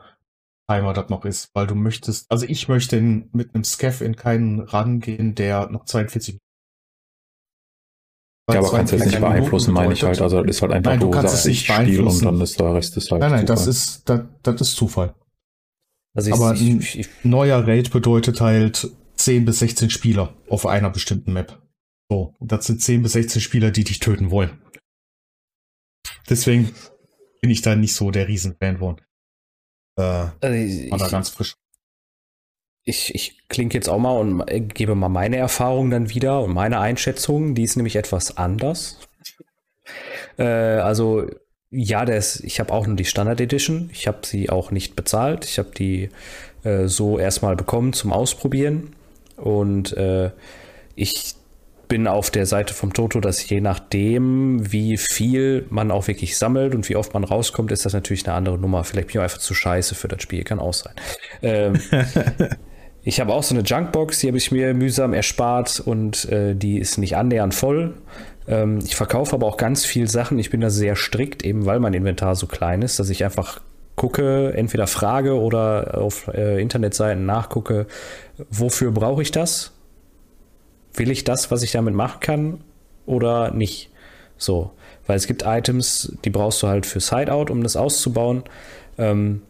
Timer 0.69 0.93
das 0.93 1.09
noch 1.09 1.23
ist, 1.25 1.49
weil 1.53 1.67
du 1.67 1.75
möchtest, 1.75 2.25
also 2.31 2.45
ich 2.47 2.67
möchte 2.67 2.97
in, 2.97 3.29
mit 3.31 3.53
einem 3.53 3.63
Scaff 3.63 4.01
in 4.01 4.15
keinen 4.15 4.59
rangehen, 4.59 5.35
der 5.35 5.69
noch 5.69 5.85
42 5.85 6.37
Ja, 8.51 8.59
aber 8.59 8.71
kannst 8.71 8.91
du 8.93 8.97
jetzt 8.97 9.05
nicht 9.05 9.19
42 9.19 9.21
Minuten 9.21 9.21
beeinflussen, 9.21 9.73
meine 9.73 9.93
ich 9.93 10.03
halt. 10.03 10.21
Also 10.21 10.41
das 10.41 10.55
ist 10.55 10.61
halt 10.61 10.71
einfach, 10.71 10.91
Nein, 10.91 10.99
du 10.99 11.11
kannst 11.11 11.29
sagst, 11.29 11.39
es 11.41 11.45
nicht 11.45 11.69
ich 11.69 11.75
spiele 11.75 12.03
und 12.05 12.25
dann 12.25 12.41
ist 12.41 12.59
der 12.59 12.73
Rest 12.73 12.97
ist 12.97 13.11
halt 13.11 13.21
Nein, 13.21 13.31
nein, 13.31 13.45
das 13.45 13.59
Zufall. 13.65 13.69
ist, 13.69 14.09
das, 14.09 14.21
das 14.43 14.61
ist 14.61 14.75
Zufall. 14.75 15.15
Also 16.15 16.29
ich, 16.29 16.35
Aber 16.35 16.53
ich, 16.55 16.61
n- 16.61 16.79
ich, 16.79 16.99
ich, 16.99 17.09
Neuer 17.23 17.67
Raid 17.67 17.91
bedeutet 17.91 18.41
halt 18.41 18.89
10 19.15 19.45
bis 19.45 19.59
16 19.59 19.89
Spieler 19.91 20.33
auf 20.49 20.65
einer 20.65 20.89
bestimmten 20.89 21.33
Map. 21.33 21.60
So, 22.11 22.35
und 22.39 22.51
das 22.51 22.65
sind 22.65 22.81
10 22.81 23.03
bis 23.03 23.13
16 23.13 23.41
Spieler, 23.41 23.71
die 23.71 23.85
dich 23.85 23.99
töten 23.99 24.31
wollen. 24.31 24.61
Deswegen 26.29 26.75
bin 27.39 27.49
ich 27.49 27.61
da 27.61 27.77
nicht 27.77 27.95
so 27.95 28.11
der 28.11 28.27
Riesenfan 28.27 28.79
von. 28.79 28.99
Äh, 29.97 30.01
also 30.41 30.53
ich, 30.53 30.91
war 30.91 30.97
da 30.97 31.07
ganz 31.07 31.29
frisch. 31.29 31.55
ich, 32.83 33.15
ich 33.15 33.47
klinge 33.47 33.73
jetzt 33.73 33.87
auch 33.87 33.97
mal 33.97 34.19
und 34.19 34.75
gebe 34.75 34.93
mal 34.93 35.07
meine 35.07 35.37
Erfahrung 35.37 35.89
dann 35.89 36.09
wieder 36.09 36.41
und 36.43 36.53
meine 36.53 36.81
Einschätzung. 36.81 37.55
Die 37.55 37.63
ist 37.63 37.77
nämlich 37.77 37.95
etwas 37.95 38.35
anders. 38.35 38.99
Äh, 40.37 40.43
also 40.43 41.29
ja, 41.69 42.03
das, 42.03 42.41
ich 42.41 42.59
habe 42.59 42.73
auch 42.73 42.87
nur 42.87 42.97
die 42.97 43.05
Standard 43.05 43.39
Edition. 43.39 43.89
Ich 43.93 44.05
habe 44.07 44.27
sie 44.27 44.49
auch 44.49 44.71
nicht 44.71 44.97
bezahlt. 44.97 45.45
Ich 45.45 45.57
habe 45.59 45.71
die 45.71 46.09
äh, 46.63 46.89
so 46.89 47.17
erstmal 47.17 47.55
bekommen 47.55 47.93
zum 47.93 48.11
Ausprobieren. 48.11 48.97
Und 49.37 49.93
äh, 49.93 50.31
ich 50.95 51.35
bin 51.91 52.07
auf 52.07 52.31
der 52.31 52.45
Seite 52.45 52.73
vom 52.73 52.93
Toto, 52.93 53.19
dass 53.19 53.49
je 53.49 53.59
nachdem, 53.59 54.71
wie 54.71 54.95
viel 54.95 55.65
man 55.69 55.91
auch 55.91 56.07
wirklich 56.07 56.37
sammelt 56.37 56.73
und 56.73 56.87
wie 56.87 56.95
oft 56.95 57.13
man 57.13 57.25
rauskommt, 57.25 57.69
ist 57.69 57.85
das 57.85 57.91
natürlich 57.91 58.25
eine 58.25 58.33
andere 58.33 58.57
Nummer. 58.57 58.85
Vielleicht 58.85 59.09
bin 59.09 59.15
ich 59.15 59.19
auch 59.19 59.23
einfach 59.23 59.39
zu 59.39 59.53
scheiße 59.53 59.93
für 59.93 60.07
das 60.07 60.21
Spiel, 60.21 60.45
kann 60.45 60.59
auch 60.59 60.73
sein. 60.73 60.93
Ähm, 61.41 61.81
ich 63.03 63.19
habe 63.19 63.33
auch 63.33 63.43
so 63.43 63.53
eine 63.53 63.65
Junkbox, 63.65 64.19
die 64.19 64.27
habe 64.29 64.37
ich 64.37 64.53
mir 64.53 64.73
mühsam 64.73 65.13
erspart 65.13 65.81
und 65.81 66.29
äh, 66.29 66.55
die 66.55 66.79
ist 66.79 66.97
nicht 66.97 67.17
annähernd 67.17 67.53
voll. 67.53 67.95
Ähm, 68.47 68.79
ich 68.85 68.95
verkaufe 68.95 69.35
aber 69.35 69.45
auch 69.45 69.57
ganz 69.57 69.83
viel 69.83 70.07
Sachen. 70.07 70.39
Ich 70.39 70.49
bin 70.49 70.61
da 70.61 70.69
sehr 70.69 70.95
strikt, 70.95 71.43
eben 71.43 71.65
weil 71.65 71.81
mein 71.81 71.93
Inventar 71.93 72.37
so 72.37 72.47
klein 72.47 72.83
ist, 72.83 72.99
dass 72.99 73.09
ich 73.09 73.25
einfach 73.25 73.59
gucke, 73.97 74.53
entweder 74.55 74.87
frage 74.87 75.37
oder 75.37 75.97
auf 75.97 76.29
äh, 76.29 76.61
Internetseiten 76.61 77.25
nachgucke, 77.25 77.85
wofür 78.49 78.91
brauche 78.91 79.21
ich 79.21 79.31
das? 79.31 79.73
Will 80.93 81.11
ich 81.11 81.23
das, 81.23 81.51
was 81.51 81.63
ich 81.63 81.71
damit 81.71 81.93
machen 81.93 82.19
kann 82.19 82.63
oder 83.05 83.51
nicht? 83.51 83.89
So, 84.37 84.71
weil 85.07 85.17
es 85.17 85.27
gibt 85.27 85.43
Items, 85.45 86.13
die 86.25 86.29
brauchst 86.29 86.63
du 86.63 86.67
halt 86.67 86.85
für 86.85 86.99
Sideout, 86.99 87.51
um 87.51 87.63
das 87.63 87.75
auszubauen. 87.75 88.43
Ähm, 88.97 89.41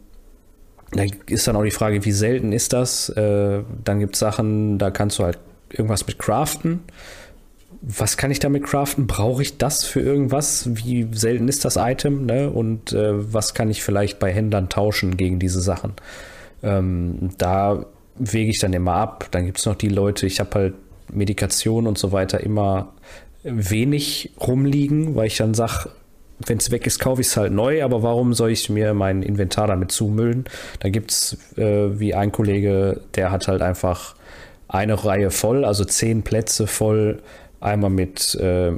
da 0.92 1.04
ist 1.26 1.48
dann 1.48 1.56
auch 1.56 1.64
die 1.64 1.70
Frage, 1.70 2.04
wie 2.04 2.12
selten 2.12 2.52
ist 2.52 2.72
das? 2.72 3.08
Äh, 3.08 3.62
dann 3.84 4.00
gibt 4.00 4.14
es 4.14 4.20
Sachen, 4.20 4.78
da 4.78 4.90
kannst 4.90 5.18
du 5.18 5.24
halt 5.24 5.38
irgendwas 5.70 6.06
mit 6.06 6.18
craften. 6.18 6.80
Was 7.80 8.16
kann 8.16 8.30
ich 8.30 8.38
damit 8.38 8.64
craften? 8.64 9.06
Brauche 9.06 9.42
ich 9.42 9.56
das 9.56 9.84
für 9.84 10.00
irgendwas? 10.00 10.68
Wie 10.74 11.08
selten 11.12 11.48
ist 11.48 11.64
das 11.64 11.76
Item? 11.76 12.26
Ne? 12.26 12.50
Und 12.50 12.92
äh, 12.92 13.32
was 13.32 13.54
kann 13.54 13.70
ich 13.70 13.82
vielleicht 13.82 14.18
bei 14.18 14.30
Händlern 14.30 14.68
tauschen 14.68 15.16
gegen 15.16 15.38
diese 15.38 15.60
Sachen? 15.60 15.94
Ähm, 16.62 17.30
da 17.38 17.86
wege 18.16 18.50
ich 18.50 18.60
dann 18.60 18.72
immer 18.72 18.94
ab. 18.94 19.28
Dann 19.30 19.46
gibt 19.46 19.58
es 19.58 19.66
noch 19.66 19.74
die 19.74 19.88
Leute, 19.88 20.26
ich 20.26 20.38
habe 20.38 20.54
halt 20.54 20.74
Medikation 21.12 21.86
und 21.86 21.98
so 21.98 22.12
weiter 22.12 22.40
immer 22.40 22.92
wenig 23.42 24.32
rumliegen, 24.40 25.16
weil 25.16 25.26
ich 25.26 25.36
dann 25.36 25.54
sage, 25.54 25.90
wenn 26.46 26.58
es 26.58 26.70
weg 26.70 26.86
ist, 26.86 26.98
kaufe 26.98 27.20
ich 27.20 27.28
es 27.28 27.36
halt 27.36 27.52
neu, 27.52 27.84
aber 27.84 28.02
warum 28.02 28.34
soll 28.34 28.50
ich 28.50 28.68
mir 28.68 28.94
mein 28.94 29.22
Inventar 29.22 29.66
damit 29.66 29.92
zumüllen? 29.92 30.44
Da 30.80 30.88
gibt 30.88 31.10
es, 31.10 31.36
äh, 31.56 31.98
wie 31.98 32.14
ein 32.14 32.32
Kollege, 32.32 33.00
der 33.14 33.30
hat 33.30 33.48
halt 33.48 33.62
einfach 33.62 34.16
eine 34.68 35.04
Reihe 35.04 35.30
voll, 35.30 35.64
also 35.64 35.84
zehn 35.84 36.22
Plätze 36.22 36.66
voll, 36.66 37.22
einmal 37.60 37.90
mit 37.90 38.34
äh, 38.36 38.72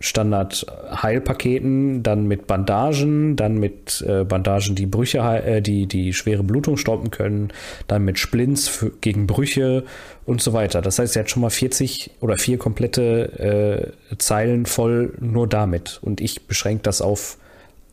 Standard-Heilpaketen, 0.00 2.02
dann 2.02 2.26
mit 2.26 2.46
Bandagen, 2.46 3.36
dann 3.36 3.58
mit 3.58 4.04
äh, 4.06 4.24
Bandagen, 4.24 4.74
die 4.74 4.86
Brüche, 4.86 5.18
äh, 5.18 5.60
die, 5.60 5.86
die 5.86 6.12
schwere 6.12 6.42
Blutung 6.42 6.76
stoppen 6.76 7.10
können, 7.10 7.52
dann 7.88 8.04
mit 8.04 8.18
Splints 8.18 8.68
für, 8.68 8.90
gegen 9.00 9.26
Brüche 9.26 9.84
und 10.24 10.40
so 10.40 10.52
weiter. 10.52 10.82
Das 10.82 10.98
heißt, 10.98 11.16
er 11.16 11.24
hat 11.24 11.30
schon 11.30 11.42
mal 11.42 11.50
40 11.50 12.12
oder 12.20 12.38
vier 12.38 12.58
komplette 12.58 13.92
äh, 14.10 14.16
Zeilen 14.18 14.66
voll 14.66 15.14
nur 15.20 15.48
damit. 15.48 15.98
Und 16.02 16.20
ich 16.20 16.46
beschränke 16.46 16.82
das 16.84 17.00
auf 17.00 17.38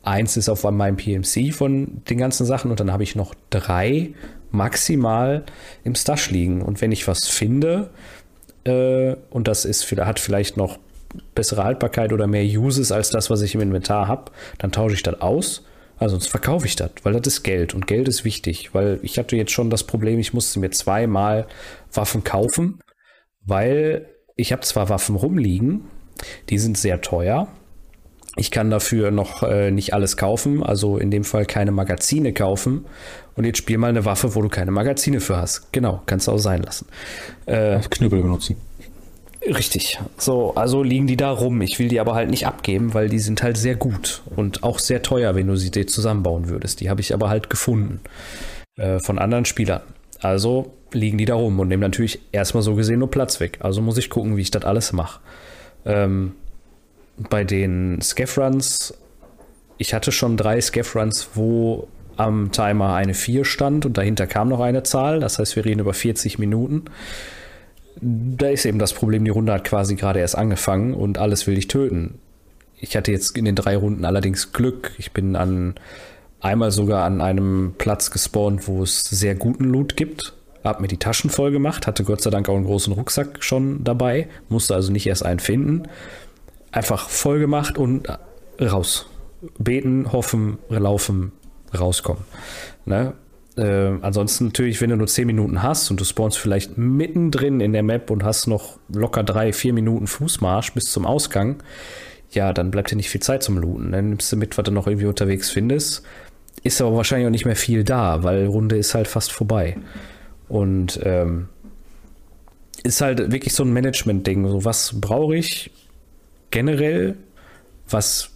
eins 0.02 0.36
ist 0.36 0.48
auf 0.48 0.62
meinem 0.62 0.96
PMC 0.96 1.52
von 1.52 2.02
den 2.08 2.18
ganzen 2.18 2.46
Sachen 2.46 2.70
und 2.70 2.78
dann 2.78 2.92
habe 2.92 3.02
ich 3.02 3.16
noch 3.16 3.34
drei 3.50 4.10
maximal 4.52 5.44
im 5.82 5.96
Stash 5.96 6.30
liegen. 6.30 6.62
Und 6.62 6.80
wenn 6.80 6.92
ich 6.92 7.08
was 7.08 7.26
finde, 7.26 7.90
äh, 8.64 9.16
und 9.30 9.48
das 9.48 9.64
ist, 9.64 9.90
hat 9.90 10.20
vielleicht 10.20 10.56
noch 10.56 10.78
bessere 11.34 11.64
Haltbarkeit 11.64 12.12
oder 12.12 12.26
mehr 12.26 12.44
Uses 12.44 12.92
als 12.92 13.10
das, 13.10 13.30
was 13.30 13.42
ich 13.42 13.54
im 13.54 13.60
Inventar 13.60 14.08
habe, 14.08 14.32
dann 14.58 14.72
tausche 14.72 14.94
ich 14.94 15.02
das 15.02 15.20
aus. 15.20 15.64
Also 15.98 16.16
sonst 16.16 16.28
verkaufe 16.28 16.66
ich 16.66 16.76
das, 16.76 16.90
weil 17.04 17.14
das 17.14 17.26
ist 17.26 17.42
Geld 17.42 17.74
und 17.74 17.86
Geld 17.86 18.06
ist 18.06 18.24
wichtig, 18.24 18.74
weil 18.74 18.98
ich 19.02 19.18
hatte 19.18 19.34
jetzt 19.36 19.52
schon 19.52 19.70
das 19.70 19.84
Problem, 19.84 20.18
ich 20.18 20.34
musste 20.34 20.60
mir 20.60 20.70
zweimal 20.70 21.46
Waffen 21.92 22.22
kaufen, 22.22 22.80
weil 23.46 24.06
ich 24.34 24.52
habe 24.52 24.62
zwar 24.62 24.90
Waffen 24.90 25.16
rumliegen, 25.16 25.84
die 26.50 26.58
sind 26.58 26.76
sehr 26.76 27.00
teuer. 27.00 27.48
Ich 28.38 28.50
kann 28.50 28.70
dafür 28.70 29.10
noch 29.10 29.42
äh, 29.42 29.70
nicht 29.70 29.94
alles 29.94 30.18
kaufen, 30.18 30.62
also 30.62 30.98
in 30.98 31.10
dem 31.10 31.24
Fall 31.24 31.46
keine 31.46 31.70
Magazine 31.70 32.34
kaufen. 32.34 32.84
Und 33.34 33.44
jetzt 33.46 33.56
spiel 33.56 33.78
mal 33.78 33.88
eine 33.88 34.04
Waffe, 34.04 34.34
wo 34.34 34.42
du 34.42 34.50
keine 34.50 34.70
Magazine 34.70 35.20
für 35.20 35.38
hast. 35.38 35.72
Genau, 35.72 36.02
kannst 36.04 36.28
du 36.28 36.32
auch 36.32 36.38
sein 36.38 36.62
lassen. 36.62 36.86
Äh, 37.46 37.80
Knüppel 37.88 38.20
benutzen. 38.20 38.56
Richtig. 39.46 39.98
So, 40.18 40.54
also 40.54 40.82
liegen 40.82 41.06
die 41.06 41.16
da 41.16 41.30
rum. 41.30 41.60
Ich 41.60 41.78
will 41.78 41.88
die 41.88 42.00
aber 42.00 42.14
halt 42.14 42.30
nicht 42.30 42.46
abgeben, 42.46 42.94
weil 42.94 43.08
die 43.08 43.18
sind 43.18 43.42
halt 43.42 43.56
sehr 43.56 43.76
gut 43.76 44.22
und 44.34 44.64
auch 44.64 44.78
sehr 44.78 45.02
teuer, 45.02 45.34
wenn 45.34 45.46
du 45.46 45.56
sie 45.56 45.70
dir 45.70 45.86
zusammenbauen 45.86 46.48
würdest. 46.48 46.80
Die 46.80 46.90
habe 46.90 47.00
ich 47.00 47.14
aber 47.14 47.28
halt 47.28 47.48
gefunden 47.48 48.00
äh, 48.76 48.98
von 48.98 49.18
anderen 49.18 49.44
Spielern. 49.44 49.82
Also 50.20 50.72
liegen 50.92 51.18
die 51.18 51.24
da 51.26 51.34
rum 51.34 51.60
und 51.60 51.68
nehmen 51.68 51.82
natürlich 51.82 52.20
erstmal 52.32 52.62
so 52.62 52.74
gesehen 52.74 52.98
nur 52.98 53.10
Platz 53.10 53.38
weg. 53.40 53.58
Also 53.60 53.82
muss 53.82 53.98
ich 53.98 54.10
gucken, 54.10 54.36
wie 54.36 54.42
ich 54.42 54.50
das 54.50 54.64
alles 54.64 54.92
mache. 54.92 55.20
Ähm, 55.84 56.32
bei 57.16 57.44
den 57.44 58.00
Scaff-Runs, 58.02 58.94
ich 59.78 59.94
hatte 59.94 60.10
schon 60.12 60.36
drei 60.36 60.60
Scaff-Runs, 60.60 61.30
wo 61.34 61.88
am 62.16 62.50
Timer 62.50 62.94
eine 62.94 63.14
4 63.14 63.44
stand 63.44 63.86
und 63.86 63.98
dahinter 63.98 64.26
kam 64.26 64.48
noch 64.48 64.60
eine 64.60 64.82
Zahl. 64.82 65.20
Das 65.20 65.38
heißt, 65.38 65.54
wir 65.54 65.64
reden 65.64 65.80
über 65.80 65.94
40 65.94 66.38
Minuten 66.38 66.86
da 68.00 68.48
ist 68.48 68.66
eben 68.66 68.78
das 68.78 68.92
Problem, 68.92 69.24
die 69.24 69.30
Runde 69.30 69.52
hat 69.52 69.64
quasi 69.64 69.96
gerade 69.96 70.20
erst 70.20 70.36
angefangen 70.36 70.94
und 70.94 71.18
alles 71.18 71.46
will 71.46 71.54
dich 71.54 71.68
töten. 71.68 72.18
Ich 72.78 72.96
hatte 72.96 73.10
jetzt 73.10 73.36
in 73.36 73.44
den 73.44 73.54
drei 73.54 73.76
Runden 73.76 74.04
allerdings 74.04 74.52
Glück. 74.52 74.92
Ich 74.98 75.12
bin 75.12 75.34
an 75.34 75.74
einmal 76.40 76.70
sogar 76.70 77.04
an 77.04 77.20
einem 77.20 77.74
Platz 77.78 78.10
gespawnt, 78.10 78.68
wo 78.68 78.82
es 78.82 79.02
sehr 79.02 79.34
guten 79.34 79.64
Loot 79.64 79.96
gibt. 79.96 80.34
Hab 80.62 80.80
mir 80.80 80.88
die 80.88 80.98
Taschen 80.98 81.30
voll 81.30 81.52
gemacht, 81.52 81.86
hatte 81.86 82.04
Gott 82.04 82.20
sei 82.20 82.30
Dank 82.30 82.48
auch 82.48 82.56
einen 82.56 82.66
großen 82.66 82.92
Rucksack 82.92 83.42
schon 83.42 83.84
dabei, 83.84 84.28
musste 84.48 84.74
also 84.74 84.92
nicht 84.92 85.06
erst 85.06 85.24
einen 85.24 85.40
finden. 85.40 85.84
Einfach 86.72 87.08
voll 87.08 87.38
gemacht 87.38 87.78
und 87.78 88.08
raus. 88.60 89.06
Beten, 89.58 90.12
hoffen, 90.12 90.58
laufen, 90.68 91.32
rauskommen. 91.78 92.24
Ne? 92.84 93.14
Äh, 93.56 93.98
ansonsten 94.02 94.46
natürlich, 94.46 94.80
wenn 94.80 94.90
du 94.90 94.96
nur 94.96 95.06
10 95.06 95.26
Minuten 95.26 95.62
hast 95.62 95.90
und 95.90 96.00
du 96.00 96.04
spawnst 96.04 96.38
vielleicht 96.38 96.76
mittendrin 96.76 97.60
in 97.60 97.72
der 97.72 97.82
Map 97.82 98.10
und 98.10 98.22
hast 98.22 98.46
noch 98.46 98.78
locker 98.92 99.22
3, 99.22 99.52
4 99.52 99.72
Minuten 99.72 100.06
Fußmarsch 100.06 100.72
bis 100.74 100.90
zum 100.90 101.06
Ausgang, 101.06 101.62
ja, 102.30 102.52
dann 102.52 102.70
bleibt 102.70 102.90
dir 102.90 102.96
nicht 102.96 103.08
viel 103.08 103.22
Zeit 103.22 103.42
zum 103.42 103.56
Looten. 103.58 103.92
Dann 103.92 104.10
nimmst 104.10 104.30
du 104.30 104.36
mit, 104.36 104.58
was 104.58 104.64
du 104.64 104.72
noch 104.72 104.86
irgendwie 104.86 105.06
unterwegs 105.06 105.50
findest. 105.50 106.02
Ist 106.62 106.80
aber 106.80 106.96
wahrscheinlich 106.96 107.26
auch 107.26 107.32
nicht 107.32 107.46
mehr 107.46 107.56
viel 107.56 107.84
da, 107.84 108.22
weil 108.22 108.46
Runde 108.46 108.76
ist 108.76 108.94
halt 108.94 109.08
fast 109.08 109.32
vorbei. 109.32 109.76
Und 110.48 111.00
ähm, 111.02 111.48
ist 112.82 113.00
halt 113.00 113.32
wirklich 113.32 113.54
so 113.54 113.64
ein 113.64 113.72
Management-Ding. 113.72 114.48
So, 114.48 114.64
was 114.64 115.00
brauche 115.00 115.36
ich 115.36 115.70
generell? 116.50 117.16
Was 117.88 118.30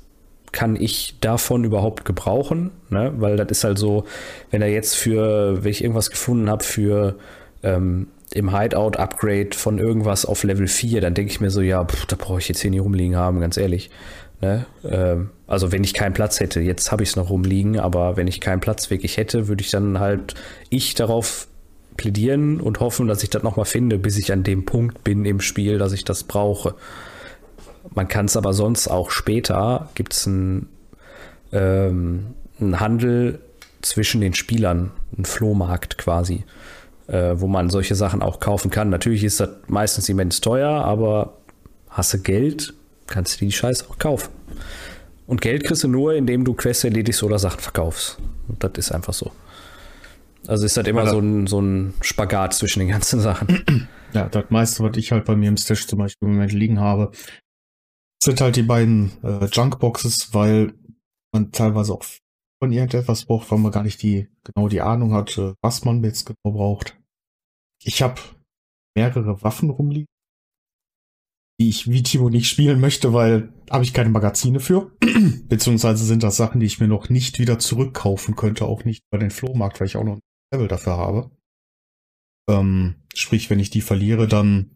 kann 0.52 0.76
ich 0.76 1.16
davon 1.20 1.64
überhaupt 1.64 2.04
gebrauchen? 2.04 2.70
Ne? 2.88 3.12
Weil 3.16 3.36
das 3.36 3.48
ist 3.50 3.64
halt 3.64 3.78
so, 3.78 4.04
wenn 4.50 4.62
er 4.62 4.68
jetzt 4.68 4.96
für, 4.96 5.62
wenn 5.64 5.70
ich 5.70 5.82
irgendwas 5.82 6.10
gefunden 6.10 6.50
habe 6.50 6.64
für 6.64 7.16
ähm, 7.62 8.08
im 8.32 8.56
Hideout-Upgrade 8.56 9.50
von 9.54 9.78
irgendwas 9.78 10.24
auf 10.24 10.44
Level 10.44 10.68
4, 10.68 11.00
dann 11.00 11.14
denke 11.14 11.32
ich 11.32 11.40
mir 11.40 11.50
so, 11.50 11.60
ja, 11.60 11.84
pff, 11.84 12.06
da 12.06 12.16
brauche 12.16 12.38
ich 12.38 12.48
jetzt 12.48 12.60
hier 12.60 12.70
nicht 12.70 12.80
rumliegen 12.80 13.16
haben, 13.16 13.40
ganz 13.40 13.56
ehrlich. 13.56 13.90
Ne? 14.40 14.66
Ähm, 14.84 15.30
also 15.46 15.72
wenn 15.72 15.84
ich 15.84 15.94
keinen 15.94 16.14
Platz 16.14 16.40
hätte, 16.40 16.60
jetzt 16.60 16.92
habe 16.92 17.02
ich 17.02 17.10
es 17.10 17.16
noch 17.16 17.30
rumliegen, 17.30 17.78
aber 17.78 18.16
wenn 18.16 18.28
ich 18.28 18.40
keinen 18.40 18.60
Platz 18.60 18.90
wirklich 18.90 19.16
hätte, 19.16 19.48
würde 19.48 19.62
ich 19.62 19.70
dann 19.70 19.98
halt 19.98 20.34
ich 20.70 20.94
darauf 20.94 21.48
plädieren 21.96 22.60
und 22.60 22.80
hoffen, 22.80 23.08
dass 23.08 23.22
ich 23.22 23.30
das 23.30 23.42
nochmal 23.42 23.66
finde, 23.66 23.98
bis 23.98 24.16
ich 24.16 24.32
an 24.32 24.42
dem 24.42 24.64
Punkt 24.64 25.04
bin 25.04 25.24
im 25.24 25.40
Spiel, 25.40 25.78
dass 25.78 25.92
ich 25.92 26.04
das 26.04 26.24
brauche. 26.24 26.74
Man 27.94 28.08
kann 28.08 28.26
es 28.26 28.36
aber 28.36 28.52
sonst 28.52 28.88
auch 28.88 29.10
später, 29.10 29.88
gibt 29.94 30.12
es 30.12 30.26
einen, 30.26 30.68
ähm, 31.52 32.34
Handel 32.60 33.40
zwischen 33.82 34.20
den 34.20 34.34
Spielern, 34.34 34.90
einen 35.16 35.24
Flohmarkt 35.24 35.98
quasi, 35.98 36.44
äh, 37.08 37.32
wo 37.36 37.46
man 37.46 37.70
solche 37.70 37.94
Sachen 37.94 38.22
auch 38.22 38.38
kaufen 38.38 38.70
kann. 38.70 38.90
Natürlich 38.90 39.24
ist 39.24 39.40
das 39.40 39.50
meistens 39.66 40.08
immens 40.08 40.40
teuer, 40.40 40.70
aber 40.84 41.38
hast 41.88 42.12
du 42.14 42.18
Geld, 42.18 42.74
kannst 43.06 43.40
du 43.40 43.46
die 43.46 43.52
Scheiße 43.52 43.86
auch 43.88 43.98
kaufen. 43.98 44.30
Und 45.26 45.40
Geld 45.40 45.64
kriegst 45.64 45.84
du 45.84 45.88
nur, 45.88 46.14
indem 46.14 46.44
du 46.44 46.54
Quests 46.54 46.84
erledigst 46.84 47.22
oder 47.22 47.38
Sachen 47.38 47.60
verkaufst. 47.60 48.18
Und 48.48 48.62
das 48.62 48.72
ist 48.76 48.92
einfach 48.92 49.14
so. 49.14 49.30
Also 50.46 50.66
ist 50.66 50.76
das 50.76 50.86
immer 50.86 51.06
so 51.06 51.18
ein, 51.18 51.46
so 51.46 51.60
ein 51.60 51.94
Spagat 52.00 52.54
zwischen 52.54 52.80
den 52.80 52.88
ganzen 52.88 53.20
Sachen. 53.20 53.88
Ja, 54.12 54.28
das 54.28 54.46
meiste, 54.48 54.82
was 54.82 54.96
ich 54.96 55.12
halt 55.12 55.24
bei 55.24 55.36
mir 55.36 55.48
im 55.48 55.56
Stash 55.56 55.86
zum 55.86 56.00
Beispiel 56.00 56.26
im 56.26 56.34
Moment 56.34 56.52
liegen 56.52 56.80
habe, 56.80 57.12
sind 58.22 58.40
halt 58.40 58.56
die 58.56 58.62
beiden 58.62 59.12
äh, 59.22 59.46
Junkboxes, 59.46 60.34
weil 60.34 60.74
man 61.32 61.52
teilweise 61.52 61.94
auch 61.94 62.04
von 62.62 62.72
irgendetwas 62.72 63.24
braucht, 63.24 63.50
weil 63.50 63.58
man 63.58 63.72
gar 63.72 63.82
nicht 63.82 64.02
die 64.02 64.28
genau 64.44 64.68
die 64.68 64.82
Ahnung 64.82 65.14
hat, 65.14 65.38
äh, 65.38 65.54
was 65.62 65.84
man 65.84 66.04
jetzt 66.04 66.26
genau 66.26 66.54
braucht. 66.54 66.98
Ich 67.82 68.02
habe 68.02 68.20
mehrere 68.94 69.42
Waffen 69.42 69.70
rumliegen, 69.70 70.08
die 71.58 71.70
ich 71.70 71.88
wie 71.88 72.02
Timo 72.02 72.28
nicht 72.28 72.48
spielen 72.48 72.80
möchte, 72.80 73.14
weil 73.14 73.52
habe 73.70 73.84
ich 73.84 73.94
keine 73.94 74.10
Magazine 74.10 74.60
für. 74.60 74.92
Beziehungsweise 75.48 76.04
sind 76.04 76.22
das 76.22 76.36
Sachen, 76.36 76.60
die 76.60 76.66
ich 76.66 76.80
mir 76.80 76.88
noch 76.88 77.08
nicht 77.08 77.38
wieder 77.38 77.58
zurückkaufen 77.58 78.36
könnte, 78.36 78.66
auch 78.66 78.84
nicht 78.84 79.02
bei 79.10 79.18
den 79.18 79.30
Flohmarkt, 79.30 79.80
weil 79.80 79.86
ich 79.86 79.96
auch 79.96 80.04
noch 80.04 80.16
ein 80.16 80.20
Level 80.52 80.68
dafür 80.68 80.98
habe. 80.98 81.30
Ähm, 82.50 82.96
sprich, 83.14 83.48
wenn 83.48 83.60
ich 83.60 83.70
die 83.70 83.80
verliere, 83.80 84.28
dann 84.28 84.70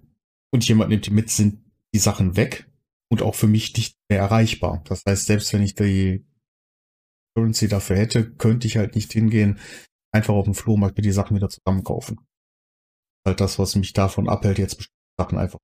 und 0.53 0.67
jemand 0.67 0.91
nimmt 0.91 1.07
die 1.07 1.11
mit, 1.11 1.31
sind 1.31 1.65
die 1.93 1.99
Sachen 1.99 2.37
weg 2.37 2.71
und 3.15 3.23
auch 3.23 3.37
für 3.37 3.47
mich 3.47 3.77
nicht 3.77 3.97
mehr 4.11 4.19
erreichbar. 4.19 4.83
Das 4.89 5.05
heißt, 5.09 5.27
selbst 5.27 5.53
wenn 5.53 5.63
ich 5.63 5.77
die 5.77 6.27
Currency 7.37 7.69
dafür 7.69 7.97
hätte, 7.97 8.29
könnte 8.35 8.67
ich 8.67 8.77
halt 8.77 8.97
nicht 8.97 9.13
hingehen, 9.13 9.61
einfach 10.13 10.35
auf 10.35 10.47
dem 10.47 10.55
Flohmarkt 10.55 10.97
mir 10.97 11.03
die 11.03 11.13
Sachen 11.13 11.37
wieder 11.37 11.49
zusammenkaufen. 11.49 12.19
Halt 13.25 13.41
das, 13.41 13.61
was 13.61 13.77
mich 13.77 13.93
davon 13.93 14.29
abhält, 14.29 14.59
jetzt 14.59 14.77
bestimmte 14.77 14.99
Sachen 15.17 15.39
einfach. 15.39 15.61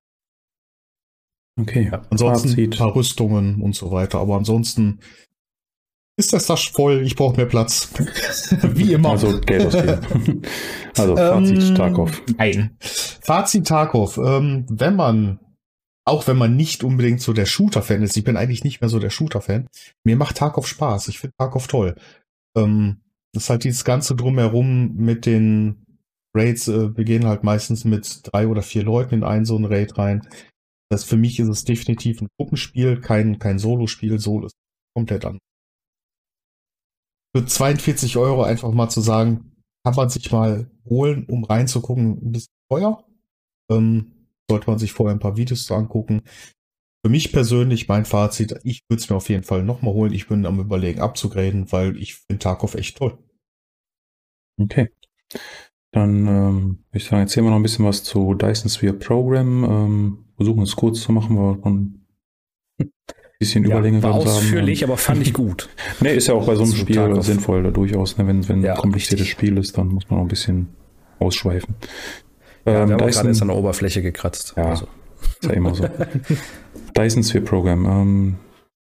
Okay. 1.61 1.89
Ja, 1.91 2.03
ansonsten 2.09 2.51
Fazit. 2.51 2.75
ein 2.75 2.79
paar 2.79 2.95
Rüstungen 2.95 3.61
und 3.61 3.75
so 3.75 3.91
weiter. 3.91 4.21
Aber 4.21 4.37
ansonsten 4.37 5.01
ist 6.17 6.33
das 6.33 6.47
Tasch 6.47 6.71
voll. 6.71 7.03
Ich 7.03 7.17
brauche 7.17 7.37
mehr 7.37 7.47
Platz. 7.47 7.93
Wie 8.63 8.93
immer. 8.93 9.11
Also 9.11 9.41
Geld 9.41 9.67
ausgeben. 9.67 10.43
also 10.97 11.17
Fazit 11.17 11.63
Ähm, 11.63 11.75
Tarkov. 11.75 12.23
Nein. 12.39 12.77
Fazit 12.79 13.67
Tarkov. 13.67 14.19
Ähm, 14.19 14.67
wenn 14.69 14.95
man, 14.95 15.41
auch 16.11 16.27
wenn 16.27 16.37
man 16.37 16.57
nicht 16.57 16.85
unbedingt 16.85 17.21
so 17.21 17.33
der 17.33 17.47
Shooter-Fan 17.47 18.03
ist, 18.03 18.17
ich 18.17 18.25
bin 18.25 18.37
eigentlich 18.37 18.65
nicht 18.65 18.81
mehr 18.81 18.91
so 18.91 18.99
der 18.99 19.11
Shooter-Fan, 19.11 19.69
mir 20.05 20.17
macht 20.17 20.37
Tarkov 20.37 20.67
Spaß. 20.67 21.09
Ich 21.09 21.19
finde 21.21 21.37
Tarkov 21.39 21.69
toll. 21.69 21.95
Ähm, 22.57 23.01
das 23.33 23.45
ist 23.45 23.51
halt 23.51 23.65
dieses 23.65 23.85
Ganze 23.85 24.17
drumherum 24.17 24.97
mit 24.97 25.25
den 25.25 25.87
Raids. 26.35 26.69
Äh, 26.69 26.97
wir 26.97 27.05
gehen 27.05 27.27
halt 27.27 27.45
meistens 27.45 27.85
mit 27.85 28.21
drei 28.25 28.49
oder 28.49 28.63
vier 28.63 28.83
Leuten 28.83 29.15
in 29.15 29.25
einen 29.25 29.45
so 29.45 29.57
einen 29.57 29.67
Raid 29.67 29.97
rein. 29.99 30.27
Das 30.91 31.05
für 31.05 31.17
mich 31.17 31.39
ist 31.39 31.49
es 31.49 31.65
definitiv 31.65 32.21
ein 32.21 32.29
Gruppenspiel, 32.37 33.01
kein, 33.01 33.39
kein 33.39 33.61
Solo-Spiel. 33.61 34.19
Solo 34.19 34.47
ist 34.47 34.57
komplett 34.97 35.25
an. 35.25 35.39
Für 37.37 37.47
42 37.47 38.17
Euro 38.17 38.43
einfach 38.43 38.73
mal 38.73 38.89
zu 38.89 39.01
sagen, 39.01 39.53
kann 39.85 39.95
man 39.95 40.09
sich 40.09 40.33
mal 40.33 40.69
holen, 40.85 41.25
um 41.27 41.45
reinzugucken, 41.45 42.19
ein 42.21 42.33
bisschen 42.33 42.53
teuer. 42.69 43.05
Ähm, 43.71 44.20
sollte 44.51 44.69
man 44.69 44.79
sich 44.79 44.93
vorher 44.93 45.15
ein 45.17 45.21
paar 45.21 45.37
Videos 45.37 45.65
zu 45.65 45.75
angucken. 45.75 46.23
Für 47.05 47.11
mich 47.11 47.33
persönlich, 47.33 47.89
mein 47.89 48.05
Fazit, 48.05 48.55
ich 48.63 48.83
würde 48.89 49.01
es 49.01 49.09
mir 49.09 49.17
auf 49.17 49.29
jeden 49.31 49.43
Fall 49.45 49.63
nochmal 49.63 49.95
holen. 49.95 50.13
Ich 50.13 50.29
bin 50.29 50.45
am 50.45 50.61
überlegen 50.61 51.01
abzugraden, 51.01 51.73
weil 51.73 51.97
ich 51.97 52.17
finde 52.17 52.41
Tarkov 52.41 52.75
echt 52.75 52.99
toll. 52.99 53.17
Okay. 54.61 54.91
Dann 55.93 56.27
ähm, 56.27 56.65
würde 56.91 56.99
ich 56.99 57.05
sagen, 57.05 57.23
erzählen 57.23 57.47
wir 57.47 57.51
noch 57.51 57.57
ein 57.57 57.63
bisschen 57.63 57.85
was 57.87 58.05
zu 58.05 58.35
Dyson 58.35 58.69
Sphere 58.71 58.93
Program. 58.93 59.65
Ähm, 59.65 60.25
versuchen 60.37 60.63
es 60.63 60.77
kurz 60.77 61.01
zu 61.01 61.13
machen, 61.13 61.37
weil 61.37 61.57
wir 61.57 61.63
schon 61.63 62.07
ein 62.79 62.93
bisschen 63.39 63.65
Überlänge 63.65 64.03
war 64.03 64.13
drin 64.13 64.21
haben. 64.21 64.29
ausführlich, 64.29 64.85
aber 64.85 64.97
fand 64.99 65.23
ich 65.23 65.33
gut. 65.33 65.69
Nee, 66.01 66.15
ist 66.15 66.29
ja 66.29 66.35
auch 66.35 66.47
bei 66.47 66.55
so 66.55 66.65
einem 66.65 66.75
Spiel 66.75 66.97
Tarkov. 66.97 67.25
sinnvoll, 67.25 67.63
da 67.63 67.71
durchaus. 67.71 68.19
Ne? 68.19 68.27
Wenn, 68.27 68.47
wenn 68.49 68.63
Ja, 68.63 68.75
ein 68.75 68.79
kompliziertes 68.79 69.27
richtig. 69.27 69.33
Spiel 69.33 69.57
ist, 69.59 69.79
dann 69.79 69.89
muss 69.89 70.09
man 70.11 70.19
auch 70.21 70.25
ein 70.25 70.29
bisschen 70.29 70.69
ausschweifen. 71.19 71.75
Ja, 72.67 72.83
Ähm, 72.83 72.89
wir 72.89 72.95
haben 72.97 73.07
Dyson- 73.07 73.13
gerade 73.13 73.29
erst 73.29 73.43
an 73.43 73.49
der 73.49 73.57
Oberfläche 73.57 74.03
gekratzt. 74.03 74.55
Ja. 74.57 74.71
Also, 74.71 74.87
Ist 75.41 75.45
ja 75.49 75.53
immer 75.53 75.75
so. 75.75 75.89
Dyson 76.97 77.23
Sphere 77.23 77.45
Program. 77.45 77.85
Ähm, 77.87 78.37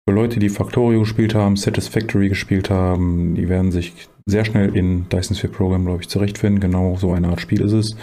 für 0.08 0.14
Leute, 0.16 0.40
die 0.40 0.50
Factorio 0.50 1.00
gespielt 1.00 1.34
haben, 1.34 1.56
Satisfactory 1.56 2.30
gespielt 2.30 2.70
haben, 2.70 3.34
die 3.36 3.50
werden 3.50 3.72
sich 3.72 4.08
sehr 4.28 4.46
schnell 4.46 4.76
in 4.76 5.10
Dyson 5.10 5.36
Sphere 5.36 5.54
Program, 5.54 5.86
glaube 5.86 6.02
ich, 6.02 6.10
zurechtfinden. 6.10 6.60
Genau 6.60 6.96
so 6.98 7.12
eine 7.14 7.30
Art 7.30 7.42
Spiel 7.42 7.62
ist 7.62 7.72
es. 7.74 7.96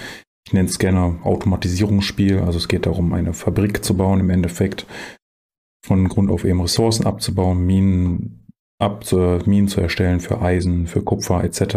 Ich 0.47 0.53
nenne 0.53 0.69
es 0.69 0.79
gerne 0.79 1.19
Automatisierungsspiel. 1.23 2.41
Also 2.41 2.59
es 2.59 2.69
geht 2.69 2.87
darum, 2.87 3.13
eine 3.13 3.33
Fabrik 3.33 3.85
zu 3.85 3.97
bauen, 3.97 4.21
im 4.21 4.31
Endeffekt 4.31 4.87
von 5.87 6.09
Grund 6.09 6.31
auf 6.31 6.45
eben 6.45 6.61
Ressourcen 6.61 7.07
abzubauen, 7.07 7.65
Minen, 7.65 8.47
abzu, 8.81 9.39
Minen 9.47 9.69
zu 9.69 9.81
erstellen 9.81 10.21
für 10.21 10.41
Eisen, 10.43 10.87
für 10.89 11.03
Kupfer 11.03 11.43
etc. 11.45 11.77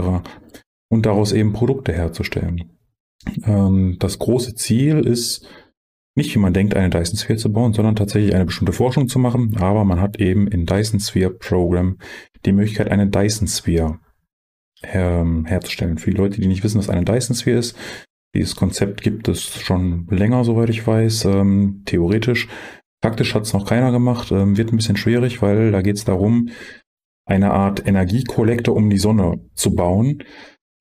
Und 0.91 1.05
daraus 1.05 1.31
eben 1.31 1.53
Produkte 1.53 1.93
herzustellen. 1.93 2.71
Ähm, 3.43 3.97
das 3.99 4.19
große 4.19 4.55
Ziel 4.55 4.99
ist, 4.99 5.47
nicht 6.15 6.33
wie 6.33 6.39
man 6.39 6.53
denkt, 6.53 6.75
eine 6.75 6.89
Dyson 6.89 7.17
Sphere 7.17 7.37
zu 7.37 7.51
bauen, 7.51 7.73
sondern 7.73 7.95
tatsächlich 7.95 8.33
eine 8.33 8.45
bestimmte 8.45 8.73
Forschung 8.73 9.07
zu 9.07 9.19
machen. 9.19 9.57
Aber 9.57 9.83
man 9.83 9.99
hat 9.99 10.19
eben 10.19 10.47
in 10.47 10.65
Dyson 10.65 10.99
Sphere 10.99 11.31
Program 11.31 11.97
die 12.45 12.53
Möglichkeit, 12.53 12.89
eine 12.89 13.07
Dyson 13.07 13.47
Sphere 13.47 13.99
ähm, 14.83 15.45
herzustellen. 15.45 15.97
Für 15.97 16.11
die 16.11 16.17
Leute, 16.17 16.39
die 16.39 16.47
nicht 16.47 16.63
wissen, 16.63 16.79
was 16.79 16.89
eine 16.89 17.03
Dyson 17.03 17.35
Sphere 17.35 17.59
ist, 17.59 17.77
dieses 18.35 18.55
Konzept 18.55 19.01
gibt 19.01 19.29
es 19.29 19.43
schon 19.43 20.07
länger, 20.09 20.43
soweit 20.43 20.69
ich 20.69 20.85
weiß, 20.85 21.25
ähm, 21.25 21.83
theoretisch. 21.85 22.49
Praktisch 23.01 23.33
hat 23.33 23.43
es 23.43 23.53
noch 23.53 23.65
keiner 23.65 23.91
gemacht, 23.91 24.31
ähm, 24.31 24.57
wird 24.57 24.73
ein 24.73 24.77
bisschen 24.77 24.97
schwierig, 24.97 25.41
weil 25.41 25.71
da 25.71 25.81
geht 25.81 25.95
es 25.95 26.03
darum, 26.05 26.49
eine 27.25 27.51
Art 27.51 27.87
Energiekollektor 27.87 28.75
um 28.75 28.89
die 28.89 28.97
Sonne 28.97 29.39
zu 29.53 29.73
bauen, 29.73 30.23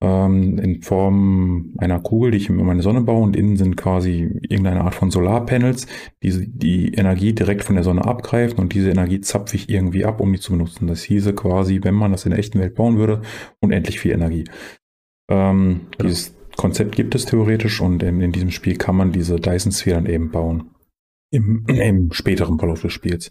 ähm, 0.04 0.58
in 0.58 0.82
Form 0.82 1.72
einer 1.78 2.00
Kugel, 2.00 2.32
die 2.32 2.36
ich 2.36 2.48
in 2.50 2.56
meine 2.56 2.82
Sonne 2.82 3.00
baue 3.00 3.22
und 3.22 3.36
innen 3.36 3.56
sind 3.56 3.76
quasi 3.76 4.38
irgendeine 4.42 4.82
Art 4.82 4.94
von 4.94 5.10
Solarpanels, 5.10 5.86
die 6.22 6.46
die 6.46 6.92
Energie 6.94 7.32
direkt 7.32 7.64
von 7.64 7.74
der 7.74 7.84
Sonne 7.84 8.04
abgreifen 8.04 8.58
und 8.58 8.74
diese 8.74 8.90
Energie 8.90 9.20
zapfe 9.20 9.56
ich 9.56 9.70
irgendwie 9.70 10.04
ab, 10.04 10.20
um 10.20 10.32
die 10.32 10.40
zu 10.40 10.52
benutzen. 10.52 10.86
Das 10.86 11.02
hieße 11.02 11.34
quasi, 11.34 11.80
wenn 11.82 11.94
man 11.94 12.12
das 12.12 12.26
in 12.26 12.30
der 12.30 12.38
echten 12.38 12.58
Welt 12.58 12.74
bauen 12.74 12.98
würde, 12.98 13.22
unendlich 13.60 13.98
viel 13.98 14.12
Energie. 14.12 14.44
Ähm, 15.30 15.80
Genau. 15.96 16.08
Dieses 16.08 16.36
Konzept 16.56 16.94
gibt 16.96 17.14
es 17.14 17.24
theoretisch 17.24 17.80
und 17.80 18.02
in, 18.02 18.20
in 18.20 18.32
diesem 18.32 18.50
Spiel 18.50 18.76
kann 18.76 18.96
man 18.96 19.12
diese 19.12 19.36
Dyson 19.36 19.72
Sphere 19.72 19.96
dann 19.96 20.06
eben 20.06 20.30
bauen. 20.30 20.70
Im, 21.30 21.64
im 21.68 22.12
späteren 22.12 22.58
Verlauf 22.58 22.82
des 22.82 22.92
Spiels. 22.92 23.30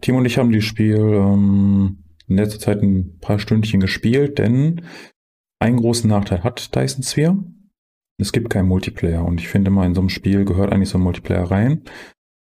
Timo 0.00 0.18
und 0.18 0.26
ich 0.26 0.38
haben 0.38 0.50
dieses 0.50 0.66
Spiel 0.66 0.96
ähm, 0.96 2.04
in 2.26 2.36
letzter 2.36 2.58
Zeit 2.58 2.82
ein 2.82 3.18
paar 3.20 3.38
Stündchen 3.38 3.80
gespielt, 3.80 4.38
denn 4.38 4.82
einen 5.60 5.76
großen 5.78 6.08
Nachteil 6.08 6.42
hat 6.42 6.74
Dyson 6.74 7.02
Sphere. 7.02 7.36
Es 8.20 8.32
gibt 8.32 8.50
keinen 8.50 8.68
Multiplayer 8.68 9.24
und 9.24 9.40
ich 9.40 9.48
finde 9.48 9.70
mal, 9.70 9.86
in 9.86 9.94
so 9.94 10.00
einem 10.00 10.10
Spiel 10.10 10.44
gehört 10.44 10.72
eigentlich 10.72 10.88
so 10.90 10.98
ein 10.98 11.02
Multiplayer 11.04 11.50
rein. 11.50 11.82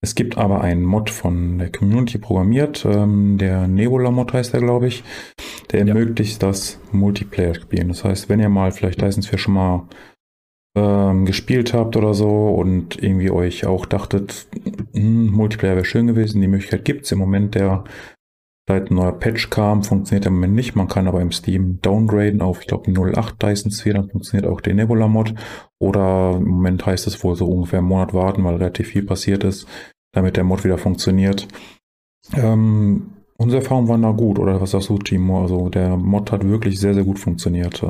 Es 0.03 0.15
gibt 0.15 0.39
aber 0.39 0.63
einen 0.63 0.83
Mod 0.83 1.11
von 1.11 1.59
der 1.59 1.71
Community 1.71 2.19
programmiert, 2.19 2.87
ähm, 2.87 3.37
der 3.37 3.69
Nebula-Mod 3.69 4.33
heißt 4.33 4.55
er, 4.55 4.61
glaube 4.61 4.87
ich, 4.87 5.05
der 5.71 5.81
Ja. 5.81 5.87
ermöglicht 5.95 6.43
das 6.43 6.81
Multiplayer-Spielen. 6.93 7.89
Das 7.89 8.05
heißt, 8.05 8.29
wenn 8.29 8.41
ihr 8.41 8.49
mal 8.49 8.73
vielleicht 8.73 9.03
Dyson 9.03 9.23
Sphere 9.23 9.39
schon 9.39 9.55
mal 9.55 9.89
ähm, 10.77 11.27
gespielt 11.27 11.75
habt 11.75 11.97
oder 11.97 12.15
so 12.15 12.49
und 12.49 13.03
irgendwie 13.03 13.31
euch 13.31 13.67
auch 13.67 13.87
dachtet, 13.87 14.47
hm, 14.95 15.27
Multiplayer 15.31 15.75
wäre 15.75 15.85
schön 15.85 16.07
gewesen, 16.07 16.41
die 16.41 16.49
Möglichkeit 16.49 16.85
gibt 16.85 17.05
es 17.05 17.13
im 17.13 17.19
Moment, 17.19 17.55
der 17.55 17.85
seit 18.71 18.89
ein 18.89 18.95
neuer 18.95 19.19
Patch 19.19 19.51
kam, 19.51 19.83
funktioniert 19.83 20.27
im 20.27 20.35
Moment 20.35 20.55
nicht. 20.55 20.77
Man 20.77 20.87
kann 20.87 21.09
aber 21.09 21.21
im 21.21 21.33
Steam 21.33 21.81
downgraden 21.83 22.41
auf, 22.41 22.61
ich 22.61 22.69
glaube, 22.69 22.93
08 22.93 23.43
Dyson 23.43 23.73
Sphere, 23.73 23.95
dann 23.95 24.11
funktioniert 24.11 24.49
auch 24.49 24.61
der 24.61 24.75
Nebula-Mod. 24.75 25.35
Oder 25.81 26.37
im 26.37 26.45
Moment 26.45 26.87
heißt 26.87 27.09
es 27.09 27.25
wohl 27.25 27.35
so 27.35 27.47
ungefähr 27.47 27.81
einen 27.81 27.89
Monat 27.89 28.15
warten, 28.15 28.45
weil 28.45 28.55
relativ 28.55 28.87
viel 28.89 29.03
passiert 29.03 29.43
ist, 29.43 29.67
damit 30.13 30.37
der 30.37 30.45
Mod 30.45 30.63
wieder 30.63 30.79
funktioniert. 30.79 31.49
Ähm, 32.37 33.15
unsere 33.39 33.61
Erfahrungen 33.61 33.89
waren 33.89 34.03
da 34.03 34.13
gut, 34.13 34.39
oder 34.39 34.61
was 34.61 34.71
sagst 34.71 34.89
du, 34.89 34.99
Timo? 34.99 35.43
Also 35.43 35.69
der 35.69 35.97
Mod 35.97 36.31
hat 36.31 36.47
wirklich 36.47 36.79
sehr, 36.79 36.95
sehr 36.95 37.05
gut 37.05 37.19
funktioniert. 37.19 37.85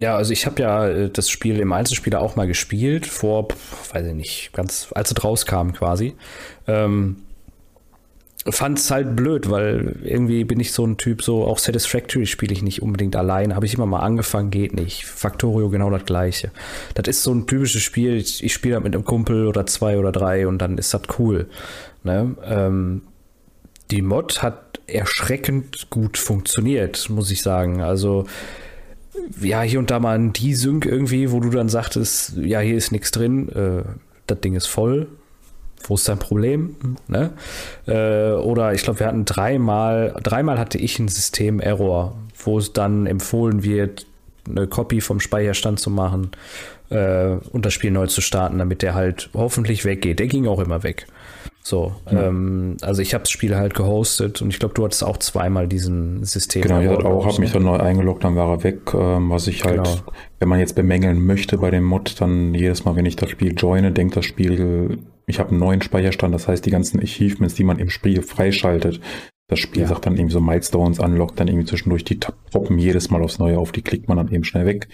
Ja, 0.00 0.16
also 0.16 0.32
ich 0.32 0.46
habe 0.46 0.62
ja 0.62 0.88
äh, 0.88 1.10
das 1.10 1.28
Spiel 1.28 1.60
im 1.60 1.74
Einzelspieler 1.74 2.22
auch 2.22 2.36
mal 2.36 2.46
gespielt, 2.46 3.06
vor, 3.06 3.48
weiß 3.92 4.06
ich 4.06 4.14
nicht, 4.14 4.52
ganz, 4.54 4.88
als 4.94 5.10
es 5.10 5.22
rauskam 5.22 5.72
quasi. 5.72 6.14
Ähm, 6.66 7.16
Fand 8.48 8.78
es 8.78 8.90
halt 8.90 9.16
blöd, 9.16 9.50
weil 9.50 9.96
irgendwie 10.02 10.44
bin 10.44 10.60
ich 10.60 10.72
so 10.72 10.86
ein 10.86 10.96
Typ, 10.96 11.22
so 11.22 11.44
auch 11.44 11.58
Satisfactory 11.58 12.24
spiele 12.24 12.54
ich 12.54 12.62
nicht 12.62 12.80
unbedingt 12.80 13.14
allein. 13.14 13.54
Habe 13.54 13.66
ich 13.66 13.74
immer 13.74 13.84
mal 13.84 14.00
angefangen, 14.00 14.50
geht 14.50 14.72
nicht. 14.72 15.04
Factorio 15.04 15.68
genau 15.68 15.90
das 15.90 16.06
gleiche. 16.06 16.50
Das 16.94 17.06
ist 17.06 17.22
so 17.22 17.34
ein 17.34 17.46
typisches 17.46 17.82
Spiel, 17.82 18.16
ich, 18.16 18.42
ich 18.42 18.54
spiele 18.54 18.76
halt 18.76 18.84
mit 18.84 18.94
einem 18.94 19.04
Kumpel 19.04 19.46
oder 19.46 19.66
zwei 19.66 19.98
oder 19.98 20.10
drei 20.10 20.46
und 20.48 20.58
dann 20.58 20.78
ist 20.78 20.94
das 20.94 21.02
cool. 21.18 21.48
Ne? 22.02 22.34
Ähm, 22.42 23.02
die 23.90 24.00
Mod 24.00 24.42
hat 24.42 24.80
erschreckend 24.86 25.90
gut 25.90 26.16
funktioniert, 26.16 27.10
muss 27.10 27.30
ich 27.30 27.42
sagen. 27.42 27.82
Also 27.82 28.26
ja, 29.40 29.62
hier 29.62 29.78
und 29.78 29.90
da 29.90 30.00
mal 30.00 30.18
ein 30.18 30.32
Desync 30.32 30.86
irgendwie, 30.86 31.30
wo 31.30 31.40
du 31.40 31.50
dann 31.50 31.68
sagtest, 31.68 32.36
ja, 32.36 32.60
hier 32.60 32.76
ist 32.76 32.92
nichts 32.92 33.10
drin, 33.10 33.48
äh, 33.50 33.82
das 34.26 34.40
Ding 34.40 34.54
ist 34.54 34.66
voll. 34.66 35.08
Wo 35.84 35.94
ist 35.94 36.08
dein 36.08 36.18
Problem? 36.18 36.76
Ne? 37.08 37.30
Äh, 37.86 38.32
oder 38.32 38.74
ich 38.74 38.82
glaube, 38.82 39.00
wir 39.00 39.06
hatten 39.06 39.24
dreimal, 39.24 40.14
dreimal 40.22 40.58
hatte 40.58 40.78
ich 40.78 40.98
einen 40.98 41.08
System-Error, 41.08 42.16
wo 42.44 42.58
es 42.58 42.72
dann 42.72 43.06
empfohlen 43.06 43.62
wird, 43.62 44.06
eine 44.48 44.66
Copy 44.66 45.00
vom 45.00 45.20
Speicherstand 45.20 45.80
zu 45.80 45.90
machen 45.90 46.30
äh, 46.90 47.36
und 47.52 47.64
das 47.66 47.72
Spiel 47.72 47.90
neu 47.90 48.06
zu 48.06 48.20
starten, 48.20 48.58
damit 48.58 48.82
der 48.82 48.94
halt 48.94 49.30
hoffentlich 49.34 49.84
weggeht. 49.84 50.18
Der 50.18 50.26
ging 50.26 50.46
auch 50.46 50.60
immer 50.60 50.82
weg. 50.82 51.06
So, 51.62 51.94
ähm, 52.10 52.78
also 52.80 53.02
ich 53.02 53.12
habe 53.12 53.22
das 53.22 53.30
Spiel 53.30 53.54
halt 53.54 53.74
gehostet 53.74 54.40
und 54.40 54.48
ich 54.48 54.58
glaube, 54.58 54.72
du 54.74 54.84
hattest 54.84 55.04
auch 55.04 55.18
zweimal 55.18 55.68
diesen 55.68 56.24
System. 56.24 56.62
Genau, 56.62 56.80
ich 56.80 56.88
hatte 56.88 57.04
auch, 57.04 57.26
habe 57.26 57.34
ne? 57.34 57.40
mich 57.40 57.52
dann 57.52 57.64
neu 57.64 57.76
eingeloggt, 57.76 58.24
dann 58.24 58.34
war 58.34 58.48
er 58.48 58.64
weg. 58.64 58.80
Ähm, 58.94 59.28
was 59.28 59.46
ich 59.46 59.62
halt, 59.64 59.84
Genau. 59.84 59.96
wenn 60.38 60.48
man 60.48 60.58
jetzt 60.58 60.74
bemängeln 60.74 61.24
möchte 61.24 61.58
bei 61.58 61.70
dem 61.70 61.84
Mod, 61.84 62.18
dann 62.20 62.54
jedes 62.54 62.86
Mal, 62.86 62.96
wenn 62.96 63.04
ich 63.04 63.16
das 63.16 63.28
Spiel 63.28 63.54
joine, 63.56 63.92
denkt 63.92 64.16
das 64.16 64.24
Spiel, 64.24 64.98
ich 65.30 65.38
habe 65.38 65.50
einen 65.50 65.58
neuen 65.60 65.82
Speicherstand. 65.82 66.34
Das 66.34 66.46
heißt, 66.48 66.64
die 66.66 66.70
ganzen 66.70 67.00
Achievements, 67.00 67.54
die 67.54 67.64
man 67.64 67.78
im 67.78 67.90
Spiel 67.90 68.22
freischaltet, 68.22 69.00
das 69.48 69.58
Spiel 69.58 69.82
Ja. 69.82 69.88
sagt 69.88 70.06
dann 70.06 70.14
irgendwie 70.14 70.32
so 70.32 70.40
Milestones, 70.40 71.00
unlockt 71.00 71.40
dann 71.40 71.48
irgendwie 71.48 71.66
zwischendurch 71.66 72.04
die 72.04 72.18
poppen 72.52 72.78
jedes 72.78 73.10
Mal 73.10 73.22
aufs 73.22 73.38
Neue 73.38 73.58
auf, 73.58 73.72
die 73.72 73.82
klickt 73.82 74.08
man 74.08 74.16
dann 74.16 74.32
eben 74.32 74.44
schnell 74.44 74.66
weg. 74.66 74.88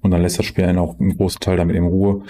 Und 0.00 0.10
dann 0.10 0.22
lässt 0.22 0.38
das 0.38 0.46
Spiel 0.46 0.64
einen 0.64 0.78
auch 0.78 0.98
einen 0.98 1.16
großen 1.16 1.40
Teil 1.40 1.56
damit 1.58 1.76
in 1.76 1.84
Ruhe. 1.84 2.22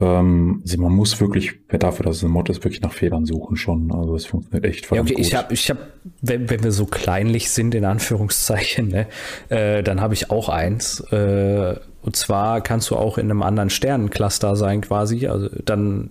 Ähm, 0.00 0.60
also 0.62 0.80
man 0.80 0.92
muss 0.92 1.20
wirklich, 1.20 1.54
dafür, 1.68 2.06
dass 2.06 2.16
es 2.16 2.24
ein 2.24 2.30
Mod 2.30 2.48
ist, 2.48 2.64
wirklich 2.64 2.80
nach 2.80 2.92
Fehlern 2.92 3.26
suchen 3.26 3.56
schon. 3.56 3.92
Also 3.92 4.16
es 4.16 4.26
funktioniert 4.26 4.64
echt 4.64 4.90
Ja, 4.90 5.02
okay, 5.02 5.14
gut. 5.14 5.24
ich 5.26 5.34
habe, 5.34 5.52
ich 5.54 5.70
hab, 5.70 5.78
wenn, 6.22 6.48
wenn 6.50 6.64
wir 6.64 6.72
so 6.72 6.86
kleinlich 6.86 7.50
sind, 7.50 7.74
in 7.74 7.84
Anführungszeichen, 7.84 8.88
ne, 8.88 9.06
äh, 9.50 9.82
dann 9.82 10.00
habe 10.00 10.14
ich 10.14 10.30
auch 10.30 10.48
eins. 10.48 11.00
Äh, 11.12 11.76
und 12.02 12.16
zwar 12.16 12.60
kannst 12.60 12.90
du 12.90 12.96
auch 12.96 13.18
in 13.18 13.30
einem 13.30 13.42
anderen 13.42 13.70
Sternencluster 13.70 14.56
sein 14.56 14.80
quasi. 14.80 15.26
Also 15.26 15.48
dann 15.64 16.10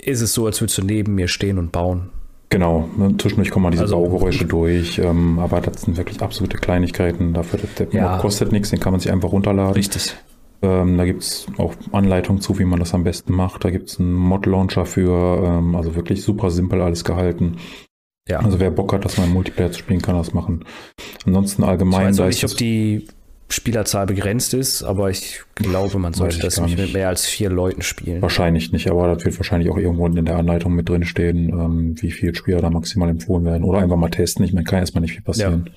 ist 0.00 0.20
es 0.20 0.32
so, 0.32 0.46
als 0.46 0.60
würdest 0.60 0.78
du 0.78 0.82
neben 0.82 1.14
mir 1.14 1.28
stehen 1.28 1.58
und 1.58 1.72
bauen. 1.72 2.10
Genau, 2.50 2.88
ne, 2.96 3.14
zwischendurch 3.18 3.50
kommen 3.50 3.64
mal 3.64 3.70
diese 3.70 3.82
Also- 3.82 3.96
Baugeräusche 3.96 4.46
durch, 4.46 4.98
ähm, 4.98 5.38
aber 5.38 5.60
das 5.60 5.82
sind 5.82 5.96
wirklich 5.98 6.22
absolute 6.22 6.56
Kleinigkeiten. 6.56 7.34
Dafür, 7.34 7.60
der, 7.78 7.88
Ja. 7.92 8.18
Kostet 8.18 8.52
nichts, 8.52 8.70
den 8.70 8.80
kann 8.80 8.92
man 8.92 9.00
sich 9.00 9.12
einfach 9.12 9.32
runterladen. 9.32 9.74
Richtig. 9.74 10.16
Ähm, 10.62 10.96
da 10.96 11.04
gibt 11.04 11.22
es 11.22 11.46
auch 11.58 11.74
Anleitungen 11.92 12.40
zu, 12.40 12.58
wie 12.58 12.64
man 12.64 12.80
das 12.80 12.94
am 12.94 13.04
besten 13.04 13.32
macht. 13.34 13.64
Da 13.64 13.70
gibt 13.70 13.90
es 13.90 14.00
einen 14.00 14.14
Mod-Launcher 14.14 14.86
für, 14.86 15.42
ähm, 15.44 15.76
also 15.76 15.94
wirklich 15.94 16.22
super 16.22 16.50
simpel 16.50 16.80
alles 16.80 17.04
gehalten. 17.04 17.58
Ja. 18.28 18.40
Also 18.40 18.58
wer 18.60 18.70
Bock 18.70 18.92
hat, 18.92 19.04
dass 19.04 19.18
man 19.18 19.28
im 19.28 19.34
Multiplayer 19.34 19.70
zu 19.70 19.78
spielen, 19.78 20.02
kann 20.02 20.16
das 20.16 20.34
machen. 20.34 20.64
Ansonsten 21.26 21.62
ich 21.62 21.68
allgemein, 21.68 22.08
weiß 22.08 22.16
da 22.16 22.26
nicht, 22.26 22.44
ob 22.44 22.56
die 22.56 23.06
Spielerzahl 23.50 24.06
begrenzt 24.06 24.52
ist, 24.52 24.82
aber 24.82 25.08
ich 25.10 25.42
glaube, 25.54 25.98
man 25.98 26.12
sollte 26.12 26.38
das 26.38 26.60
nicht 26.60 26.76
mit 26.78 26.92
mehr 26.92 27.08
als 27.08 27.24
vier 27.26 27.48
Leuten 27.48 27.80
spielen. 27.82 28.20
wahrscheinlich 28.20 28.72
nicht, 28.72 28.90
aber 28.90 29.14
das 29.14 29.24
wird 29.24 29.38
wahrscheinlich 29.38 29.70
auch 29.70 29.78
irgendwo 29.78 30.06
in 30.06 30.24
der 30.24 30.36
Anleitung 30.36 30.74
mit 30.74 30.88
drin 30.88 31.04
stehen, 31.04 31.48
ähm, 31.48 31.94
wie 32.00 32.10
viel 32.10 32.34
Spieler 32.34 32.60
da 32.60 32.68
maximal 32.70 33.08
empfohlen 33.08 33.44
werden. 33.46 33.64
Oder 33.64 33.78
einfach 33.78 33.96
mal 33.96 34.10
testen. 34.10 34.44
Ich 34.44 34.52
meine, 34.52 34.64
kann 34.64 34.80
erstmal 34.80 35.00
nicht 35.00 35.12
viel 35.12 35.22
passieren. 35.22 35.70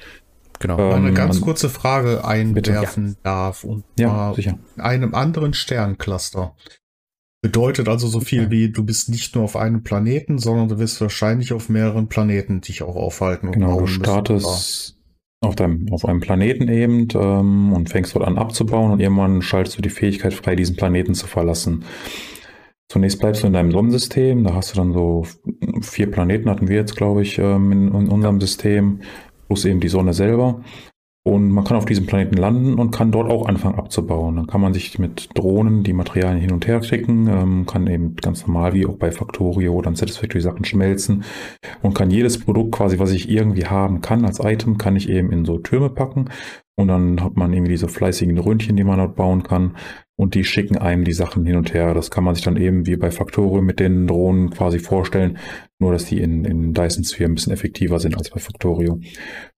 Genau. 0.60 0.78
Ähm, 0.80 1.06
eine 1.06 1.14
ganz 1.14 1.42
kurze 1.42 1.70
Frage 1.70 2.26
einwerfen 2.26 3.16
darf. 3.24 3.64
Und 3.64 3.84
Ja, 3.98 4.10
zwar 4.10 4.36
sicher. 4.36 4.60
in 4.76 4.82
einem 4.82 5.16
anderen 5.16 5.54
Sterncluster. 5.54 6.56
Bedeutet 7.42 7.90
also 7.90 8.08
so 8.08 8.20
viel 8.20 8.52
wie, 8.52 8.70
du 8.70 8.84
bist 8.84 9.10
nicht 9.10 9.34
nur 9.34 9.46
auf 9.46 9.56
einem 9.56 9.82
Planeten, 9.82 10.38
sondern 10.38 10.68
du 10.70 10.78
wirst 10.78 11.02
wahrscheinlich 11.02 11.54
auf 11.54 11.70
mehreren 11.70 12.08
Planeten 12.08 12.62
dich 12.62 12.84
auch 12.84 12.96
aufhalten. 12.96 13.52
Genau, 13.52 13.80
du 13.80 13.88
startest 13.88 14.98
auf, 15.42 15.56
deinem, 15.56 15.88
auf 15.92 16.06
einem 16.06 16.20
Planeten 16.20 16.68
eben 16.70 17.08
ähm, 17.16 17.74
und 17.74 17.90
fängst 17.90 18.16
dort 18.16 18.26
an 18.26 18.38
abzubauen 18.38 18.92
und 18.92 19.00
irgendwann 19.00 19.42
schaltest 19.42 19.78
du 19.78 19.82
die 19.82 19.90
Fähigkeit 19.90 20.34
frei, 20.34 20.56
diesen 20.56 20.76
Planeten 20.76 21.16
zu 21.16 21.28
verlassen. 21.28 21.84
Zunächst 22.90 23.20
bleibst 23.20 23.44
du 23.44 23.48
in 23.48 23.54
deinem 23.54 23.72
Sonnensystem, 23.72 24.44
da 24.44 24.54
hast 24.54 24.74
du 24.74 24.78
dann 24.78 24.94
so 24.94 25.26
vier 25.82 26.12
Planeten, 26.12 26.50
hatten 26.50 26.68
wir 26.68 26.76
jetzt, 26.76 26.96
glaube 26.96 27.24
ich, 27.24 27.40
ähm, 27.40 27.72
in, 27.72 27.88
in 27.88 28.10
unserem 28.10 28.40
System, 28.40 29.00
plus 29.48 29.66
eben 29.66 29.80
die 29.80 29.88
Sonne 29.88 30.14
selber. 30.14 30.62
Und 31.24 31.52
man 31.52 31.64
kann 31.64 31.78
auf 31.78 31.86
diesem 31.86 32.08
Planeten 32.08 32.36
landen 32.36 32.80
und 32.80 32.90
kann 32.90 33.12
dort 33.12 33.30
auch 33.30 33.48
anfangen 33.48 33.78
abzubauen. 33.78 34.38
Dann 34.38 34.48
kann 34.48 34.60
man 34.60 34.74
sich 34.74 34.98
mit 34.98 35.30
Drohnen 35.36 35.84
die 35.84 35.94
Materialien 35.94 36.42
hin 36.42 36.52
und 36.52 36.66
her 36.66 36.82
schicken, 36.82 37.28
ähm, 37.28 37.66
kann 37.68 37.86
eben 37.86 38.16
ganz 38.16 38.48
normal 38.48 38.74
wie 38.74 38.88
auch 38.88 38.98
bei 38.98 39.12
Factorio 39.12 39.74
oder 39.74 39.96
Satisfactory 39.96 40.42
Sachen 40.42 40.66
schmelzen 40.66 41.24
und 41.84 41.94
kann 41.94 42.10
jedes 42.10 42.40
Produkt 42.40 42.72
quasi, 42.72 42.98
was 42.98 43.12
ich 43.12 43.30
irgendwie 43.30 43.68
haben 43.68 44.02
kann 44.02 44.26
als 44.26 44.40
Item, 44.40 44.80
kann 44.80 44.96
ich 44.96 45.10
eben 45.10 45.32
in 45.32 45.46
so 45.46 45.60
Türme 45.60 45.92
packen 45.92 46.30
und 46.76 46.88
dann 46.88 47.24
hat 47.24 47.36
man 47.36 47.54
irgendwie 47.54 47.74
diese 47.74 47.88
fleißigen 47.88 48.40
Röntchen, 48.40 48.76
die 48.76 48.84
man 48.84 48.98
dort 48.98 49.16
bauen 49.16 49.44
kann 49.44 49.78
und 50.16 50.34
die 50.34 50.44
schicken 50.44 50.78
einem 50.78 51.04
die 51.04 51.14
Sachen 51.14 51.46
hin 51.46 51.56
und 51.56 51.74
her. 51.74 51.94
Das 51.94 52.10
kann 52.10 52.24
man 52.24 52.34
sich 52.34 52.44
dann 52.44 52.58
eben 52.58 52.88
wie 52.88 52.96
bei 52.96 53.12
Factorio 53.12 53.62
mit 53.62 53.80
den 53.80 54.08
Drohnen 54.08 54.50
quasi 54.50 54.80
vorstellen, 54.80 55.38
nur 55.80 55.92
dass 55.92 56.06
die 56.06 56.20
in, 56.20 56.46
in 56.46 56.74
Dyson 56.74 57.04
Sphere 57.04 57.30
ein 57.30 57.36
bisschen 57.36 57.54
effektiver 57.54 58.00
sind 58.00 58.18
als 58.18 58.32
bei 58.32 58.40
Factorio. 58.40 59.00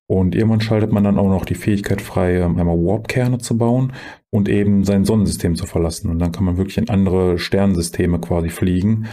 Und 0.09 0.35
irgendwann 0.35 0.61
schaltet 0.61 0.91
man 0.91 1.05
dann 1.05 1.17
auch 1.17 1.29
noch 1.29 1.45
die 1.45 1.55
Fähigkeit 1.55 2.01
frei, 2.01 2.35
ähm, 2.35 2.59
einmal 2.59 2.77
Warp-Kerne 2.77 3.37
zu 3.37 3.57
bauen 3.57 3.93
und 4.31 4.49
eben 4.49 4.83
sein 4.83 5.05
Sonnensystem 5.05 5.55
zu 5.55 5.65
verlassen. 5.65 6.09
Und 6.09 6.19
dann 6.19 6.31
kann 6.31 6.43
man 6.43 6.57
wirklich 6.57 6.77
in 6.77 6.89
andere 6.89 7.39
Sternensysteme 7.39 8.19
quasi 8.19 8.49
fliegen 8.49 9.07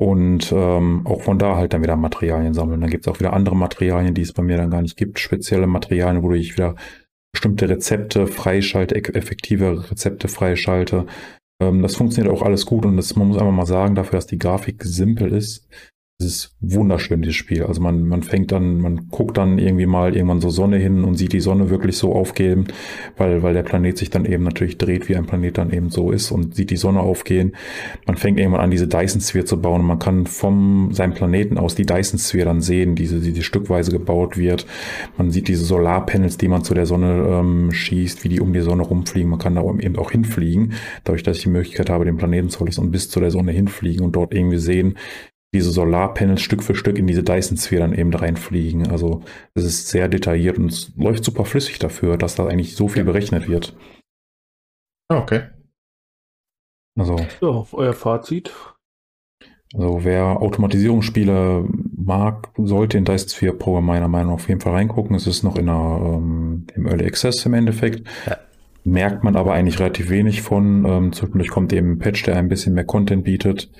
und 0.00 0.52
ähm, 0.52 1.02
auch 1.06 1.22
von 1.22 1.38
da 1.38 1.56
halt 1.56 1.72
dann 1.72 1.82
wieder 1.82 1.96
Materialien 1.96 2.54
sammeln. 2.54 2.80
Dann 2.80 2.90
gibt 2.90 3.06
es 3.06 3.12
auch 3.12 3.18
wieder 3.18 3.32
andere 3.32 3.56
Materialien, 3.56 4.14
die 4.14 4.22
es 4.22 4.32
bei 4.32 4.44
mir 4.44 4.56
dann 4.56 4.70
gar 4.70 4.80
nicht 4.80 4.96
gibt. 4.96 5.18
Spezielle 5.18 5.66
Materialien, 5.66 6.22
wo 6.22 6.32
ich 6.32 6.56
wieder 6.56 6.76
bestimmte 7.32 7.68
Rezepte 7.68 8.26
freischalte, 8.28 8.94
eff- 8.94 9.14
effektive 9.14 9.90
Rezepte 9.90 10.28
freischalte. 10.28 11.06
Ähm, 11.60 11.82
das 11.82 11.96
funktioniert 11.96 12.32
auch 12.32 12.42
alles 12.42 12.64
gut 12.64 12.86
und 12.86 12.96
das, 12.96 13.16
man 13.16 13.28
muss 13.28 13.38
einfach 13.38 13.52
mal 13.52 13.66
sagen, 13.66 13.96
dafür, 13.96 14.18
dass 14.18 14.28
die 14.28 14.38
Grafik 14.38 14.84
simpel 14.84 15.32
ist, 15.32 15.68
es 16.20 16.26
ist 16.26 16.56
wunderschön, 16.60 17.22
dieses 17.22 17.36
Spiel. 17.36 17.62
Also 17.62 17.80
man, 17.80 18.08
man 18.08 18.24
fängt 18.24 18.50
dann, 18.50 18.80
man 18.80 19.08
guckt 19.08 19.38
dann 19.38 19.58
irgendwie 19.58 19.86
mal 19.86 20.16
irgendwann 20.16 20.40
so 20.40 20.50
Sonne 20.50 20.76
hin 20.76 21.04
und 21.04 21.14
sieht 21.14 21.32
die 21.32 21.38
Sonne 21.38 21.70
wirklich 21.70 21.96
so 21.96 22.12
aufgehen, 22.12 22.66
weil, 23.16 23.44
weil 23.44 23.54
der 23.54 23.62
Planet 23.62 23.96
sich 23.96 24.10
dann 24.10 24.24
eben 24.24 24.42
natürlich 24.42 24.78
dreht, 24.78 25.08
wie 25.08 25.14
ein 25.14 25.26
Planet 25.26 25.58
dann 25.58 25.72
eben 25.72 25.90
so 25.90 26.10
ist 26.10 26.32
und 26.32 26.56
sieht 26.56 26.70
die 26.70 26.76
Sonne 26.76 27.00
aufgehen. 27.00 27.54
Man 28.04 28.16
fängt 28.16 28.40
irgendwann 28.40 28.62
an, 28.62 28.72
diese 28.72 28.88
Dyson 28.88 29.20
Sphere 29.20 29.44
zu 29.44 29.60
bauen 29.60 29.84
man 29.84 30.00
kann 30.00 30.26
vom 30.26 30.90
seinem 30.92 31.14
Planeten 31.14 31.56
aus 31.56 31.76
die 31.76 31.86
Dyson 31.86 32.18
Sphere 32.18 32.46
dann 32.46 32.62
sehen, 32.62 32.96
diese, 32.96 33.20
die, 33.20 33.32
die 33.32 33.44
stückweise 33.44 33.92
gebaut 33.92 34.36
wird. 34.36 34.66
Man 35.18 35.30
sieht 35.30 35.46
diese 35.46 35.64
Solarpanels, 35.64 36.36
die 36.36 36.48
man 36.48 36.64
zu 36.64 36.74
der 36.74 36.86
Sonne 36.86 37.28
ähm, 37.28 37.70
schießt, 37.70 38.24
wie 38.24 38.28
die 38.28 38.40
um 38.40 38.52
die 38.52 38.62
Sonne 38.62 38.82
rumfliegen. 38.82 39.30
Man 39.30 39.38
kann 39.38 39.54
da 39.54 39.62
eben 39.62 39.96
auch 39.96 40.10
hinfliegen, 40.10 40.72
dadurch, 41.04 41.22
dass 41.22 41.36
ich 41.36 41.44
die 41.44 41.50
Möglichkeit 41.50 41.90
habe, 41.90 42.04
den 42.04 42.16
Planeten 42.16 42.50
zu 42.50 42.58
verlassen 42.58 42.80
und 42.80 42.90
bis 42.90 43.08
zu 43.08 43.20
der 43.20 43.30
Sonne 43.30 43.52
hinfliegen 43.52 44.04
und 44.04 44.16
dort 44.16 44.34
irgendwie 44.34 44.58
sehen, 44.58 44.96
diese 45.54 45.70
Solarpanels 45.70 46.42
Stück 46.42 46.62
für 46.62 46.74
Stück 46.74 46.98
in 46.98 47.06
diese 47.06 47.22
Dyson-Sphere 47.22 47.80
dann 47.80 47.94
eben 47.94 48.12
reinfliegen. 48.12 48.88
Also 48.90 49.22
es 49.54 49.64
ist 49.64 49.88
sehr 49.88 50.08
detailliert 50.08 50.58
und 50.58 50.66
es 50.72 50.92
läuft 50.96 51.24
super 51.24 51.44
flüssig 51.44 51.78
dafür, 51.78 52.16
dass 52.18 52.34
da 52.34 52.46
eigentlich 52.46 52.76
so 52.76 52.88
viel 52.88 53.04
berechnet 53.04 53.48
wird. 53.48 53.74
Ah, 55.10 55.18
Okay. 55.20 55.42
Also, 56.98 57.16
Ja, 57.40 57.48
auf 57.48 57.74
euer 57.74 57.92
Fazit. 57.92 58.52
also 59.72 60.00
wer 60.02 60.42
Automatisierungsspiele 60.42 61.64
mag, 61.96 62.48
sollte 62.58 62.98
in 62.98 63.04
Dyson 63.04 63.28
Sphere 63.28 63.52
Pro 63.54 63.80
meiner 63.80 64.08
Meinung 64.08 64.28
nach 64.32 64.34
auf 64.42 64.48
jeden 64.48 64.60
Fall 64.60 64.72
reingucken. 64.72 65.14
Es 65.14 65.28
ist 65.28 65.44
noch 65.44 65.56
in 65.56 65.66
der, 65.66 65.74
ähm, 65.76 66.66
im 66.74 66.86
Early 66.86 67.06
Access 67.06 67.46
im 67.46 67.54
Endeffekt. 67.54 68.06
Ja. 68.26 68.36
Merkt 68.84 69.22
man 69.22 69.36
aber 69.36 69.52
eigentlich 69.52 69.78
relativ 69.78 70.10
wenig 70.10 70.42
von. 70.42 70.84
Ähm, 70.86 71.12
zwischendurch 71.12 71.50
kommt 71.50 71.72
eben 71.72 71.92
ein 71.92 71.98
Patch, 71.98 72.24
der 72.24 72.36
ein 72.36 72.48
bisschen 72.48 72.74
mehr 72.74 72.84
Content 72.84 73.22
bietet. 73.22 73.70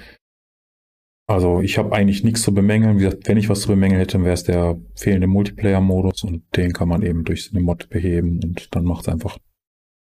Also 1.29 1.61
ich 1.61 1.77
habe 1.77 1.93
eigentlich 1.93 2.25
nichts 2.25 2.41
zu 2.41 2.55
bemängeln. 2.55 2.99
Wie 2.99 3.05
gesagt, 3.05 3.29
wenn 3.29 3.37
ich 3.37 3.51
was 3.51 3.61
zu 3.61 3.69
bemängeln 3.69 4.01
hätte, 4.01 4.25
wäre 4.25 4.33
es 4.33 4.45
der 4.45 4.79
fehlende 4.95 5.27
Multiplayer-Modus 5.27 6.25
und 6.25 6.43
den 6.57 6.73
kann 6.73 6.89
man 6.89 7.03
eben 7.03 7.25
durch 7.25 7.51
eine 7.53 7.63
Mod 7.63 7.91
beheben 7.91 8.41
und 8.43 8.75
dann 8.75 8.85
macht 8.85 9.03
es 9.03 9.09
einfach 9.09 9.37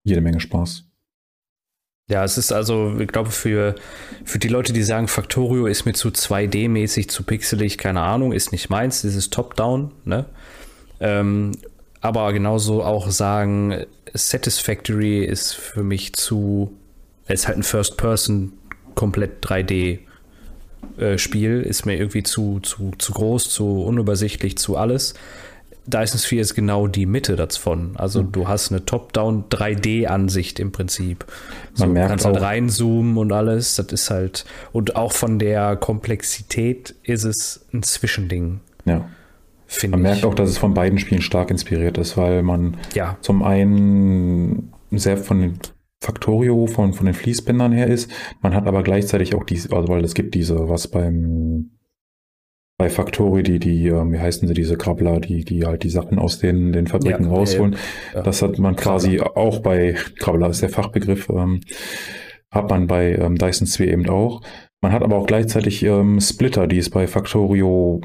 jede 0.04 0.22
Menge 0.22 0.40
Spaß. 0.40 0.86
Ja, 2.10 2.24
es 2.24 2.38
ist 2.40 2.52
also, 2.52 3.00
ich 3.00 3.08
glaube, 3.08 3.30
für, 3.30 3.76
für 4.26 4.40
die 4.40 4.48
Leute, 4.48 4.74
die 4.74 4.82
sagen, 4.82 5.08
Factorio 5.08 5.68
ist 5.68 5.86
mir 5.86 5.94
zu 5.94 6.10
2D-mäßig, 6.10 7.08
zu 7.08 7.24
pixelig, 7.24 7.78
keine 7.78 8.02
Ahnung, 8.02 8.34
ist 8.34 8.52
nicht 8.52 8.70
meins, 8.70 9.04
dieses 9.04 9.30
Top-Down, 9.30 9.92
ne? 10.04 10.26
Ähm, 11.00 11.52
aber 12.02 12.34
genauso 12.34 12.84
auch 12.84 13.10
sagen, 13.10 13.86
Satisfactory 14.14 15.24
ist 15.24 15.54
für 15.54 15.84
mich 15.84 16.14
zu, 16.14 16.76
ist 17.28 17.48
halt 17.48 17.58
ein 17.58 17.64
First-Person, 17.64 18.54
komplett 18.96 19.46
3D. 19.46 20.00
Äh, 20.98 21.18
Spiel 21.18 21.62
ist 21.62 21.86
mir 21.86 21.96
irgendwie 21.98 22.24
zu, 22.24 22.60
zu, 22.62 22.92
zu 22.98 23.14
groß, 23.14 23.50
zu 23.50 23.84
unübersichtlich, 23.84 24.58
zu 24.58 24.78
alles. 24.78 25.14
Dyson 25.86 26.18
Sphere 26.20 26.40
ist 26.42 26.56
genau 26.56 26.88
die 26.88 27.06
Mitte 27.06 27.36
davon. 27.36 27.92
Also 27.98 28.24
Mhm. 28.24 28.32
du 28.32 28.48
hast 28.48 28.72
eine 28.72 28.86
Top-Down 28.86 29.46
3D-Ansicht 29.50 30.60
im 30.60 30.72
Prinzip. 30.72 31.26
So, 31.74 31.84
Man 31.84 31.90
du 31.90 31.94
merkt 31.96 32.10
kannst 32.10 32.26
halt 32.26 32.40
reinzoomen 32.42 33.18
und 33.18 33.34
alles. 33.34 33.76
Das 33.76 33.88
ist 33.88 34.10
halt, 34.10 34.46
und 34.72 34.96
auch 34.96 35.12
von 35.12 35.40
der 35.40 35.76
Komplexität 35.76 36.96
ist 37.04 37.26
es 37.26 37.66
ein 37.74 37.84
Zwischending, 37.84 38.62
Ja. 38.86 39.06
Man 39.90 39.94
ich. 39.94 40.04
merkt 40.04 40.24
auch, 40.24 40.36
dass 40.36 40.50
es 40.52 40.58
von 40.60 40.74
beiden 40.76 41.00
Spielen 41.00 41.22
stark 41.24 41.50
inspiriert 41.50 41.98
ist, 41.98 42.16
weil 42.16 42.44
man 42.44 42.78
ja, 42.94 43.18
zum 43.22 43.42
einen 43.44 44.72
sehr 44.92 45.18
von 45.18 45.42
den 45.42 45.60
Factorio, 46.04 46.68
von, 46.68 46.94
von 46.94 47.06
den 47.06 47.16
Fließbändern 47.16 47.72
her 47.72 47.88
ist. 47.88 48.12
Man 48.42 48.54
hat 48.54 48.68
aber 48.68 48.84
gleichzeitig 48.84 49.36
auch 49.36 49.46
diese, 49.46 49.72
also 49.76 49.88
weil 49.88 50.04
es 50.04 50.14
gibt 50.14 50.36
diese, 50.36 50.70
was 50.70 50.88
beim 50.90 51.72
bei 52.78 52.90
Factorio, 52.90 53.44
die, 53.44 53.60
die, 53.60 53.88
ähm, 53.88 54.12
wie 54.12 54.20
heißen 54.20 54.48
sie, 54.48 54.54
diese 54.54 54.78
Krabbler, 54.78 55.20
die, 55.20 55.46
die 55.46 55.66
halt 55.66 55.84
die 55.84 55.90
Sachen 55.90 56.20
aus 56.20 56.40
den, 56.40 56.74
den 56.74 56.88
Fabriken 56.88 57.26
Ja, 57.26 57.30
rausholen. 57.30 57.78
ja. 58.14 58.24
Das 58.24 58.42
hat 58.42 58.58
man 58.60 58.76
quasi 58.76 59.22
auch 59.22 59.60
bei, 59.60 59.96
Krabbler 60.20 60.50
ist 60.50 60.62
der 60.62 60.70
Fachbegriff, 60.70 61.30
ähm, 61.30 61.62
hat 62.52 62.70
man 62.70 62.88
bei 62.88 63.14
ähm, 63.14 63.38
Dyson 63.38 63.68
Sphere 63.68 63.92
eben 63.92 64.10
auch. 64.10 64.42
Man 64.82 64.92
hat 64.92 65.04
aber 65.04 65.18
auch 65.18 65.28
gleichzeitig 65.28 65.84
ähm, 65.84 66.20
Splitter, 66.20 66.68
die 66.68 66.80
es 66.80 66.90
bei 66.90 67.08
Factorio 67.08 68.02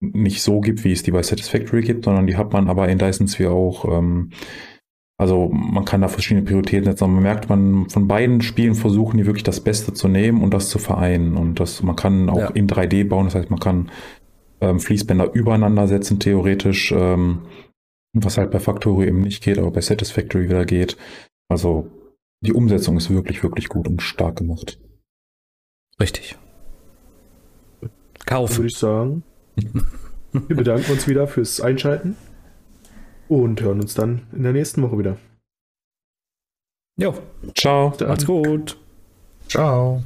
nicht 0.00 0.42
so 0.42 0.60
gibt, 0.60 0.84
wie 0.84 0.92
es 0.92 1.02
die 1.02 1.10
bei 1.12 1.22
Satisfactory 1.22 1.82
gibt, 1.82 2.04
sondern 2.04 2.26
die 2.26 2.36
hat 2.36 2.52
man 2.52 2.68
aber 2.68 2.88
in 2.88 2.98
Dyson 2.98 3.28
Sphere 3.28 3.52
auch. 3.52 3.84
Also 5.20 5.48
man 5.48 5.84
kann 5.84 6.00
da 6.00 6.08
verschiedene 6.08 6.46
Prioritäten 6.46 6.84
setzen. 6.84 7.04
aber 7.04 7.12
Man 7.14 7.22
merkt, 7.24 7.48
man 7.48 7.88
von 7.90 8.06
beiden 8.06 8.40
Spielen 8.40 8.76
versuchen 8.76 9.18
die 9.18 9.26
wirklich 9.26 9.42
das 9.42 9.60
Beste 9.60 9.92
zu 9.92 10.06
nehmen 10.06 10.42
und 10.42 10.54
das 10.54 10.68
zu 10.68 10.78
vereinen. 10.78 11.36
Und 11.36 11.58
das, 11.58 11.82
man 11.82 11.96
kann 11.96 12.28
auch 12.30 12.38
Ja. 12.38 12.50
in 12.50 12.68
3D 12.68 13.04
bauen, 13.08 13.24
das 13.24 13.34
heißt, 13.34 13.50
man 13.50 13.58
kann 13.58 13.90
ähm, 14.60 14.78
Fließbänder 14.78 15.32
übereinander 15.34 15.88
setzen, 15.88 16.20
theoretisch, 16.20 16.92
ähm, 16.92 17.42
was 18.12 18.38
halt 18.38 18.50
bei 18.52 18.60
Factorio 18.60 19.08
eben 19.08 19.20
nicht 19.20 19.42
geht, 19.42 19.58
aber 19.58 19.70
bei 19.72 19.80
Satisfactory 19.80 20.44
wieder 20.48 20.64
geht. 20.64 20.96
Also 21.48 21.90
die 22.44 22.52
Umsetzung 22.52 22.96
ist 22.96 23.10
wirklich, 23.10 23.42
wirklich 23.42 23.68
gut 23.68 23.88
und 23.88 24.00
stark 24.02 24.36
gemacht. 24.36 24.78
Richtig. 26.00 26.36
Kaufen. 28.24 28.56
würde 28.58 28.66
ich 28.68 28.76
sagen, 28.78 29.22
wir 30.32 30.56
bedanken 30.56 30.92
uns 30.92 31.08
wieder 31.08 31.26
fürs 31.26 31.60
Einschalten 31.60 32.16
und 33.28 33.60
hören 33.60 33.80
uns 33.80 33.94
dann 33.94 34.26
in 34.32 34.42
der 34.42 34.52
nächsten 34.52 34.82
Woche 34.82 34.98
wieder. 34.98 35.16
Jo, 36.98 37.14
Ciao. 37.56 37.92
Dann- 37.96 38.08
macht's 38.08 38.26
gut. 38.26 38.76
Ciao. 39.48 40.02